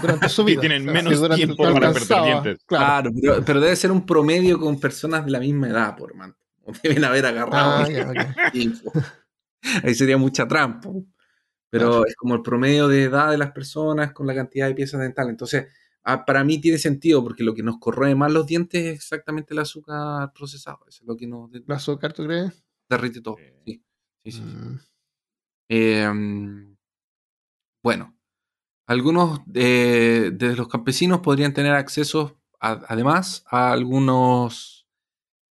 [0.00, 0.60] Durante su Y vida.
[0.60, 2.06] tienen O sea, menos si durante- tiempo para perder.
[2.06, 2.56] Claro.
[2.66, 6.34] Claro, pero, pero debe ser un promedio con personas de la misma edad, por man.
[6.64, 8.14] O Deben haber agarrado Ah, ya, ok.
[8.52, 8.92] tiempo.
[9.82, 10.90] Ahí sería mucha trampa.
[11.70, 12.06] Pero Claro.
[12.06, 15.30] es como el promedio de edad de las personas con la cantidad de piezas dentales.
[15.30, 15.66] Entonces,
[16.04, 19.54] ah, para mí tiene sentido, porque lo que nos corroe más los dientes es exactamente
[19.54, 20.84] el azúcar procesado.
[20.88, 22.64] Eso es lo que nos ¿El azúcar, tú crees?
[22.88, 23.36] derrite todo.
[23.66, 23.82] Sí.
[24.24, 24.40] Sí, sí, sí.
[24.42, 24.80] Mm.
[25.68, 26.74] Eh,
[27.82, 28.13] bueno,
[28.86, 34.86] algunos de, de los campesinos podrían tener acceso, a- además, a algunos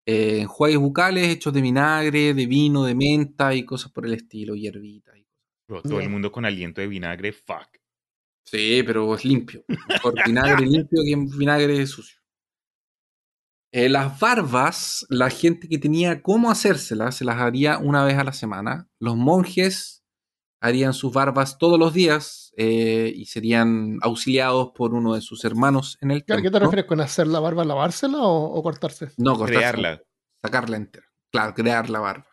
[0.07, 4.55] eh, enjuagues bucales hechos de vinagre, de vino, de menta y cosas por el estilo,
[4.55, 5.17] hierbitas.
[5.17, 5.39] y cosas.
[5.69, 7.69] Bro, todo el mundo con aliento de vinagre, fuck.
[8.47, 9.63] Sí, pero es limpio.
[9.89, 12.19] Mejor vinagre limpio que vinagre sucio.
[13.71, 18.25] Eh, las barbas, la gente que tenía cómo hacérselas, se las haría una vez a
[18.25, 18.89] la semana.
[18.99, 19.98] Los monjes
[20.61, 25.97] harían sus barbas todos los días eh, y serían auxiliados por uno de sus hermanos
[26.01, 26.67] en el Claro, ¿Qué te templo.
[26.71, 27.65] refieres con hacer la barba?
[27.65, 29.13] ¿Lavársela o, o cortarse?
[29.17, 30.03] No, cortársela, Crearla.
[30.43, 31.07] sacarla entera.
[31.31, 32.27] Claro, crear la barba.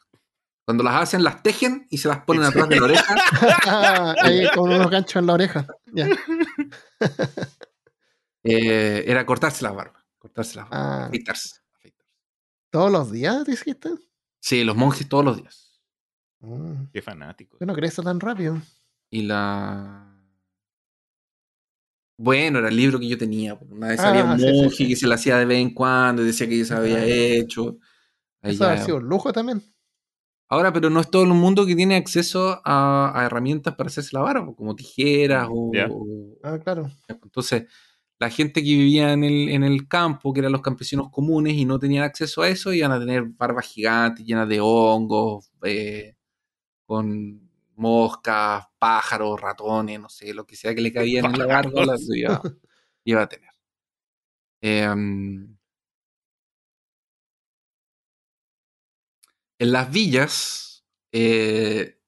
[0.66, 3.16] Cuando las hacen, las tejen y se las ponen atrás de la oreja.
[3.68, 5.68] Ah, ahí con unos ganchos en la oreja.
[8.48, 10.04] Eh, era cortarse las barbas.
[10.20, 10.88] Cortarse las barbas.
[10.88, 11.06] Ah.
[11.08, 12.12] afeitarse, afeitarse.
[12.70, 13.90] ¿Todos los días dijiste?
[14.40, 15.65] Sí, los monjes todos los días.
[16.46, 16.88] Mm.
[16.94, 17.58] Qué fanático.
[17.60, 18.62] Yo no crece tan rápido.
[19.10, 20.12] Y la.
[22.18, 23.58] Bueno, era el libro que yo tenía.
[23.58, 24.88] pues, Una vez Ah, había un sí, monje sí.
[24.88, 27.06] que se la hacía de vez en cuando y decía que ya se había Ah.
[27.06, 27.78] hecho.
[28.42, 29.62] Ahí Eso ha ya- sido un lujo también.
[30.48, 34.12] Ahora, pero no es todo el mundo que tiene acceso a, a herramientas para hacerse
[34.14, 35.72] la barba, pues, como tijeras o,
[36.44, 36.90] Ah, claro.
[37.08, 37.66] Entonces,
[38.20, 41.66] la gente que vivía en el, en el campo, que eran los campesinos comunes y
[41.66, 46.14] no tenían acceso a eso, iban a tener barbas gigantes llenas de hongos, eh,
[46.86, 52.10] con moscas, pájaros, ratones, no sé, lo que sea que le cabían en la las
[52.16, 52.42] iba,
[53.04, 53.50] iba a tener.
[54.62, 55.56] Em,
[59.60, 62.00] en las villas eh,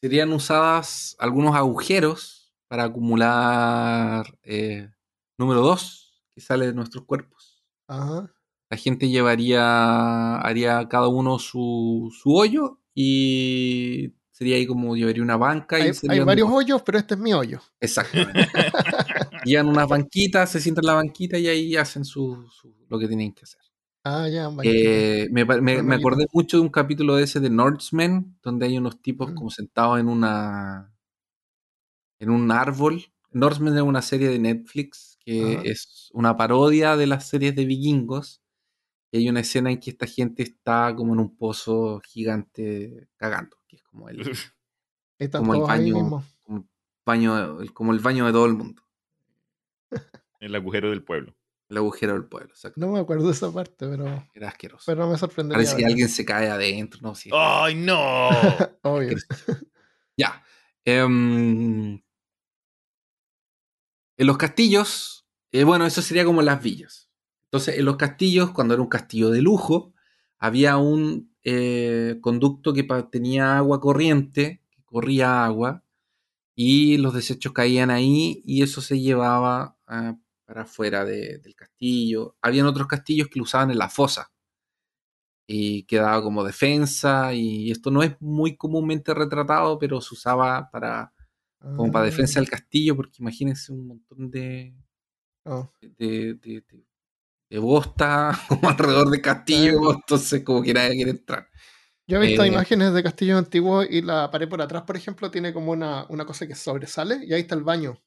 [0.00, 4.90] serían usadas algunos agujeros para acumular eh,
[5.38, 7.64] número 2 que sale de nuestros cuerpos.
[7.86, 8.30] Ajá.
[8.70, 15.36] La gente llevaría, haría cada uno su, su hoyo y sería ahí como llevaría una
[15.36, 15.78] banca.
[15.78, 17.60] y Hay, hay serían- varios hoyos, pero este es mi hoyo.
[17.80, 18.32] Exactamente.
[19.44, 23.06] Llevan unas banquitas, se sientan en la banquita y ahí hacen su, su- lo que
[23.08, 23.60] tienen que hacer.
[24.04, 24.50] Ah, ya.
[24.62, 28.76] Eh, me, me- me acordé mucho de un capítulo de ese de Norsemen, donde hay
[28.78, 29.34] unos tipos Mm.
[29.34, 30.90] como sentados en una
[32.20, 33.02] en un árbol.
[33.32, 38.42] Norsemen es una serie de Netflix que es una parodia de las series de vikingos.
[39.14, 43.56] Y hay una escena en que esta gente está como en un pozo gigante cagando,
[43.68, 44.18] que es como el,
[45.32, 45.94] como el baño,
[46.42, 46.64] como el
[47.06, 48.82] baño, el- como el baño de todo el mundo,
[50.40, 51.32] El agujero del pueblo.
[51.68, 52.80] el agujero del pueblo, exacto.
[52.80, 54.82] No me acuerdo de esa parte, pero, Era asqueroso.
[54.84, 55.58] pero no me sorprendería.
[55.58, 57.30] Parece que alguien se cae adentro, no sí.
[57.32, 58.30] ¡Ay, no!
[58.82, 59.16] Obvio.
[60.16, 60.42] Ya.
[60.84, 62.02] Em,
[64.16, 67.03] en los castillos, eh, bueno, eso sería como las villas.
[67.54, 69.94] Entonces, en los castillos, cuando era un castillo de lujo,
[70.40, 72.82] había un eh, conducto que
[73.12, 75.84] tenía agua corriente, que corría agua,
[76.56, 80.16] y los desechos caían ahí y eso se llevaba ah,
[80.46, 82.36] para afuera de- del castillo.
[82.42, 84.32] Habían otros castillos que lo usaban en la fosa
[85.46, 91.12] y quedaba como defensa y esto no es muy comúnmente retratado, pero se usaba para
[91.76, 94.74] como para Ah, defensa del castillo porque imagínense un montón de
[95.44, 95.70] oh.
[95.80, 96.64] de, de,
[97.50, 101.48] de- de bosta como alrededor del castillo, entonces como que nadie quiere entrar.
[102.06, 105.30] Yo he visto Eh, imágenes de castillos antiguos y la pared por atrás, por ejemplo,
[105.30, 107.98] tiene como una, una cosa que sobresale y ahí está el baño.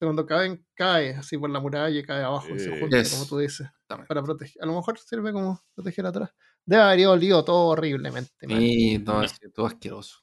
[0.00, 3.12] Cuando caen, cae así por la muralla y cae abajo y se Eh, junta, Yes.
[3.12, 3.68] como tú dices,
[4.08, 4.62] para proteger.
[4.62, 6.30] A lo mejor sirve como proteger atrás.
[6.66, 8.32] Debe haber olido todo horriblemente.
[8.46, 9.22] Sí, todo,
[9.54, 10.18] todo asqueroso.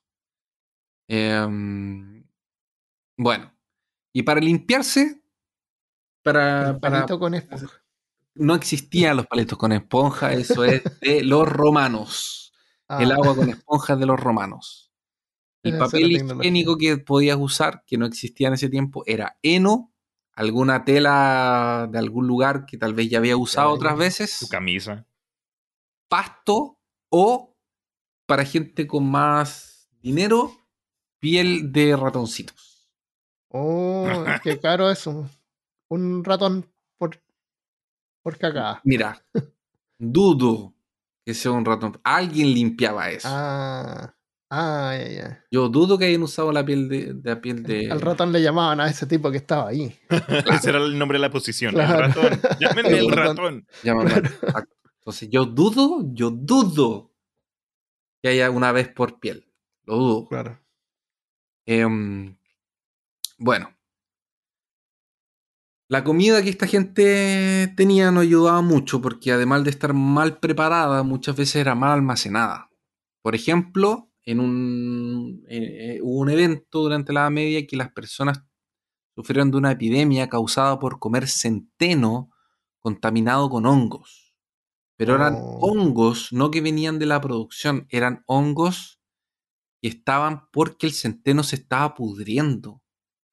[1.08, 2.24] Em,
[3.18, 3.54] bueno,
[4.14, 5.22] y para limpiarse,
[6.24, 7.81] para, El para, con esponja.
[8.36, 12.54] No existían los palitos con esponja, eso es de los romanos.
[12.98, 14.92] El Ah, agua con esponja es de los romanos.
[15.64, 19.94] El papel higiénico que podías usar, que no existía en ese tiempo, era heno,
[20.34, 24.48] alguna tela de algún lugar que tal vez ya había usado Ay, otras Tu veces,
[24.48, 25.06] camisa.
[26.08, 26.78] pasto
[27.10, 27.56] o,
[28.28, 30.52] para gente con más dinero,
[31.20, 32.90] piel de ratoncitos.
[33.50, 34.14] Oh,
[34.44, 35.30] qué caro eso.
[35.90, 37.22] Un ratón por,
[38.22, 38.82] por cagada.
[38.84, 39.24] Mira,
[39.98, 40.74] dudo
[41.26, 42.00] que sea un ratón.
[42.04, 43.28] Alguien limpiaba eso.
[43.32, 44.16] Ah,
[44.50, 45.46] ah, ya, ya.
[45.52, 47.92] Yo dudo que hayan usado la piel de, de la piel de.
[47.92, 49.96] Al ratón le llamaban a ese tipo que estaba ahí.
[50.52, 51.74] Ese era el nombre de la posición.
[51.74, 52.06] Claro.
[52.06, 52.42] El ratón.
[52.60, 53.38] Llámenme el El ratón.
[53.38, 53.68] ratón.
[53.84, 54.12] Llámame.
[54.14, 54.76] Exacto.
[55.00, 57.12] Entonces, yo dudo, yo dudo
[58.22, 59.52] que haya una vez por piel.
[59.86, 60.28] Lo dudo.
[60.28, 60.60] Claro.
[61.66, 62.36] Em,
[63.38, 63.70] bueno.
[65.92, 71.04] La comida que esta gente tenía no ayudaba mucho porque además de estar mal preparada,
[71.04, 72.70] muchas veces era mal almacenada.
[73.22, 77.92] Por ejemplo, en un, eh, eh, hubo un evento durante la Edad Media que las
[77.92, 78.42] personas
[79.16, 82.32] sufrieron de una epidemia causada por comer centeno
[82.80, 84.34] contaminado con hongos.
[84.98, 85.60] Pero eran Oh.
[85.62, 89.02] hongos, no que venían de la producción, eran hongos
[89.82, 92.82] que estaban porque el centeno se estaba pudriendo,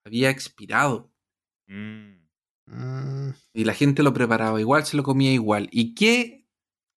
[0.05, 1.13] había expirado.
[1.69, 2.18] Mm.
[2.71, 5.69] Mm, Y la gente lo preparaba igual, se lo comía igual.
[5.73, 6.47] ¿Y qué,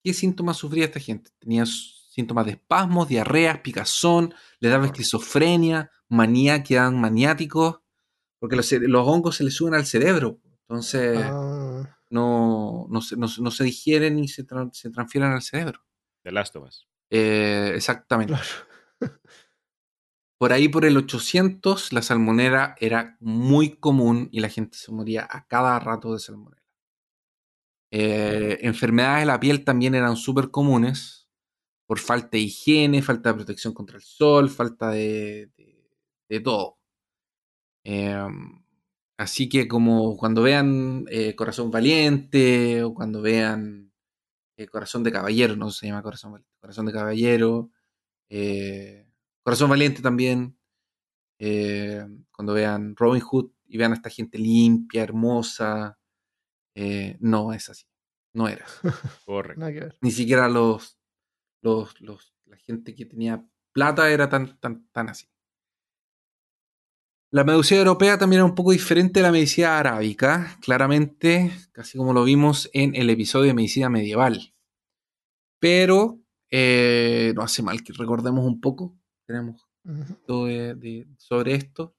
[0.04, 1.32] qué síntomas sufría esta gente?
[1.40, 7.80] Tenía síntomas de espasmos, diarreas, picazón, le daba esquizofrenia, manía, quedaban maniáticos,
[8.40, 10.40] porque los, los hongos se les suben al cerebro.
[10.68, 15.32] Entonces ah, no, no, se, no se- no se digieren ni se, tran- se transfieren
[15.32, 15.82] al cerebro.
[16.26, 16.88] Of Us.
[17.10, 18.34] Eh, exactamente.
[18.34, 18.48] claro.
[20.42, 25.26] Por ahí, por el 800, la salmonera era muy común y la gente se moría
[25.30, 26.64] a cada rato de salmonera.
[27.94, 31.28] Eh, enfermedades de la piel también eran súper comunes
[31.88, 35.52] por falta de higiene, falta de protección contra el sol, falta de,
[36.30, 36.80] de- todo.
[37.84, 38.16] Eh,
[39.18, 43.92] así que como cuando vean eh, Corazón Valiente o cuando vean
[44.58, 47.72] eh, Corazón de Caballero, no se llama Corazón Valiente, Corazón de Caballero,
[48.30, 49.08] eh,
[49.44, 50.58] Corazón Valiente también.
[51.40, 56.00] eh, cuando vean Robin Hood y vean a esta gente limpia, hermosa.
[56.76, 57.86] eh, no es así.
[58.34, 58.66] No era.
[59.26, 59.60] Correcto.
[60.02, 60.98] Ni siquiera los,
[61.64, 65.28] los, los- la gente que tenía plata era tan, tan, tan así.
[67.32, 72.14] La medicina europea también era un poco diferente de la medicina arábica, claramente, casi como
[72.14, 74.54] lo vimos en el episodio de medicina medieval.
[75.60, 76.20] Pero
[76.50, 78.98] eh, no hace mal que recordemos un poco.
[79.32, 79.68] Tenemos
[80.48, 81.96] de- de- sobre esto.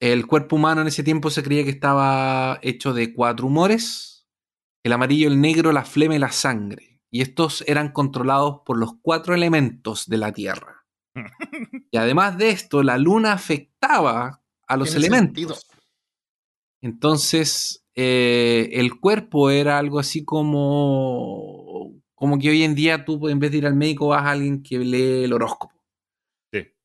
[0.00, 4.26] El cuerpo humano en ese tiempo se creía que estaba hecho de cuatro humores,
[4.84, 7.00] el amarillo, el negro, la flema y la sangre.
[7.10, 10.84] Y estos eran controlados por los cuatro elementos de la Tierra.
[11.90, 15.26] Y además de esto, la luna afectaba a los elementos.
[15.44, 15.54] sentido.
[16.82, 23.38] Entonces, eh, el cuerpo era algo así como, como que hoy en día tú en
[23.38, 25.73] vez de ir al médico vas a alguien que lee el horóscopo.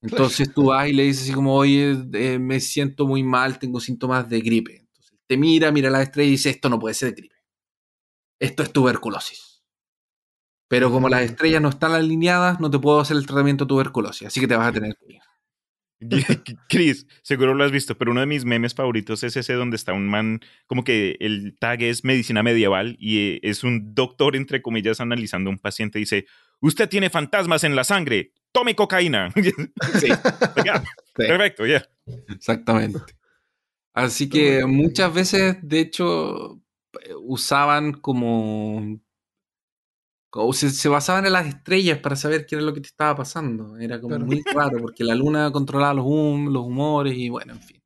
[0.02, 3.80] Entonces tú vas y le dices así como, oye, eh, me siento muy mal, tengo
[3.80, 4.78] síntomas de gripe.
[4.78, 7.36] Entonces te mira, mira la estrella y dice, esto no puede ser gripe.
[8.40, 9.64] Esto es tuberculosis.
[10.70, 11.26] Pero como las Mm.
[11.26, 14.56] estrellas no están alineadas, no te puedo hacer el tratamiento de tuberculosis, así que te
[14.56, 15.22] vas a tener que ir.
[16.70, 19.92] Chris, seguro lo has visto, pero uno de mis memes favoritos es ese donde está
[19.92, 24.62] un man, como que el tag es medicina medieval y eh, es un doctor, entre
[24.62, 26.00] comillas, analizando a un paciente.
[26.00, 26.26] Dice,
[26.62, 29.30] usted tiene fantasmas en la sangre, tome cocaína.
[30.00, 30.08] Sí.
[31.16, 31.86] Perfecto, ya.
[32.30, 33.00] Exactamente.
[33.94, 36.62] Así que muchas veces, de hecho,
[37.04, 39.00] eh, usaban como...
[40.30, 43.16] como se, se basaban en las estrellas para saber qué era lo que te estaba
[43.16, 43.78] pasando.
[43.78, 44.26] Era como Claro.
[44.26, 47.82] muy raro, porque la luna controlaba los, hum- los humores y bueno, en fin.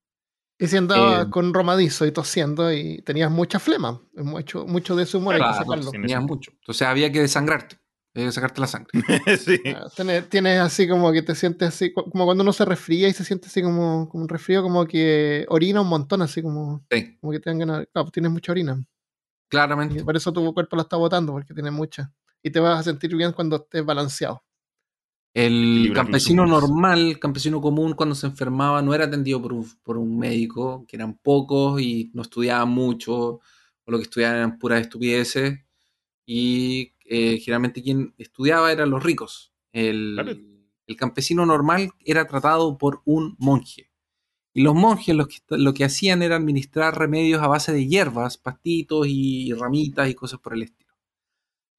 [0.59, 5.03] Y si andabas Eh, con romadizo y tosiendo y tenías mucha flema, mucho, mucho de
[5.03, 5.91] ese humor hay que sacarlo.
[5.91, 6.51] tenías mucho.
[6.53, 7.77] Entonces había que desangrarte,
[8.13, 8.91] que sacarte la sangre.
[9.37, 9.59] sí.
[9.65, 13.07] Ah, Tienes, tienes así como que te sientes así, co- como cuando uno se resfría
[13.07, 16.85] y se siente así como, como un resfrío, como que orina un montón, así como,
[16.91, 17.87] Sí, como que te dan ganas.
[17.91, 18.77] Claro, tienes mucha orina.
[18.77, 20.03] Y claramente.
[20.03, 22.11] por eso tu cuerpo la está botando, porque tiene mucha.
[22.43, 24.43] Y te vas a sentir bien cuando estés balanceado.
[25.33, 29.97] El campesino normal, el campesino común, cuando se enfermaba, no era atendido por un, por
[29.97, 33.15] un médico, que eran pocos y no estudiaban mucho,
[33.85, 35.59] o lo que estudiaban eran puras estupideces.
[36.27, 39.53] Y eh, generalmente quien estudiaba eran los ricos.
[39.71, 40.31] El, Claro.
[40.87, 43.91] el campesino normal era tratado por un monje.
[44.55, 48.37] Y los monjes lo que, lo que hacían era administrar remedios a base de hierbas,
[48.37, 50.93] pastitos y ramitas y cosas por el estilo.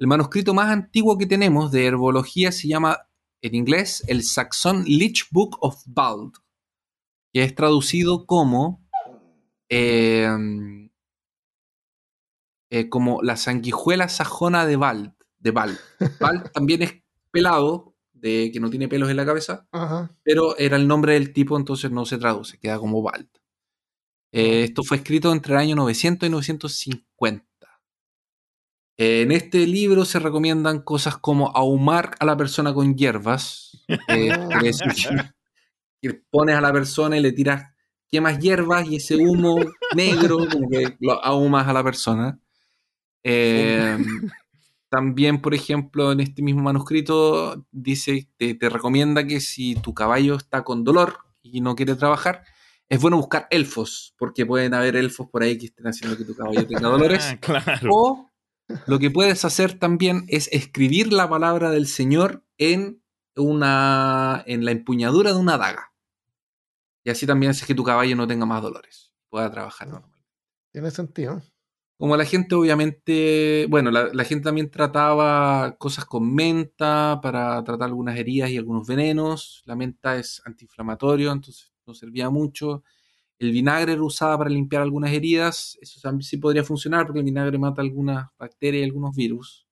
[0.00, 3.08] El manuscrito más antiguo que tenemos de herbología se llama
[3.42, 6.34] en inglés el Saxon Leech Book of Bald,
[7.32, 8.84] que es traducido como,
[9.68, 10.28] eh,
[12.70, 15.13] eh, como la sanguijuela sajona de Bald.
[15.44, 15.78] De Bald.
[16.18, 16.94] Bald también es
[17.30, 20.10] pelado, de que no tiene pelos en la cabeza, Ajá.
[20.22, 23.28] pero era el nombre del tipo, entonces no se traduce, queda como Bald.
[24.32, 27.44] Eh, esto fue escrito entre el año 900 y 950.
[28.96, 33.84] Eh, en este libro se recomiendan cosas como ahumar a la persona con hierbas.
[34.08, 34.30] eh,
[36.00, 37.64] que pones a la persona y le tiras,
[38.08, 39.56] quemas hierbas y ese humo
[39.94, 42.38] negro como que lo ahumas a la persona.
[43.26, 43.96] Eh,
[44.94, 50.36] también, por ejemplo, en este mismo manuscrito dice, te, te recomienda que si tu caballo
[50.36, 52.44] está con dolor y no quiere trabajar,
[52.88, 56.36] es bueno buscar elfos, porque pueden haber elfos por ahí que estén haciendo que tu
[56.36, 57.24] caballo tenga dolores.
[57.28, 57.90] Ah, claro.
[57.90, 58.30] O
[58.86, 63.02] lo que puedes hacer también es escribir la palabra del Señor en
[63.34, 65.92] una en la empuñadura de una daga.
[67.02, 70.22] Y así también haces que tu caballo no tenga más dolores, pueda trabajar normal.
[70.72, 71.42] Tiene sentido.
[71.96, 78.18] Como la gente obviamente, bueno, la, gente también trataba cosas con menta para tratar algunas
[78.18, 79.62] heridas y algunos venenos.
[79.64, 82.82] La menta es antiinflamatorio, entonces no servía mucho.
[83.38, 85.78] El vinagre era usado para limpiar algunas heridas.
[85.80, 89.66] Eso sí podría funcionar porque el vinagre mata algunas bacterias y algunos virus.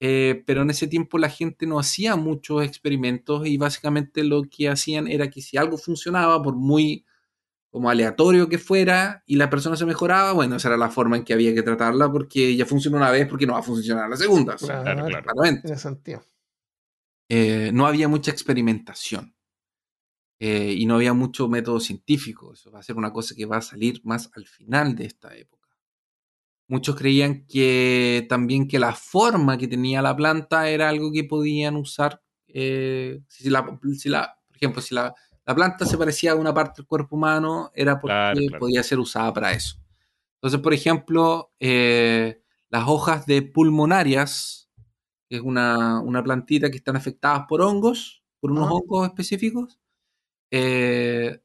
[0.00, 4.68] Eh, pero en ese tiempo la gente no hacía muchos experimentos y básicamente lo que
[4.68, 7.04] hacían era que si algo funcionaba, por muy
[7.74, 11.24] como aleatorio que fuera, y la persona se mejoraba, bueno, esa era la forma en
[11.24, 14.16] que había que tratarla porque ya funcionó una vez porque no va a funcionar la
[14.16, 14.54] segunda.
[14.54, 15.24] Claro, Claro, claro.
[15.24, 16.22] Claramente Tiene sentido.
[17.28, 19.34] eh, no había mucha experimentación
[20.38, 22.52] eh, y no había mucho método científico.
[22.52, 25.34] Eso va a ser una cosa que va a salir más al final de esta
[25.36, 25.68] época.
[26.68, 31.74] Muchos creían que también que la forma que tenía la planta era algo que podían
[31.76, 32.20] usar.
[32.56, 33.66] eh, si la,
[33.98, 35.12] si la- por ejemplo, si la,
[35.46, 38.58] la planta se parecía a una parte del cuerpo humano, era porque Claro, claro.
[38.58, 39.76] podía ser usada para eso.
[40.36, 44.70] Entonces, por ejemplo, eh, las hojas de pulmonarias,
[45.28, 49.78] que es una, una plantita que están afectadas por hongos, por unos hongos específicos,
[50.50, 51.40] eh,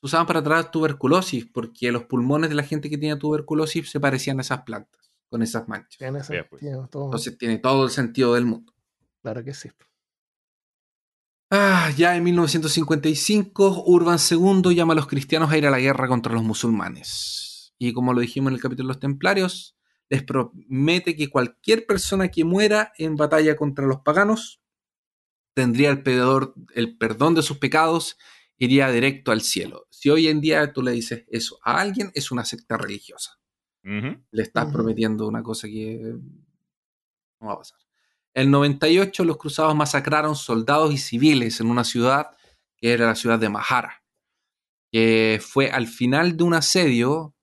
[0.00, 4.00] se usaban para tratar tuberculosis, porque los pulmones de la gente que tenía tuberculosis se
[4.00, 5.98] parecían a esas plantas, con esas manchas.
[5.98, 6.60] Tiene pues.
[6.60, 6.88] sentido.
[6.88, 7.04] todo.
[7.06, 8.72] Entonces tiene todo el sentido del mundo.
[9.22, 9.70] Claro que sí.
[11.50, 16.06] Ah, ya en 1955, Urban II llama a los cristianos a ir a la guerra
[16.06, 17.74] contra los musulmanes.
[17.78, 19.76] Y como lo dijimos en el capítulo de los templarios,
[20.08, 24.60] les promete que cualquier persona que muera en batalla contra los paganos
[25.54, 28.16] tendría el, pedor- el perdón de sus pecados,
[28.56, 29.86] iría directo al cielo.
[29.90, 33.40] Si hoy en día tú le dices eso a alguien, es una secta religiosa.
[34.30, 35.98] Le estás prometiendo una cosa que
[37.40, 37.78] no va a pasar.
[38.32, 42.30] El 98 los cruzados masacraron soldados y civiles en una ciudad
[42.76, 44.04] que era la ciudad de Mahara,
[44.92, 47.34] que fue al final de un asedio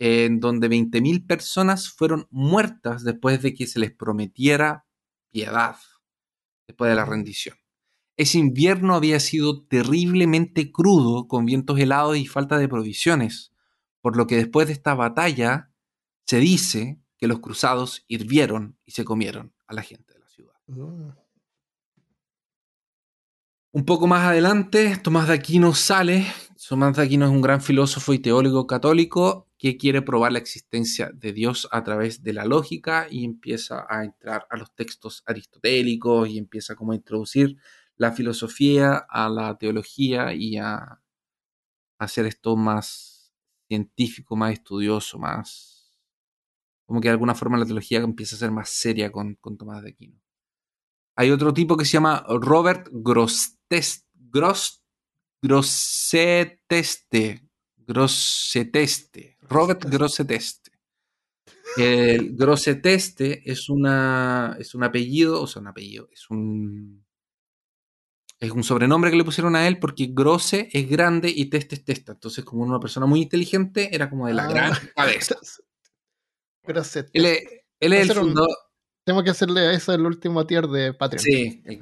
[0.00, 4.86] en donde 20.000 personas fueron muertas después de que se les prometiera
[5.30, 5.76] piedad,
[6.66, 7.56] después de la rendición.
[8.16, 13.52] Ese invierno había sido terriblemente crudo, con vientos helados y falta de provisiones,
[14.00, 15.70] por lo que después de esta batalla
[16.26, 20.13] se dice que los cruzados hirvieron y se comieron a la gente
[23.72, 26.26] Un poco más adelante, Tomás de Aquino sale.
[26.68, 31.10] Tomás de Aquino es un gran filósofo y teólogo católico que quiere probar la existencia
[31.12, 36.28] de Dios a través de la lógica y empieza a entrar a los textos aristotélicos
[36.28, 37.56] y empieza como a introducir
[37.96, 41.00] la filosofía a la teología y a
[41.98, 43.34] hacer esto más
[43.68, 45.98] científico, más estudioso, más...
[46.86, 49.82] Como que de alguna forma la teología empieza a ser más seria con, con Tomás
[49.82, 50.23] de Aquino.
[51.16, 54.04] Hay otro tipo que se llama Robert Grosseteste.
[54.14, 54.82] Gros,
[55.42, 57.48] Grosseteste.
[57.76, 59.36] Grosseteste.
[59.42, 60.70] Robert Grosseteste.
[61.76, 67.04] El Grosseteste es, una, es un apellido, o sea, un apellido, es un,
[68.40, 71.84] es un sobrenombre que le pusieron a él porque Grosse es grande y Teste es
[71.84, 72.12] testa.
[72.12, 74.48] Entonces, como una persona muy inteligente, era como de la Ah.
[74.48, 75.36] gran cabeza.
[76.62, 77.10] Grosset.
[77.12, 77.42] Él es,
[77.80, 78.56] él es el un- fundador.
[79.04, 81.22] Tengo que hacerle a eso el último tier de Patreon.
[81.22, 81.78] Sí, el.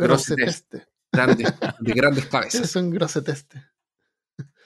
[1.12, 1.44] Grande,
[1.80, 2.62] de grandes cabezas.
[2.62, 3.62] Es un grosseteste.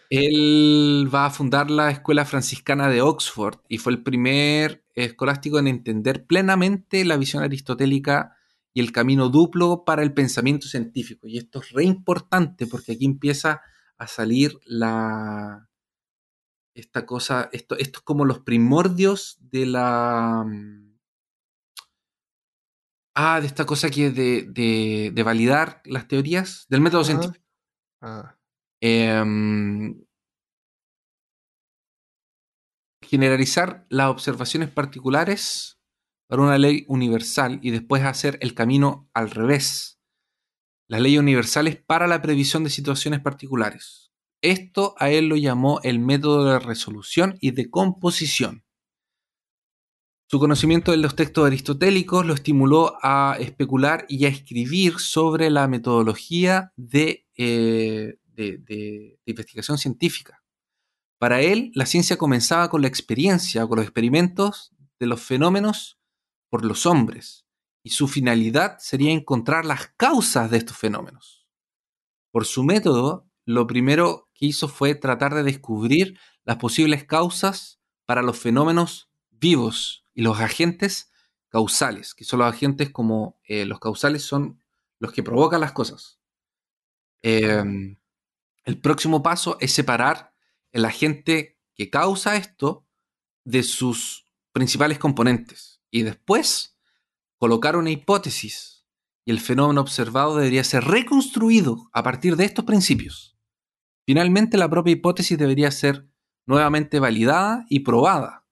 [0.09, 5.66] Él va a fundar la Escuela Franciscana de Oxford y fue el primer escolástico en
[5.66, 8.37] entender plenamente la visión aristotélica
[8.73, 11.27] y el camino duplo para el pensamiento científico.
[11.27, 13.62] Y esto es re importante porque aquí empieza
[13.99, 15.69] a salir la
[16.74, 20.86] esta cosa, esto, esto es como los primordios de la mm,
[23.17, 27.45] ah, de esta cosa que es de, de, de validar las teorías del método científico.
[28.01, 28.37] Ah,
[28.81, 30.05] Em,
[33.03, 35.79] generalizar las observaciones particulares
[36.29, 39.99] para una ley universal y después hacer el camino al revés.
[40.89, 44.13] Las leyes universales para la previsión de situaciones particulares.
[44.43, 48.66] Esto a él lo llamó el método de resolución y de composición.
[50.28, 55.69] Su conocimiento de los textos aristotélicos lo estimuló a especular y a escribir sobre la
[55.69, 60.43] metodología de, eh, de investigación científica.
[61.19, 66.01] Para él, la ciencia comenzaba con la experiencia, con los experimentos de los fenómenos
[66.51, 67.47] por los hombres,
[67.85, 71.47] y su finalidad sería encontrar las causas de estos fenómenos.
[72.32, 78.23] Por su método, lo primero que hizo fue tratar de descubrir las posibles causas para
[78.23, 81.13] los fenómenos vivos y los agentes
[81.49, 84.61] causales, que son los agentes como eh, los causales son
[84.99, 86.19] los que provocan las cosas.
[87.23, 87.97] Eh,
[88.65, 90.35] el próximo paso es separar
[90.73, 92.89] el agente que causa esto
[93.45, 96.79] de sus principales componentes y después
[97.37, 98.87] colocar una hipótesis
[99.27, 103.39] y el fenómeno observado debería ser reconstruido a partir de estos principios.
[104.07, 106.09] Finalmente, la propia hipótesis debería ser
[106.47, 108.45] nuevamente validada y probada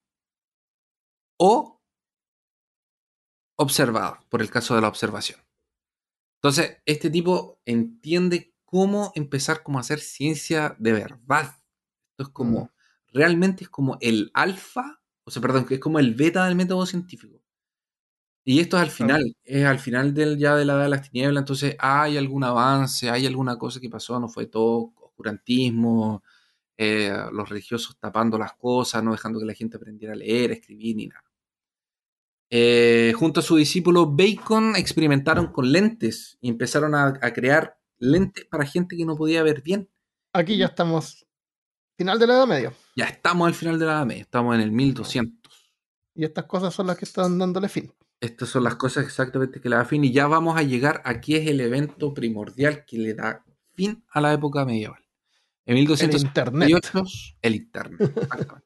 [1.38, 1.80] o
[3.56, 5.40] observada por el caso de la observación.
[6.42, 11.56] Entonces, este tipo entiende cómo empezar como a hacer ciencia de verdad.
[12.12, 12.70] Esto es como,
[13.12, 16.84] realmente es como el alfa, o sea, perdón, que es como el beta del método
[16.86, 17.40] científico.
[18.46, 21.10] Y esto es al final, es al final del, ya de la edad de las
[21.10, 26.22] tinieblas, entonces hay algún avance, hay alguna cosa que pasó, no fue todo oscurantismo,
[26.76, 30.54] eh, los religiosos tapando las cosas, no dejando que la gente aprendiera a leer, a
[30.54, 31.23] escribir, ni nada.
[32.50, 38.44] Eh, junto a su discípulo Bacon experimentaron con lentes y empezaron a, a crear lentes
[38.44, 39.88] para gente que no podía ver bien.
[40.32, 41.26] aquí ya estamos.
[41.96, 42.72] Final de la Edad Media.
[42.96, 45.72] Ya estamos al final de la Edad Media, estamos en el 1200.
[46.16, 47.92] Y estas cosas son las que están dándole fin.
[48.20, 51.36] Estas son las cosas exactamente que le da fin y ya vamos a llegar, aquí
[51.36, 53.44] es el evento primordial que le da
[53.74, 55.00] fin a la época medieval.
[55.66, 57.04] En El 1258, internet.
[57.42, 58.00] el internet.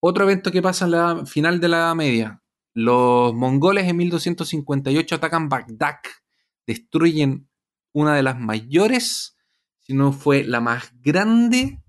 [0.00, 2.42] Otro evento que pasa en la final de la Edad Media.
[2.74, 6.00] Los mongoles en 1258 atacan Bagdad,
[6.66, 7.48] destruyen
[7.92, 9.36] una de las mayores,
[9.78, 11.80] si no fue la más grande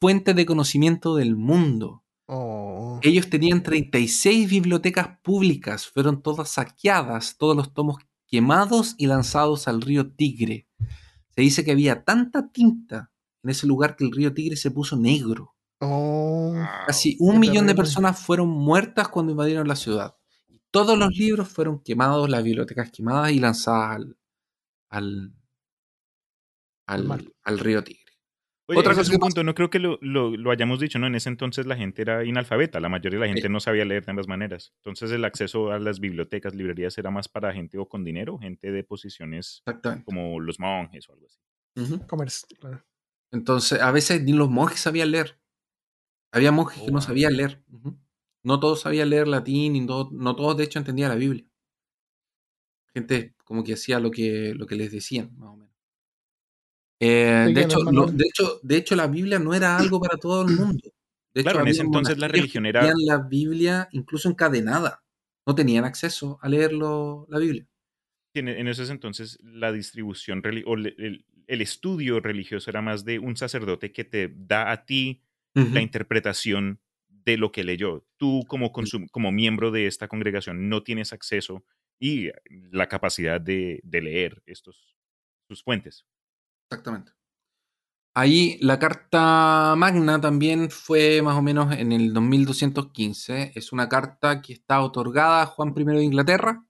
[0.00, 2.04] fuente de conocimiento del mundo.
[2.26, 2.98] Oh.
[3.02, 9.80] Ellos tenían 36 bibliotecas públicas, fueron todas saqueadas, todos los tomos quemados y lanzados al
[9.80, 10.68] río Tigre.
[11.30, 13.12] Se dice que había tanta tinta
[13.44, 15.55] en ese lugar que el río Tigre se puso negro.
[15.80, 16.54] Oh.
[16.86, 20.16] Casi un qué millón de personas fueron muertas cuando invadieron la ciudad.
[20.48, 24.16] Y todos los libros fueron quemados, las bibliotecas quemadas y lanzadas al,
[24.90, 25.32] al,
[27.44, 28.02] Al río Tigre.
[28.68, 30.98] Oye, Otra cosa es un que punto, no creo que lo, lo- lo hayamos dicho,
[30.98, 31.06] ¿no?
[31.06, 33.52] En ese entonces la gente era inalfabeta, la mayoría de la gente Sí.
[33.52, 34.72] no sabía leer de ambas maneras.
[34.78, 38.72] Entonces el acceso a las bibliotecas, librerías era más para gente o con dinero, gente
[38.72, 39.62] de posiciones
[40.04, 41.98] como los monjes o algo así.
[42.08, 42.84] Comercio, claro.
[43.30, 45.38] Entonces, a veces ni los monjes sabían leer.
[46.32, 47.06] Había monjes Oh, que no wow.
[47.06, 47.62] sabían leer.
[48.42, 51.44] No todos sabían leer latín, y no, no todos de hecho entendían la Biblia.
[52.94, 55.74] Gente como que hacía lo que, lo que les decían, más o menos.
[56.98, 60.54] Eh, de, hecho, de, hecho, de hecho, la Biblia no era algo para todo el
[60.56, 60.80] mundo.
[61.34, 65.02] De Claro, en había ese entonces la religión era- tenían la Biblia incluso encadenada.
[65.46, 67.66] No tenían acceso a leerlo, la Biblia.
[68.34, 73.92] En, en esos entonces la distribución o el estudio religioso era más de un sacerdote
[73.92, 75.22] que te da a ti
[75.56, 78.06] la interpretación de lo que leyó.
[78.18, 81.64] Tú como, consum- como miembro de esta congregación no tienes acceso
[81.98, 82.30] y
[82.70, 84.96] la capacidad de, de leer estos
[85.48, 86.04] sus fuentes.
[86.70, 87.12] Exactamente.
[88.14, 93.52] Ahí la Carta Magna también fue más o menos en el 2215.
[93.54, 96.64] Es una carta que está otorgada a Juan I de Inglaterra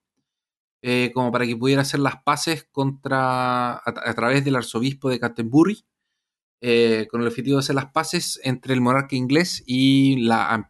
[0.81, 5.19] eh, como para que pudiera hacer las paces contra, a, a través del arzobispo de
[5.19, 5.83] Canterbury,
[6.61, 10.69] eh, con el objetivo de hacer las paces entre el monarca inglés y la am-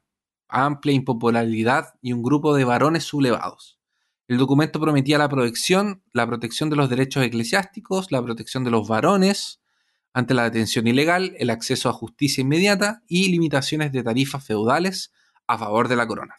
[0.49, 3.79] amplia impopularidad y un grupo de varones sublevados.
[4.27, 8.87] El documento prometía la protección, la protección de los derechos eclesiásticos, la protección de los
[8.87, 9.61] varones
[10.13, 15.13] ante la detención ilegal, el acceso a justicia inmediata y limitaciones de tarifas feudales
[15.47, 16.35] a favor de la corona.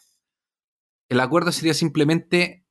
[1.07, 2.65] El acuerdo sería simplemente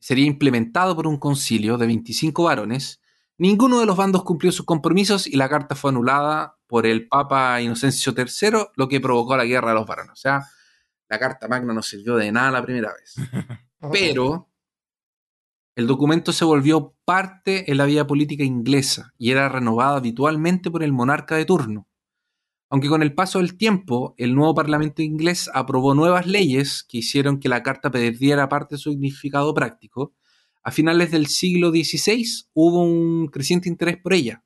[0.00, 3.00] sería implementado por un concilio de 25 varones
[3.36, 7.60] Ninguno de los bandos cumplió sus compromisos y la carta fue anulada por el Papa
[7.60, 10.12] Inocencio III, lo que provocó la guerra de los varones.
[10.12, 10.42] O sea,
[11.08, 13.14] la Carta Magna no sirvió de nada la primera vez.
[13.92, 14.48] Pero
[15.76, 20.82] el documento se volvió parte en la vida política inglesa y era renovada habitualmente por
[20.84, 21.88] el monarca de turno.
[22.70, 27.38] Aunque con el paso del tiempo, el nuevo Parlamento inglés aprobó nuevas leyes que hicieron
[27.38, 30.14] que la carta perdiera parte de su significado práctico,
[30.64, 34.42] a finales del siglo XVI hubo un creciente interés por ella.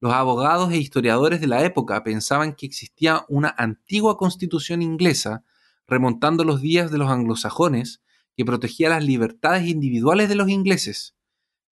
[0.00, 5.44] Los abogados e historiadores de la época pensaban que existía una antigua constitución inglesa,
[5.86, 8.00] remontando los días de los anglosajones,
[8.36, 11.16] que protegía las libertades individuales de los ingleses,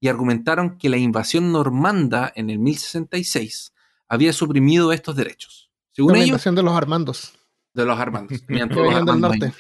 [0.01, 3.73] y argumentaron que la invasión normanda en el 1066
[4.09, 5.71] había suprimido estos derechos.
[5.93, 7.33] Según la ellos, invasión de los Armandos.
[7.73, 8.39] de los armandos.
[8.41, 9.55] Los venían del armandos- norte.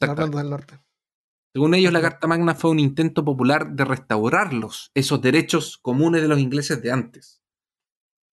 [0.00, 0.10] Los.
[0.10, 0.78] Armandos del norte.
[1.56, 6.28] Según ellos, la Carta Magna fue un intento popular de restaurarlos, esos derechos comunes de
[6.28, 7.40] los ingleses de antes.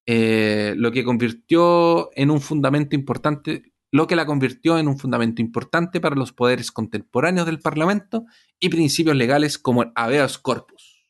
[0.05, 5.41] Eh, lo que convirtió en un fundamento importante, lo que la convirtió en un fundamento
[5.41, 8.25] importante para los poderes contemporáneos del Parlamento
[8.59, 11.07] y principios legales como el habeas corpus.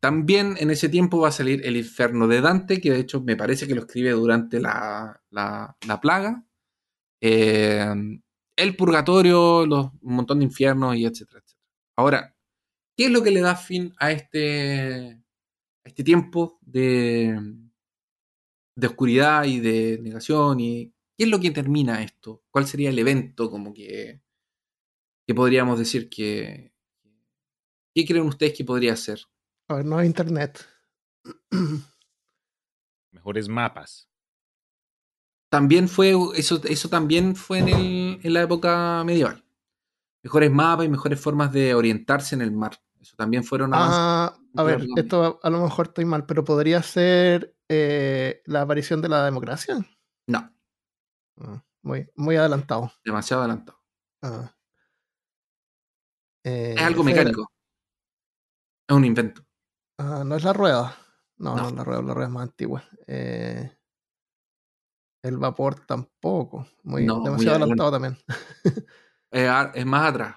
[0.00, 3.36] También en ese tiempo va a salir el infierno de Dante, que de hecho me
[3.36, 6.46] parece que lo escribe durante la, la- la plaga.
[7.20, 7.84] Eh,
[8.56, 11.66] el purgatorio, los, un montón de infiernos y etcétera, etcétera.
[11.96, 12.36] Ahora,
[12.96, 15.22] ¿qué es lo que le da fin a este,
[15.84, 17.38] a este tiempo de,
[18.74, 20.60] de oscuridad y de negación?
[20.60, 22.42] ¿Y qué es lo que termina esto?
[22.50, 24.22] ¿Cuál sería el evento como que,
[25.26, 26.72] que podríamos decir que...
[27.94, 29.20] ¿Qué creen ustedes que podría ser?
[29.68, 30.66] A ver, no hay internet.
[33.10, 34.10] Mejores mapas.
[35.48, 39.44] También fue, eso, eso también fue en, el- en la época medieval.
[40.22, 42.80] Mejores mapas y mejores formas de orientarse en el mar.
[43.00, 43.70] Eso también fueron.
[43.72, 49.00] Ah, a ver, esto a lo mejor estoy mal, pero podría ser eh, la aparición
[49.02, 49.76] de la democracia.
[50.26, 50.52] No,
[51.40, 52.90] Ah, muy, muy adelantado.
[53.04, 53.78] demasiado adelantado.
[54.22, 54.52] Ah.
[56.44, 57.50] Eh, Es algo mecánico.
[58.88, 59.42] Es un invento.
[59.98, 60.96] ah, no es la rueda.
[61.38, 62.82] No, no, la rueda, la rueda es más antigua.
[63.06, 63.75] Eh,
[65.26, 66.66] el vapor tampoco.
[66.82, 68.16] Muy, No, muy demasiado adelantado también.
[69.30, 70.36] Es, más atrás.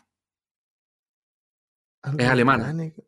[2.04, 2.64] Algo Es alemana.
[2.66, 3.04] mecánico.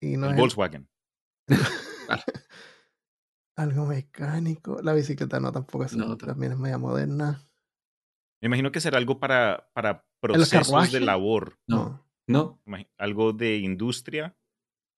[0.00, 0.88] Y no el es el- Volkswagen.
[3.56, 4.80] algo mecánico.
[4.82, 7.46] La bicicleta no tampoco es, No, también es media moderna.
[8.40, 11.58] Me imagino que será algo para, para procesos de labor.
[11.66, 12.60] No, no.
[12.98, 14.36] Algo de industria.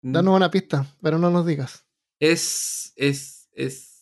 [0.03, 1.87] Danos una pista, pero no nos digas.
[2.21, 3.98] Es, es, es,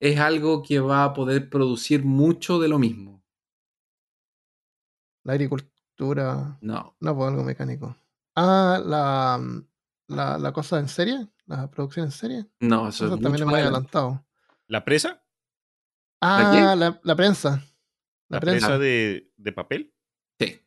[0.00, 3.22] es algo que va a poder producir mucho de lo mismo.
[5.24, 6.58] La agricultura.
[6.60, 7.96] No, No, pues algo mecánico.
[8.36, 9.40] Ah, la,
[10.06, 11.28] la, la cosa en serie.
[11.46, 12.46] La producción en serie.
[12.60, 14.24] no, eso Eso es también mucho es más muy adelantado.
[14.68, 15.22] ¿La presa?
[16.20, 17.62] Ah, la, la prensa.
[18.28, 18.78] La, ¿La prensa.
[18.78, 19.94] de, de papel?
[20.38, 20.60] Sí,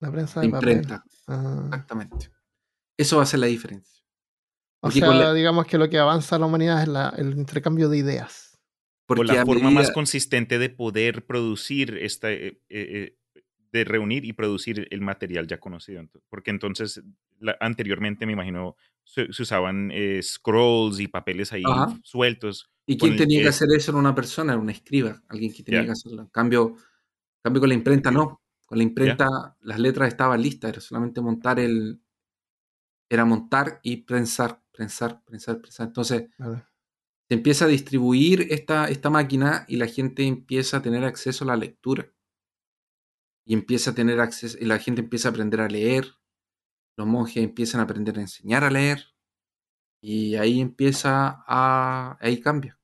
[0.00, 0.86] La prensa de papel.
[1.26, 2.30] Ah, exactamente.
[2.98, 4.04] Eso va a ser la diferencia.
[4.80, 7.98] o Porque sea, digamos que lo que avanza la humanidad es la- el intercambio de
[7.98, 8.49] ideas.
[9.16, 13.42] Porque o la forma más medida- consistente de poder producir esta, eh, eh, eh,
[13.72, 16.02] de reunir y producir el material ya conocido.
[16.28, 17.02] Porque entonces,
[17.38, 21.98] la- anteriormente me imagino, se, se usaban eh, scrolls y papeles ahí Ajá.
[22.02, 22.70] sueltos.
[22.86, 23.92] ¿Y quién el tenía que que- hacer eso?
[23.92, 25.86] Era una persona, era un escriba, alguien que tenía Ya.
[25.86, 26.22] que hacerlo.
[26.22, 28.40] En cambio, en cambio, con la imprenta no.
[28.66, 32.00] Con la imprenta las letras estaban listas, era solamente montar el.
[33.08, 35.88] Era montar y prensar, prensar, prensar, prensar.
[35.88, 36.62] Entonces, Claro.
[37.30, 41.46] Se empieza a distribuir esta, esta máquina y la gente empieza a tener acceso a
[41.46, 42.12] la lectura.
[43.46, 46.06] Y empieza a tener acceso, y la gente empieza a aprender a leer.
[46.98, 49.14] Los monjes empiezan a aprender a enseñar a leer.
[50.02, 52.18] Y ahí empieza a.
[52.20, 52.80] Ahí cambia.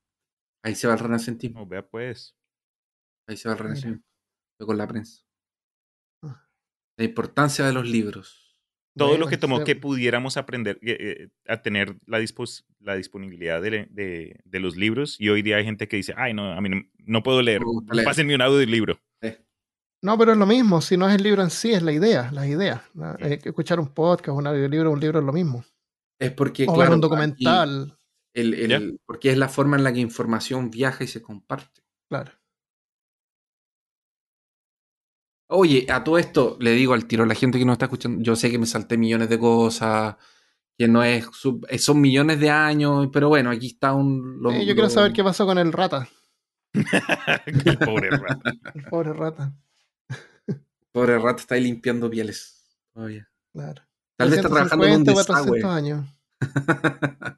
[0.63, 1.59] Ahí se va el renacentismo.
[1.59, 2.37] No, vea pues.
[3.27, 4.01] Ahí se va el.
[4.57, 5.25] Fue con la prensa.
[6.23, 6.47] Ah.
[6.97, 8.46] La importancia de los libros.
[8.97, 12.65] Todo Bueno, lo que tomó se- que pudiéramos aprender eh, eh, a tener la, dispos-
[12.79, 15.15] la disponibilidad de, de- de los libros.
[15.19, 17.61] Y hoy día hay gente que dice, ay, no, a mí no, no puedo leer.
[17.61, 18.05] No me gusta leer".
[18.05, 18.99] Pásenme un audio del libro.
[19.21, 19.39] Eh,
[20.03, 20.81] No, pero es lo mismo.
[20.81, 22.29] Si no es el libro en sí, es la idea.
[22.31, 22.81] Las ideas.
[23.19, 25.63] Eh, escuchar un podcast, un audiolibro, un libro es lo mismo.
[26.19, 27.97] Es porque, o ver claro, un documental.
[28.35, 31.81] el- el- porque es la forma en la que información viaja y se comparte.
[32.09, 32.31] Claro.
[35.49, 38.21] Oye, a todo esto le digo al tiro a la gente que nos está escuchando,
[38.21, 40.15] yo sé que me salté millones de cosas,
[40.77, 44.41] que no es, sub- eh, son millones de años, pero bueno, aquí está un...
[44.41, 46.07] lo- Eh, yo quiero lo- saber qué pasó con el rata.
[46.73, 48.51] el pobre rata.
[48.75, 49.53] El pobre rata.
[50.91, 53.29] Pobre rato está ahí limpiando pieles todavía.
[53.53, 53.83] Claro.
[54.17, 55.61] Tal vez está trabajando en un 350, desagüe.
[55.61, 57.37] 400 años.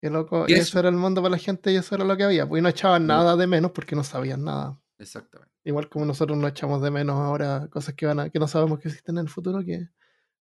[0.00, 0.46] Qué loco.
[0.48, 0.62] Y Y eso.
[0.62, 2.48] eso era el mundo para la gente y eso era lo que había.
[2.48, 4.80] Pues y no echaban nada de menos porque no sabían nada.
[4.98, 5.51] Exactamente.
[5.64, 8.80] Igual como nosotros no echamos de menos ahora cosas que van a, que no sabemos
[8.80, 9.88] que existen en el futuro, que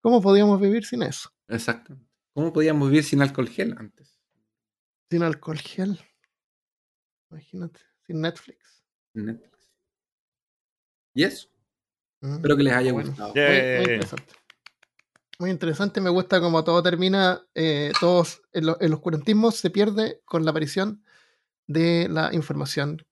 [0.01, 1.31] ¿cómo podíamos vivir sin eso?
[1.49, 2.09] Exactamente.
[2.35, 4.20] ¿Cómo podíamos vivir sin alcohol gel antes?
[5.11, 5.99] Sin alcohol gel.
[7.31, 8.85] Imagínate, sin Netflix.
[9.15, 9.73] Netflix.
[11.15, 11.49] Y eso.
[12.20, 13.09] Mm, Espero que les haya bueno.
[13.09, 13.35] gustado.
[13.35, 13.45] Muy
[13.81, 14.32] interesante.
[15.40, 20.45] Muy interesante, me gusta como todo termina, eh, todos el, el oscurantismo se pierde con
[20.45, 21.05] la aparición
[21.69, 23.05] de la información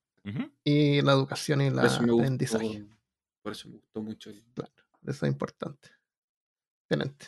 [0.63, 2.85] Y la educación y la gustó, aprendizaje.
[3.41, 4.29] por eso me gustó mucho.
[4.29, 4.43] el-
[5.05, 5.89] Eso es importante.
[6.89, 7.27] Excelente.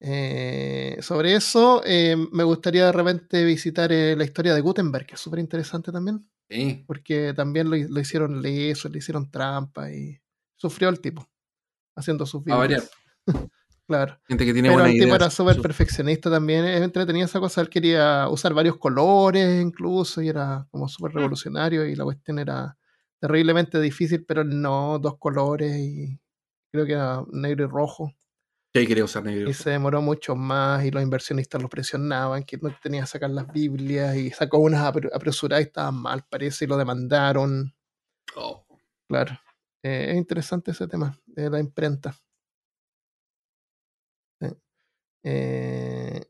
[0.00, 5.14] Eh, sobre eso, eh, me gustaría de repente visitar eh, la historia de Gutenberg, que
[5.16, 10.18] es súper interesante también, Sí, porque también lo, lo hicieron leso, le hicieron trampa y
[10.56, 11.28] sufrió el tipo
[11.96, 12.82] haciendo sus A variar.
[13.88, 14.20] Claro.
[14.28, 15.14] gente que tiene Pero buena idea.
[15.14, 16.64] era súper perfeccionista también.
[16.66, 17.62] Es entretenida esa cosa.
[17.62, 22.76] Él quería usar varios colores incluso y era como súper revolucionario y la cuestión era
[23.18, 26.20] terriblemente difícil, pero no dos colores y
[26.70, 28.12] creo que era negro y rojo.
[28.74, 29.48] Sí, quería usar negro.
[29.48, 33.30] Y se demoró mucho más y los inversionistas lo presionaban, que no tenía que sacar
[33.30, 37.74] las Biblias y sacó unas apre- apresuradas y estaban mal, parece, y lo demandaron.
[38.36, 38.66] Oh,
[39.08, 39.40] Claro.
[39.82, 42.14] Eh, es interesante ese tema de la imprenta.
[44.40, 44.48] Sí.
[45.30, 46.24] Eh,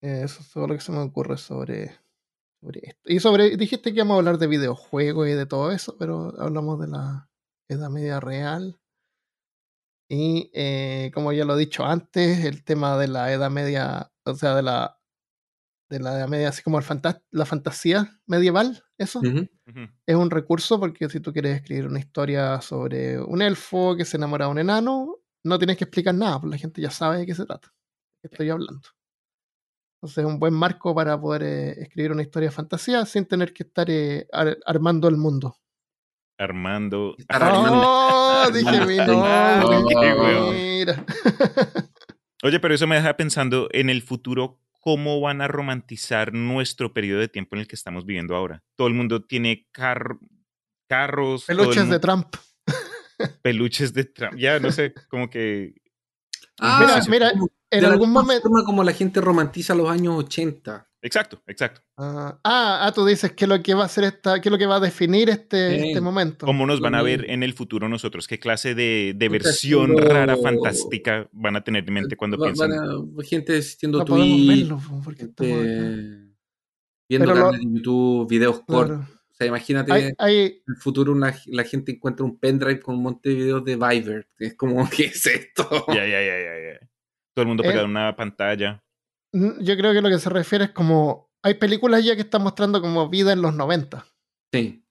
[0.00, 1.92] eso es todo lo que se me ocurre sobre,
[2.60, 3.02] sobre esto.
[3.04, 6.80] Y sobre, dijiste que íbamos a hablar de videojuegos y de todo eso, pero hablamos
[6.80, 7.30] de la
[7.68, 8.80] Edad Media Real.
[10.10, 14.34] Y eh, como ya lo he dicho antes, el tema de la Edad Media, o
[14.34, 14.98] sea, de la,
[15.90, 19.20] de la Edad Media, así como el fanta- la fantasía medieval, eso
[20.06, 24.16] es un recurso porque si tú quieres escribir una historia sobre un elfo que se
[24.18, 27.26] enamora de un enano, no tienes que explicar nada, porque la gente ya sabe de
[27.26, 27.72] qué se trata,
[28.22, 28.82] estoy hablando.
[29.96, 33.52] Entonces es un buen marco para poder eh, escribir una historia de fantasía sin tener
[33.52, 35.56] que estar eh, ar- armando el mundo.
[36.38, 37.14] Armando.
[37.30, 38.46] ¡Oh!
[38.52, 40.52] Dije mi nombre.
[40.52, 41.04] Mira.
[42.42, 47.20] Oye, pero eso me deja pensando en el futuro, ¿cómo van a romantizar nuestro periodo
[47.20, 48.64] de tiempo en el que estamos viviendo ahora?
[48.74, 50.18] Todo el mundo tiene car-
[50.88, 52.34] carros, Peluches de Trump.
[53.42, 54.34] peluches de Trump.
[54.36, 55.74] Ya, no sé, como que...
[56.60, 58.42] Ah, Mira, mira, como- En algún momento.
[58.42, 60.86] forma como la gente romantiza los años 80.
[61.04, 61.80] Exacto, exacto.
[61.96, 64.66] Ah, ah, ah, tú dices que lo que va a hacer esta, que lo que
[64.66, 65.88] va a definir este, Sí.
[65.88, 66.46] este momento.
[66.46, 68.28] ¿Cómo nos van a lo ver en el futuro nosotros?
[68.28, 72.44] ¿Qué clase de, de versión haciendo- rara, fantástica van a tener en mente cuando Va-
[72.46, 72.70] piensan?
[72.70, 72.78] van
[73.18, 75.58] a- gente asistiendo no podemos tweets, verlo po, porque estamos
[77.08, 78.98] viendo Pero lo- canales de YouTube, videos cortos.
[78.98, 79.12] Claro.
[79.14, 82.94] O sea, imagínate Hay, hay- en el futuro una- la gente encuentra un pendrive con
[82.96, 84.28] un montón de videos de Viber.
[84.38, 85.68] Es como, ¿qué es esto?
[85.88, 86.88] Ya, ya, ya, ya, ya.
[87.34, 88.82] Todo el mundo Eh, pegado en una pantalla.
[89.32, 91.30] yo creo que lo que se refiere es como.
[91.44, 94.06] Hay películas ya que están mostrando como vida en los 90.
[94.54, 94.84] Sí.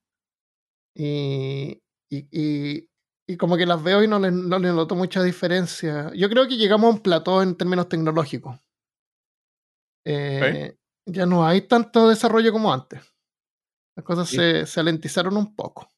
[0.98, 2.90] Y, y, y,
[3.28, 6.12] y como que las veo y no le, no noto mucha diferencia.
[6.14, 8.60] Yo creo que llegamos a un plató en términos tecnológicos.
[10.06, 10.76] Eh,
[11.08, 13.02] Ya no hay tanto desarrollo como antes.
[13.96, 14.38] Las cosas Sí.
[14.38, 15.90] se, se alentizaron un poco.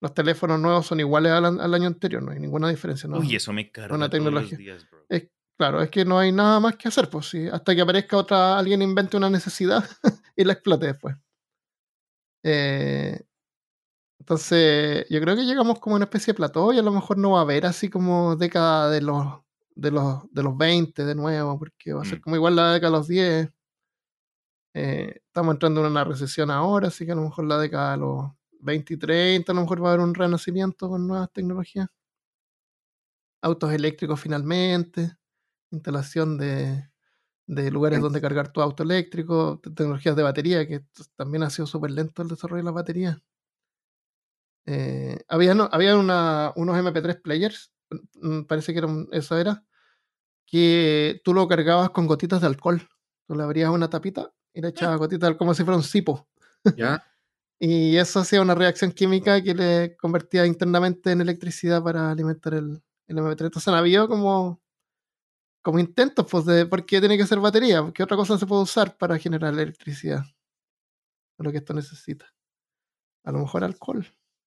[0.00, 3.08] Los teléfonos nuevos son iguales al, al año anterior, no hay ninguna diferencia.
[3.08, 3.18] ¿no?
[3.18, 4.56] Uy, eso me carga una tecnología.
[4.58, 4.86] días.
[5.08, 5.28] Es-
[5.58, 8.58] Claro, es que no hay nada más que hacer, pues sí, hasta que aparezca otra,
[8.58, 9.84] alguien invente una necesidad
[10.34, 11.14] y la explote después.
[12.42, 13.20] Eh,
[14.18, 17.18] entonces, yo creo que llegamos como a una especie de plató y a lo mejor
[17.18, 19.40] no va a haber así como década de los,
[19.74, 22.22] de los, de los 20 de nuevo, porque va a ser Mm.
[22.22, 23.50] como igual la década de los 10.
[24.74, 27.98] Eh, estamos entrando en una recesión ahora, así que a lo mejor la década de
[27.98, 28.30] los
[28.60, 31.88] 20 y 30, a lo mejor va a haber un renacimiento con nuevas tecnologías.
[33.42, 35.16] Autos eléctricos finalmente,
[35.70, 36.88] instalación de,
[37.46, 40.84] de lugares donde cargar tu auto eléctrico, te- tecnologías de batería, que
[41.16, 43.18] también ha sido súper lento el desarrollo de las baterías.
[44.66, 47.72] Eh, había había una- unos MP3 players,
[48.14, 49.64] mm, parece que era un- eso era,
[50.46, 52.88] que tú lo cargabas con gotitas de alcohol.
[53.26, 56.26] Tú le abrías una tapita y le echabas gotitas como si fuera un cipo.
[56.76, 57.04] ¿Ya?
[57.64, 62.82] Y eso hacía una reacción química que le convertía internamente en electricidad para alimentar el,
[63.06, 63.40] el MP3.
[63.46, 64.60] Entonces han habido como,
[65.62, 68.62] como intentos, pues, de por qué tiene que ser batería, porque otra cosa se puede
[68.62, 70.24] usar para generar electricidad.
[71.38, 72.26] Lo que esto necesita.
[73.22, 74.04] A lo mejor alcohol.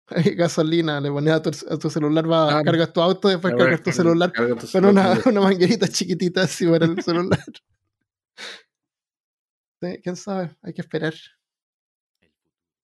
[0.35, 2.65] Gasolina, le pones a tu, a tu celular, va, Claro.
[2.65, 6.85] cargas tu auto, después cargas tu celular con una, con- una manguerita chiquitita así para
[6.85, 7.39] el celular.
[9.79, 10.55] ¿Quién sabe?
[10.61, 11.13] Hay que esperar.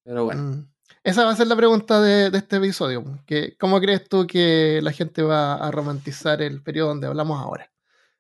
[0.03, 0.67] Pero bueno, Mm.
[1.03, 3.03] Esa va a ser la pregunta de, de este episodio.
[3.25, 7.71] Que, ¿Cómo crees tú que la gente va a romantizar el periodo donde hablamos ahora?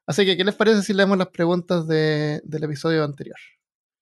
[0.07, 3.37] Así que, ¿qué les parece si leemos las preguntas de- del episodio anterior?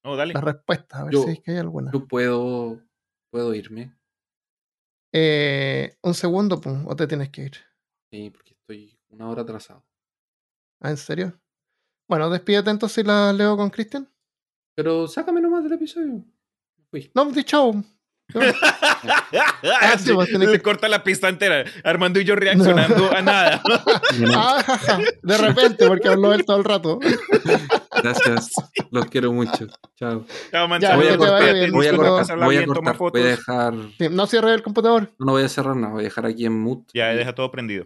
[0.04, 0.34] No, dale.
[0.34, 1.92] Las respuestas, a ver Yo- si es que hay alguna.
[1.92, 2.80] Yo puedo,
[3.32, 3.94] puedo irme.
[5.14, 7.58] Eh, un segundo, pum, o te tienes que ir.
[8.12, 9.84] Sí, porque estoy una hora atrasado.
[10.80, 11.38] Ah, ¿en serio?
[12.08, 14.08] Bueno, despídete entonces y la leo con Cristian.
[14.80, 16.24] Pero sácame nomás del episodio.
[17.14, 17.84] No, di chao.
[18.34, 21.66] Ah, sí, Le que- corta la pista entera.
[21.84, 23.62] Armando y yo reaccionando a nada.
[24.34, 24.64] Ah,
[25.22, 26.98] de repente, porque habló él todo el rato.
[28.02, 28.52] Gracias.
[28.90, 29.68] Los quiero mucho.
[29.98, 30.26] Chao.
[30.26, 31.54] Chao, Ya, Manzano, voy a cortar.
[31.54, 32.38] bien, Voy a cortar.
[32.40, 32.96] Voy a cortar.
[32.96, 33.20] fotos.
[33.20, 33.74] Voy a dejar.
[33.98, 35.12] Sí, no cierre el computador.
[35.20, 35.92] No, no voy a cerrar nada.
[35.94, 36.90] Voy a dejar aquí en mute.
[36.94, 37.86] Ya y- deja todo prendido.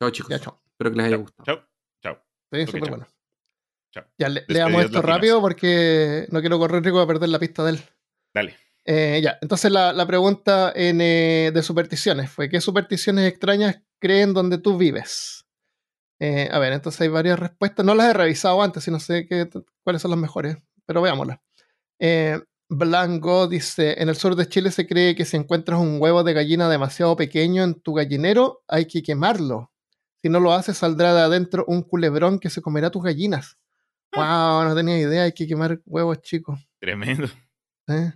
[0.00, 0.30] Chao, chicos.
[0.30, 0.62] Ya, chao.
[0.70, 1.44] Espero que les haya gustado.
[1.44, 1.68] Chao.
[2.04, 2.22] Chao.
[2.52, 2.90] Sí, Ok, súper chao.
[2.90, 3.06] bueno.
[3.92, 4.04] Chao.
[4.18, 7.70] Ya, le- leamos esto rápido porque no quiero correr riesgo de perder la pista de
[7.72, 7.80] él.
[8.34, 8.56] Dale.
[8.84, 14.32] Eh, ya, entonces la, la pregunta en, eh, de supersticiones fue: ¿qué supersticiones extrañas creen
[14.34, 15.44] donde tú vives?
[16.20, 17.84] Eh, a ver, entonces hay varias respuestas.
[17.84, 19.48] No las he revisado antes y no sé qué,
[19.82, 20.56] cuáles son las mejores,
[20.86, 21.38] pero veámoslas.
[22.68, 26.32] Blanco dice: En el sur de Chile se cree que si encuentras un huevo de
[26.32, 29.72] gallina demasiado pequeño en tu gallinero, hay que quemarlo.
[30.22, 33.56] Si no lo haces, saldrá de adentro un culebrón que se comerá tus gallinas.
[34.16, 36.58] Wow, no tenía idea, hay que quemar huevos chicos.
[36.80, 37.28] Tremendo.
[37.88, 38.12] ¿eh?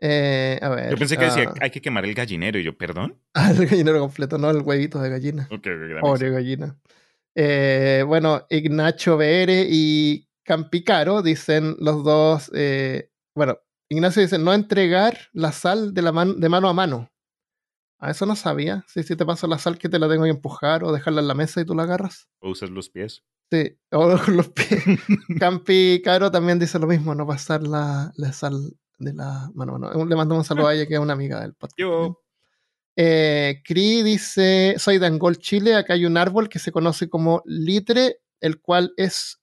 [0.00, 0.90] Eh, a ver.
[0.90, 2.58] Yo pensé que decía, ah, hay que quemar el gallinero.
[2.58, 3.18] Y yo, ¿perdón?
[3.34, 5.44] Ah, el gallinero completo, no el huevito de gallina.
[5.50, 6.76] Ok, ok, dame Pobre gallina.
[7.34, 12.50] Eh, bueno, Ignacio BR y Campicaro dicen los dos.
[13.34, 17.08] bueno, Ignacio dice no entregar la sal de, la man- de mano a mano.
[17.98, 18.84] A eso no sabía.
[18.88, 21.28] Sí, si te paso la sal que te la tengo que empujar o dejarla en
[21.28, 22.28] la mesa y tú la agarras.
[22.40, 23.22] O usas los pies.
[23.52, 24.82] Sí, o los pies.
[25.38, 29.92] Campi Caro también dice lo mismo, no pasar la, la sal de la mano mano.
[30.06, 31.78] Le mandamos un saludo a ella que es una amiga del podcast.
[31.78, 32.18] Yo.
[32.96, 37.42] Eh, Cri dice, soy de Angol, Chile, acá hay un árbol que se conoce como
[37.44, 39.38] litre, el cual es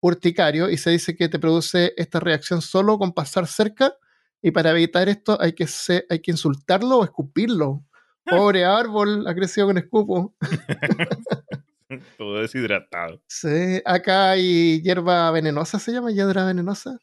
[0.00, 3.94] urticario y se dice que te produce esta reacción solo con pasar cerca
[4.42, 7.84] y para evitar esto hay que, se- hay que insultarlo o escupirlo.
[8.26, 10.34] Pobre árbol, ha crecido con escupo.
[12.18, 13.20] Todo deshidratado.
[13.26, 16.98] Sí, acá hay hierba venenosa, se llama hierba venenosa.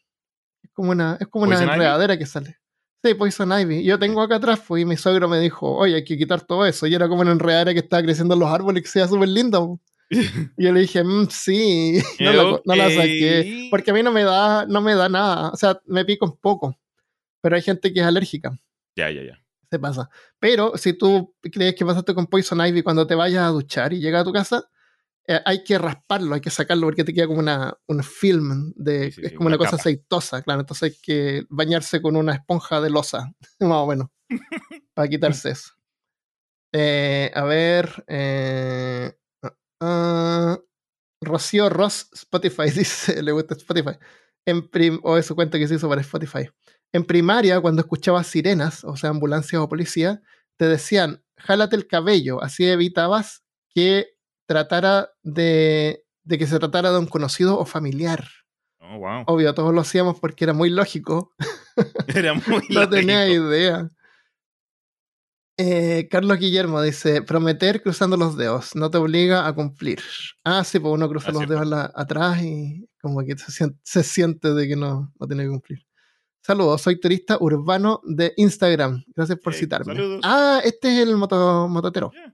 [0.64, 2.58] Es como una, es como una enredadera que sale.
[3.04, 3.84] Sí, Poison Ivy.
[3.84, 6.66] Yo tengo acá atrás, pues, y mi suegro me dijo, oye, hay que quitar todo
[6.66, 6.86] eso.
[6.86, 9.08] Y era como una enredadera que estaba creciendo en los árboles y que se veía
[9.10, 9.60] súper linda.
[10.58, 13.70] Y yo le dije, "Mm, sí, no, la, no la saqué.
[13.72, 15.52] Porque a mí no me da, no me da nada.
[15.52, 16.78] O sea, me pico un poco.
[17.42, 18.52] Pero hay gente que es alérgica.
[18.96, 19.42] Ya, ya, ya.
[19.70, 20.10] Se pasa.
[20.38, 24.02] Pero si tú crees que pasaste con Poison Ivy cuando te vayas a duchar y
[24.02, 24.70] llegas a tu casa,
[25.28, 29.12] eh, hay que rasparlo, hay que sacarlo porque te queda como una, un film, de,
[29.12, 29.82] Sí, es como una, una cosa capa.
[29.82, 30.62] aceitosa, claro.
[30.62, 34.08] Entonces hay que bañarse con una esponja de losa, más o menos,
[34.94, 35.72] para quitarse eso.
[36.74, 38.04] Eh, a ver.
[38.08, 39.12] eh,
[39.44, 40.60] ah, ah,
[41.22, 43.98] Rocío Ross, Spotify, dice, le gusta Spotify.
[44.46, 46.50] En prim o eso cuenta que se hizo para Spotify.
[46.94, 50.22] En primaria, cuando escuchabas sirenas, o sea, ambulancias o policía,
[50.58, 54.16] te decían, jálate el cabello, así evitabas que
[54.52, 58.28] tratara de, de que se tratara de un conocido o familiar.
[58.80, 59.24] Oh, wow.
[59.28, 61.34] Obvio, todos lo hacíamos porque era muy lógico.
[62.08, 63.48] Era muy No tenía lógico.
[63.48, 63.90] idea.
[65.58, 70.00] Eh, Carlos Guillermo dice, prometer cruzando los dedos, no te obliga a cumplir.
[70.44, 71.54] Ah, sí, pues uno cruza Ah, los cierto.
[71.54, 75.44] dedos la- atrás y como que se siente, se siente de que no, no tiene
[75.44, 75.86] que cumplir.
[76.44, 79.04] Saludos, soy turista urbano de Instagram.
[79.16, 79.94] Gracias por citarme.
[79.94, 80.22] saludos.
[80.24, 82.12] Ah, este es el moto, mototero.
[82.12, 82.31] Yeah.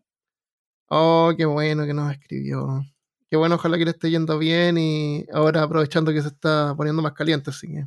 [0.90, 2.82] Oh, qué bueno que nos escribió.
[3.30, 7.02] Qué bueno, ojalá que le esté yendo bien y ahora aprovechando que se está poniendo
[7.02, 7.86] más caliente, así que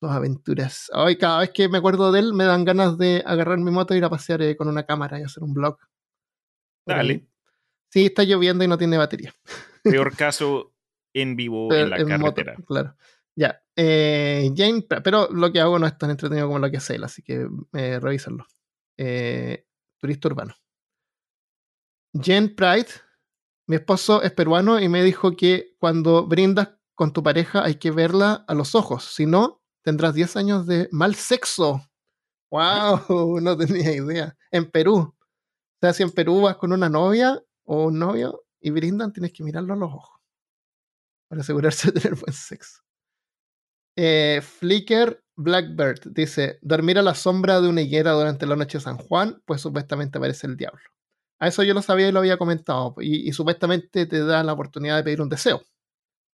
[0.00, 0.90] sus aventuras.
[0.92, 3.94] Hoy cada vez que me acuerdo de él me dan ganas de agarrar mi moto
[3.94, 5.72] e ir a pasear eh, con una cámara y hacer un ahí.
[6.86, 7.28] Dale.
[7.90, 9.32] Sí, está lloviendo y no tiene batería.
[9.82, 10.74] Peor caso
[11.14, 12.56] en vivo Pero en la en moto, carretera.
[12.66, 12.96] claro.
[13.34, 13.62] Ya.
[13.76, 16.96] Eh, Jane, Pra- pero lo que hago no es tan entretenido como lo que hace
[16.96, 18.46] él, así que eh, revísenlo.
[18.98, 19.64] Eh,
[19.98, 20.54] turista urbano.
[22.14, 22.88] Jen Pride,
[23.66, 27.90] mi esposo es peruano y me dijo que cuando brindas con tu pareja hay que
[27.90, 31.82] verla a los ojos, si no, tendrás 10 años de mal sexo.
[32.50, 33.40] ¡Wow!
[33.40, 34.36] No tenía idea.
[34.50, 34.96] En Perú.
[34.96, 35.16] O
[35.80, 39.42] sea, si en Perú vas con una novia o un novio y brindan, tienes que
[39.42, 40.20] mirarlo a los ojos
[41.28, 42.82] para asegurarse de tener buen sexo.
[43.96, 48.84] Eh, Flicker Blackbird dice: Dormir a la sombra de una higuera durante la noche de
[48.84, 50.82] San Juan, pues supuestamente aparece el diablo.
[51.42, 52.94] A eso yo lo sabía y lo había comentado.
[53.00, 55.60] Y, supuestamente te da la oportunidad de pedir un deseo.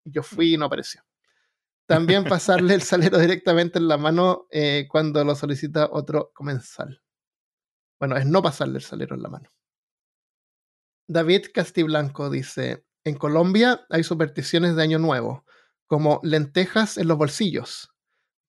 [0.05, 1.03] Yo fui y no apareció.
[1.87, 7.01] También pasarle el salero directamente en la mano eh, cuando lo solicita otro comensal.
[7.99, 9.51] Bueno, es no pasarle el salero en la mano.
[11.07, 15.47] David Castiblanco dice: en Colombia hay supersticiones de Año Nuevo,
[15.87, 17.95] como lentejas en los bolsillos,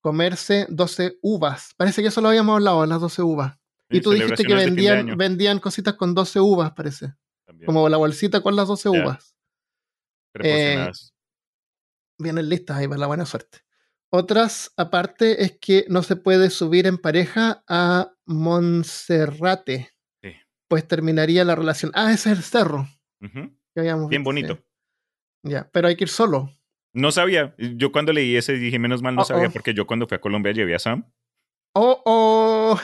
[0.02, 1.72] comerse 12 uvas.
[1.78, 3.59] Parece que eso lo habíamos hablado, las 12 uvas.
[3.90, 7.14] Y tú dijiste que vendían, vendían cositas con 12 uvas, parece.
[7.44, 9.02] también, Como la bolsita con las 12 Ya.
[9.04, 9.36] uvas.
[10.32, 11.14] preporcionadas.
[12.18, 13.58] Vienen listas ahí para la buena suerte.
[14.12, 19.90] Otras, aparte, es que no se puede subir en pareja a Monserrate.
[20.22, 20.32] Sí.
[20.68, 21.90] Pues terminaría la relación.
[21.94, 22.88] Ah, ese es el cerro.
[23.20, 24.18] Que Bien visto, sí.
[24.18, 24.64] bonito.
[25.42, 26.50] Ya, pero hay que ir solo.
[26.92, 27.54] No sabía.
[27.58, 29.52] Yo cuando leí ese dije, menos mal no Oh, sabía, oh.
[29.52, 31.10] porque yo cuando fui a Colombia llevé a Sam.
[31.74, 32.80] Oh, oh.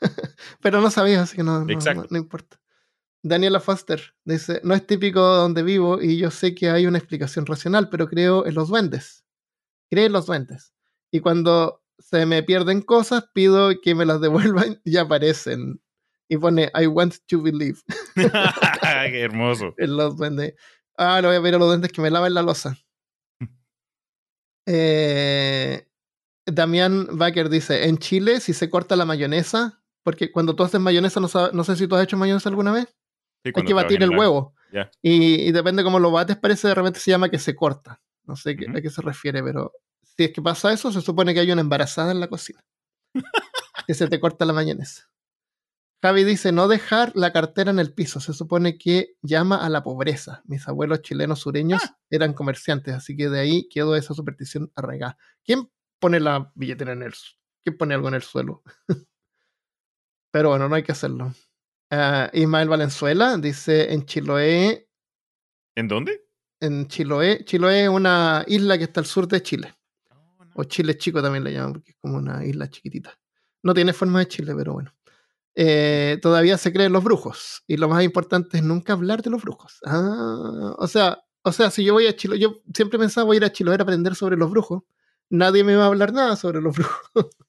[0.60, 1.66] pero no sabía, así que no, no-
[2.10, 2.60] no- importa.
[3.22, 7.44] Daniela Foster dice, no es típico donde vivo y yo sé que hay una explicación
[7.46, 9.24] racional, pero creo en los duendes.
[9.90, 10.72] Creo en los duendes.
[11.10, 15.82] Y cuando se me pierden cosas, pido que me las devuelvan y aparecen.
[16.28, 17.80] Y pone, I want to believe
[18.14, 19.74] Qué hermoso.
[19.78, 20.54] en los duendes.
[20.96, 22.76] Ah, le voy a pedir a los duendes que me laven la losa.
[24.66, 25.86] Eh,
[26.46, 31.20] Damián Baker dice, en Chile si se corta la mayonesa, porque cuando tú haces mayonesa,
[31.20, 32.86] no, sab- no sé si tú has hecho mayonesa alguna vez,
[33.44, 34.54] Sí, hay que batir el la- huevo.
[35.02, 38.00] Y, y depende cómo lo bates, parece de repente se llama que se corta.
[38.24, 39.72] No sé a qué se refiere, pero
[40.02, 42.62] si es que pasa eso, se supone que hay una embarazada en la cocina.
[43.86, 45.10] que se te corta la mayonesa.
[46.02, 48.20] Javi dice, no dejar la cartera en el piso.
[48.20, 50.42] Se supone que llama a la pobreza.
[50.46, 51.98] Mis abuelos chilenos sureños Ah.
[52.08, 55.18] eran comerciantes, así que de ahí quedó esa superstición arraigada.
[55.44, 57.12] ¿Quién pone la billetera en el
[57.64, 58.62] ¿Quién pone algo en el suelo?
[60.30, 61.32] Pero bueno, no hay que hacerlo.
[61.90, 64.88] Ah, Ismael Valenzuela dice, en Chiloé,
[65.74, 66.20] ¿En dónde?
[66.60, 69.74] en Chiloé, Chiloé es una isla que está al sur de Chile.
[70.10, 70.50] Oh, no.
[70.54, 73.18] O Chile chico también le llaman, porque es como una isla chiquitita.
[73.62, 74.94] No tiene forma de Chile, pero bueno.
[75.54, 77.62] Eh, todavía se creen los brujos.
[77.66, 79.78] Y lo más importante es nunca hablar de los brujos.
[79.84, 83.38] Ah, o sea, o sea, si yo voy a Chile, yo siempre pensaba voy a
[83.38, 84.82] ir a Chiloé a aprender sobre los brujos.
[85.30, 87.00] Nadie me va a hablar nada sobre los brujos.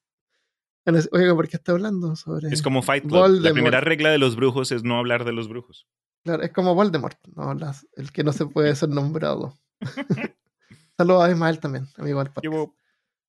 [1.11, 2.49] Oiga, ¿por qué está hablando sobre...?
[2.49, 3.13] Es como Fight Club.
[3.13, 3.53] La Voldemort.
[3.53, 5.87] primera regla de los brujos es no hablar de los brujos.
[6.23, 7.53] Claro, es como Voldemort, ¿no?
[7.53, 9.57] Las- el que no se puede ser nombrado.
[10.97, 12.43] Saludos a Ismael también, amigo del podcast.
[12.43, 12.75] Llevo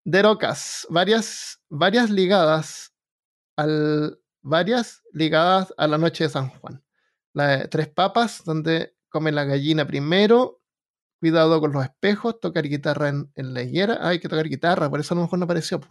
[0.04, 2.92] Derocas, varias, varias ligadas
[3.56, 6.82] al, varias ligadas a la noche de San Juan.
[7.34, 10.60] La de tres papas, donde come la gallina primero,
[11.20, 13.98] cuidado con los espejos, tocar guitarra en, en la higuera.
[14.00, 15.80] Ah, hay que tocar guitarra, por eso a lo mejor no apareció.
[15.80, 15.88] po.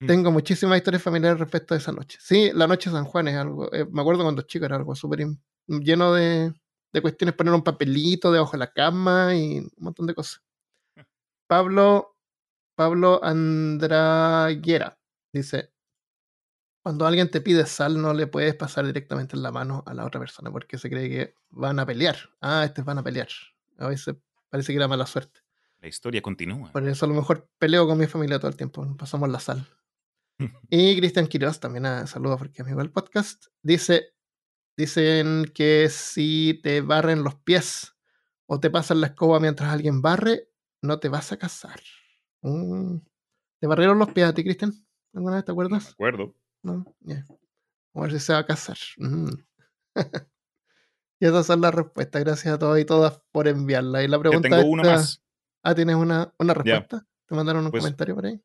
[0.00, 0.06] Mm.
[0.06, 2.18] Tengo muchísimas historias familiares respecto a esa noche.
[2.20, 4.94] Sí, la noche de San Juan es algo, eh, me acuerdo cuando chico era algo
[4.94, 5.26] súper
[5.66, 6.52] lleno de,
[6.92, 10.42] de cuestiones, poner un papelito debajo de la cama y un montón de cosas.
[11.46, 12.16] Pablo,
[12.76, 14.98] Pablo Andraguera
[15.32, 15.72] dice,
[16.82, 20.04] cuando alguien te pide sal no le puedes pasar directamente en la mano a la
[20.04, 22.16] otra persona porque se cree que van a pelear.
[22.40, 23.28] Ah, estos van a pelear.
[23.78, 24.16] A veces
[24.48, 25.40] parece que era mala suerte.
[25.80, 26.72] La historia continúa.
[26.72, 28.86] Por eso a lo mejor peleo con mi familia todo el tiempo.
[28.96, 29.66] Pasamos la sal.
[30.70, 34.14] Y Cristian Quiroz, también a saludos porque es amigo del podcast, dice,
[34.76, 37.96] dicen que si te barren los pies
[38.46, 40.48] o te pasan la escoba mientras alguien barre,
[40.82, 41.80] no te vas a casar.
[42.42, 42.98] Mm.
[43.60, 44.72] ¿Te barrieron los pies a ti, Cristian?
[45.12, 45.92] ¿Alguna vez te No me acuerdas?
[45.92, 46.34] acuerdo.
[46.62, 47.24] No, ya.
[47.94, 48.78] A ver si se va a casar.
[48.98, 49.30] Mm.
[51.20, 52.22] y esas son las respuestas.
[52.24, 54.04] Gracias a todos y todas por enviarla.
[54.04, 55.22] Y la Yo pregunta tengo uno esta- más.
[55.64, 57.04] Ah, ¿tienes una, una respuesta?
[57.26, 58.40] ¿Te mandaron un Pues, comentario por ahí?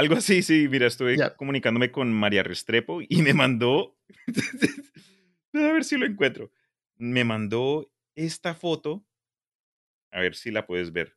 [0.00, 0.66] Algo así, sí.
[0.68, 1.36] Mira, estuve Ya.
[1.36, 3.98] comunicándome con María Restrepo y me mandó.
[5.52, 6.50] a ver si lo encuentro.
[6.96, 9.04] Me mandó esta foto.
[10.10, 11.16] A ver si la puedes ver.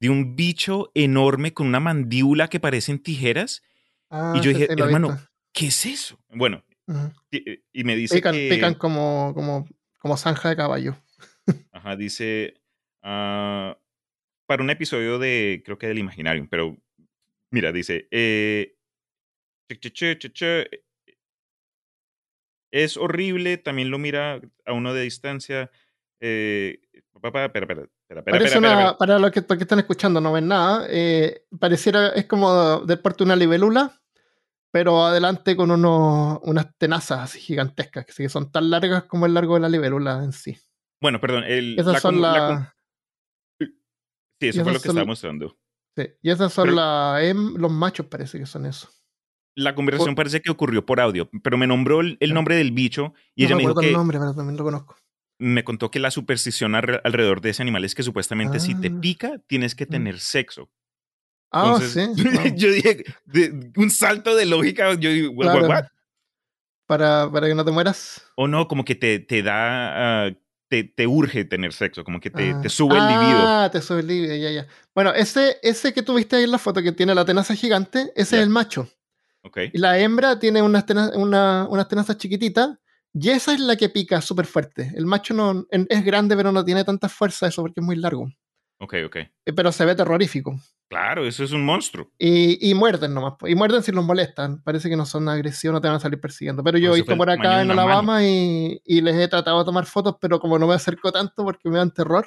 [0.00, 3.62] De un bicho enorme con una mandíbula que parecen tijeras.
[4.10, 5.16] Ah, y yo sí, dije, hermano.
[5.52, 6.18] ¿qué es eso?
[6.30, 7.12] Bueno, Ujú.
[7.30, 8.48] y, y me dice Pican, que.
[8.50, 9.68] pican como, como,
[9.98, 10.96] como zanja de caballo.
[11.70, 12.54] Ajá, dice.
[13.02, 13.78] ah,
[14.46, 15.62] para un episodio de.
[15.64, 16.76] Creo que del Imaginarium, pero.
[17.54, 18.08] Mira, dice.
[18.10, 18.74] eh,
[19.68, 20.66] che,
[22.72, 25.70] es horrible, también lo mira a uno de distancia.
[26.20, 26.80] Eh,
[27.20, 28.98] pa, pa, espera, espera, espera, espera, Parece espera, una, espera, espera.
[28.98, 30.88] para los que, los que están escuchando, no ven nada.
[30.90, 34.02] eh, pareciera, es como del de una libélula,
[34.72, 39.26] pero adelante con unos, unas tenazas así gigantescas, que sí que son tan largas como
[39.26, 40.58] el largo de la libélula en sí.
[41.00, 41.44] Bueno, perdón.
[41.44, 42.76] El, Esas la son la
[43.60, 45.56] sí, eso fue lo que estaba mostrando.
[45.96, 48.88] Sí, y esas son pero- las hem- los machos, parece que son eso.
[49.56, 53.14] La conversación Por- parece que ocurrió por audio, pero me nombró el, nombre del bicho
[53.36, 54.96] y no ella me me dijo el nombre, pero también lo conozco.
[55.38, 58.88] me contó que la superstición alre- alrededor de ese animal es que supuestamente si te
[58.88, 58.98] Ah.
[59.00, 59.88] pica tienes que Mm.
[59.90, 60.70] tener sexo.
[61.52, 62.22] Ah, Entonces, sí.
[62.52, 62.56] wow.
[62.56, 65.68] yo dije, de- un salto de lógica, yo digo, "What, what, Claro.
[65.68, 65.84] what?".
[66.86, 68.22] Para, para que no te mueras.
[68.36, 70.30] O no, como que te, te da, ah,
[70.82, 72.60] te, te urge tener sexo, como que te, Ah.
[72.62, 73.38] te sube el libido.
[73.46, 74.66] Ah, te sube el libido, ya, ya.
[74.94, 78.36] Bueno, ese, ese que tuviste ahí en la foto que tiene la tenaza gigante, ese
[78.36, 78.88] es el macho.
[79.42, 79.58] Ok.
[79.72, 82.70] Y la hembra tiene unas, tena- una- unas tenazas chiquititas
[83.12, 84.92] y esa es la que pica súper fuerte.
[84.96, 88.28] El macho no, es grande, pero no tiene tanta fuerza eso porque es muy largo.
[88.78, 89.16] Ok, ok.
[89.16, 90.58] Eh, Pero se ve terrorífico.
[90.88, 92.10] Claro, eso es un monstruo.
[92.18, 93.34] Y, y muerden nomás.
[93.46, 94.62] Y muerden si los molestan.
[94.62, 96.62] Parece que no son agresivos, no te van a salir persiguiendo.
[96.62, 99.86] Pero yo he visto por acá en Alabama y, y les he tratado de tomar
[99.86, 102.26] fotos, pero como no me acerco tanto porque me dan terror,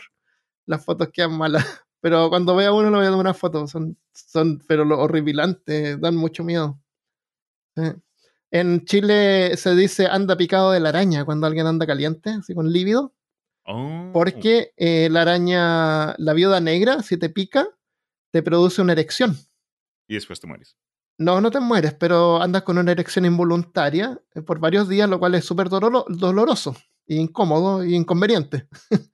[0.65, 1.65] las fotos quedan malas.
[1.99, 3.65] Pero cuando vea uno le voy a tomar una foto.
[3.65, 6.79] Son, son pero lo horripilantes, dan mucho miedo.
[8.51, 12.71] En Chile se dice anda picado de la araña cuando alguien anda caliente, así con
[12.71, 13.13] lívido.
[13.67, 14.11] Oh.
[14.13, 17.67] Porque eh, la araña, la viuda negra, si te pica,
[18.31, 19.35] te produce una erección.
[20.07, 20.77] Y después te mueres.
[21.19, 25.19] No, no te mueres, pero andas con una erección involuntaria eh, por varios días, lo
[25.19, 26.75] cual es súper doloro- doloroso,
[27.07, 28.67] e incómodo e inconveniente.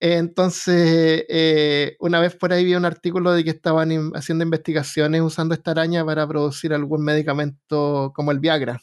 [0.00, 5.22] Entonces, eh, una vez por ahí vi un artículo de que estaban in- haciendo investigaciones
[5.22, 8.80] usando esta araña para producir algún medicamento como el Viagra,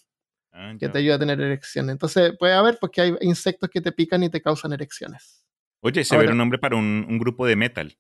[0.63, 1.91] Ah, que te ayuda a tener erecciones.
[1.93, 5.43] Entonces, puede haber porque hay insectos que te pican y te causan erecciones.
[5.81, 7.97] Oye, se ve un nombre para un, un grupo de metal.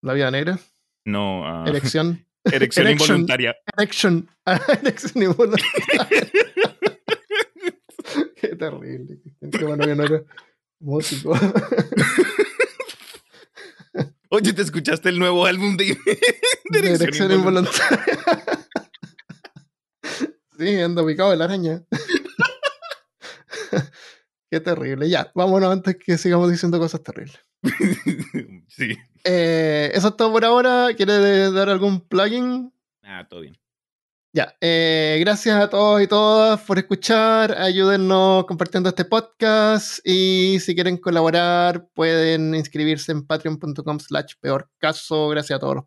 [0.00, 0.58] La vida negra,
[1.04, 3.08] No, ah, erección, erección Erection.
[3.18, 3.54] involuntaria.
[3.76, 4.30] erection,
[4.82, 6.08] erección involuntaria.
[8.36, 9.18] Qué terrible.
[9.52, 10.22] Qué bueno que no era
[10.78, 11.38] músico.
[14.30, 15.94] Oye, ¿te escuchaste el nuevo álbum de, de
[16.70, 18.04] De erección erección involuntaria?
[20.60, 21.82] Sí, anda ubicado la araña.
[24.50, 25.08] Qué terrible.
[25.08, 27.40] Ya, vámonos antes que sigamos diciendo cosas terribles.
[28.68, 28.94] sí.
[29.24, 30.88] Eh, eso es todo por ahora.
[30.94, 32.74] ¿Quieres dar algún plugin?
[33.02, 33.58] Ah, todo bien.
[34.34, 37.56] Ya, eh, gracias a todos y todas por escuchar.
[37.56, 40.00] Ayúdennos compartiendo este podcast.
[40.04, 45.30] Y si quieren colaborar, pueden inscribirse en patreon.com slash peor caso.
[45.30, 45.86] Gracias a todos los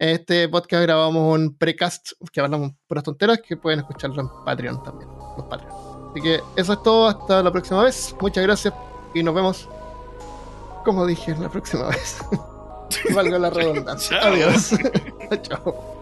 [0.00, 0.14] Patreon.
[0.14, 5.10] Este podcast grabamos un precast que hablamos puras tonteras que pueden escucharlo en Patreon también,
[5.36, 5.72] los Patreon.
[6.10, 7.06] Así que eso es todo.
[7.06, 8.14] Hasta la próxima vez.
[8.20, 8.74] Muchas gracias
[9.14, 9.68] y nos vemos,
[10.84, 12.18] como dije, la próxima vez.
[13.14, 14.18] Valga la redundancia.
[14.22, 14.74] Adiós.
[15.42, 16.00] Chao.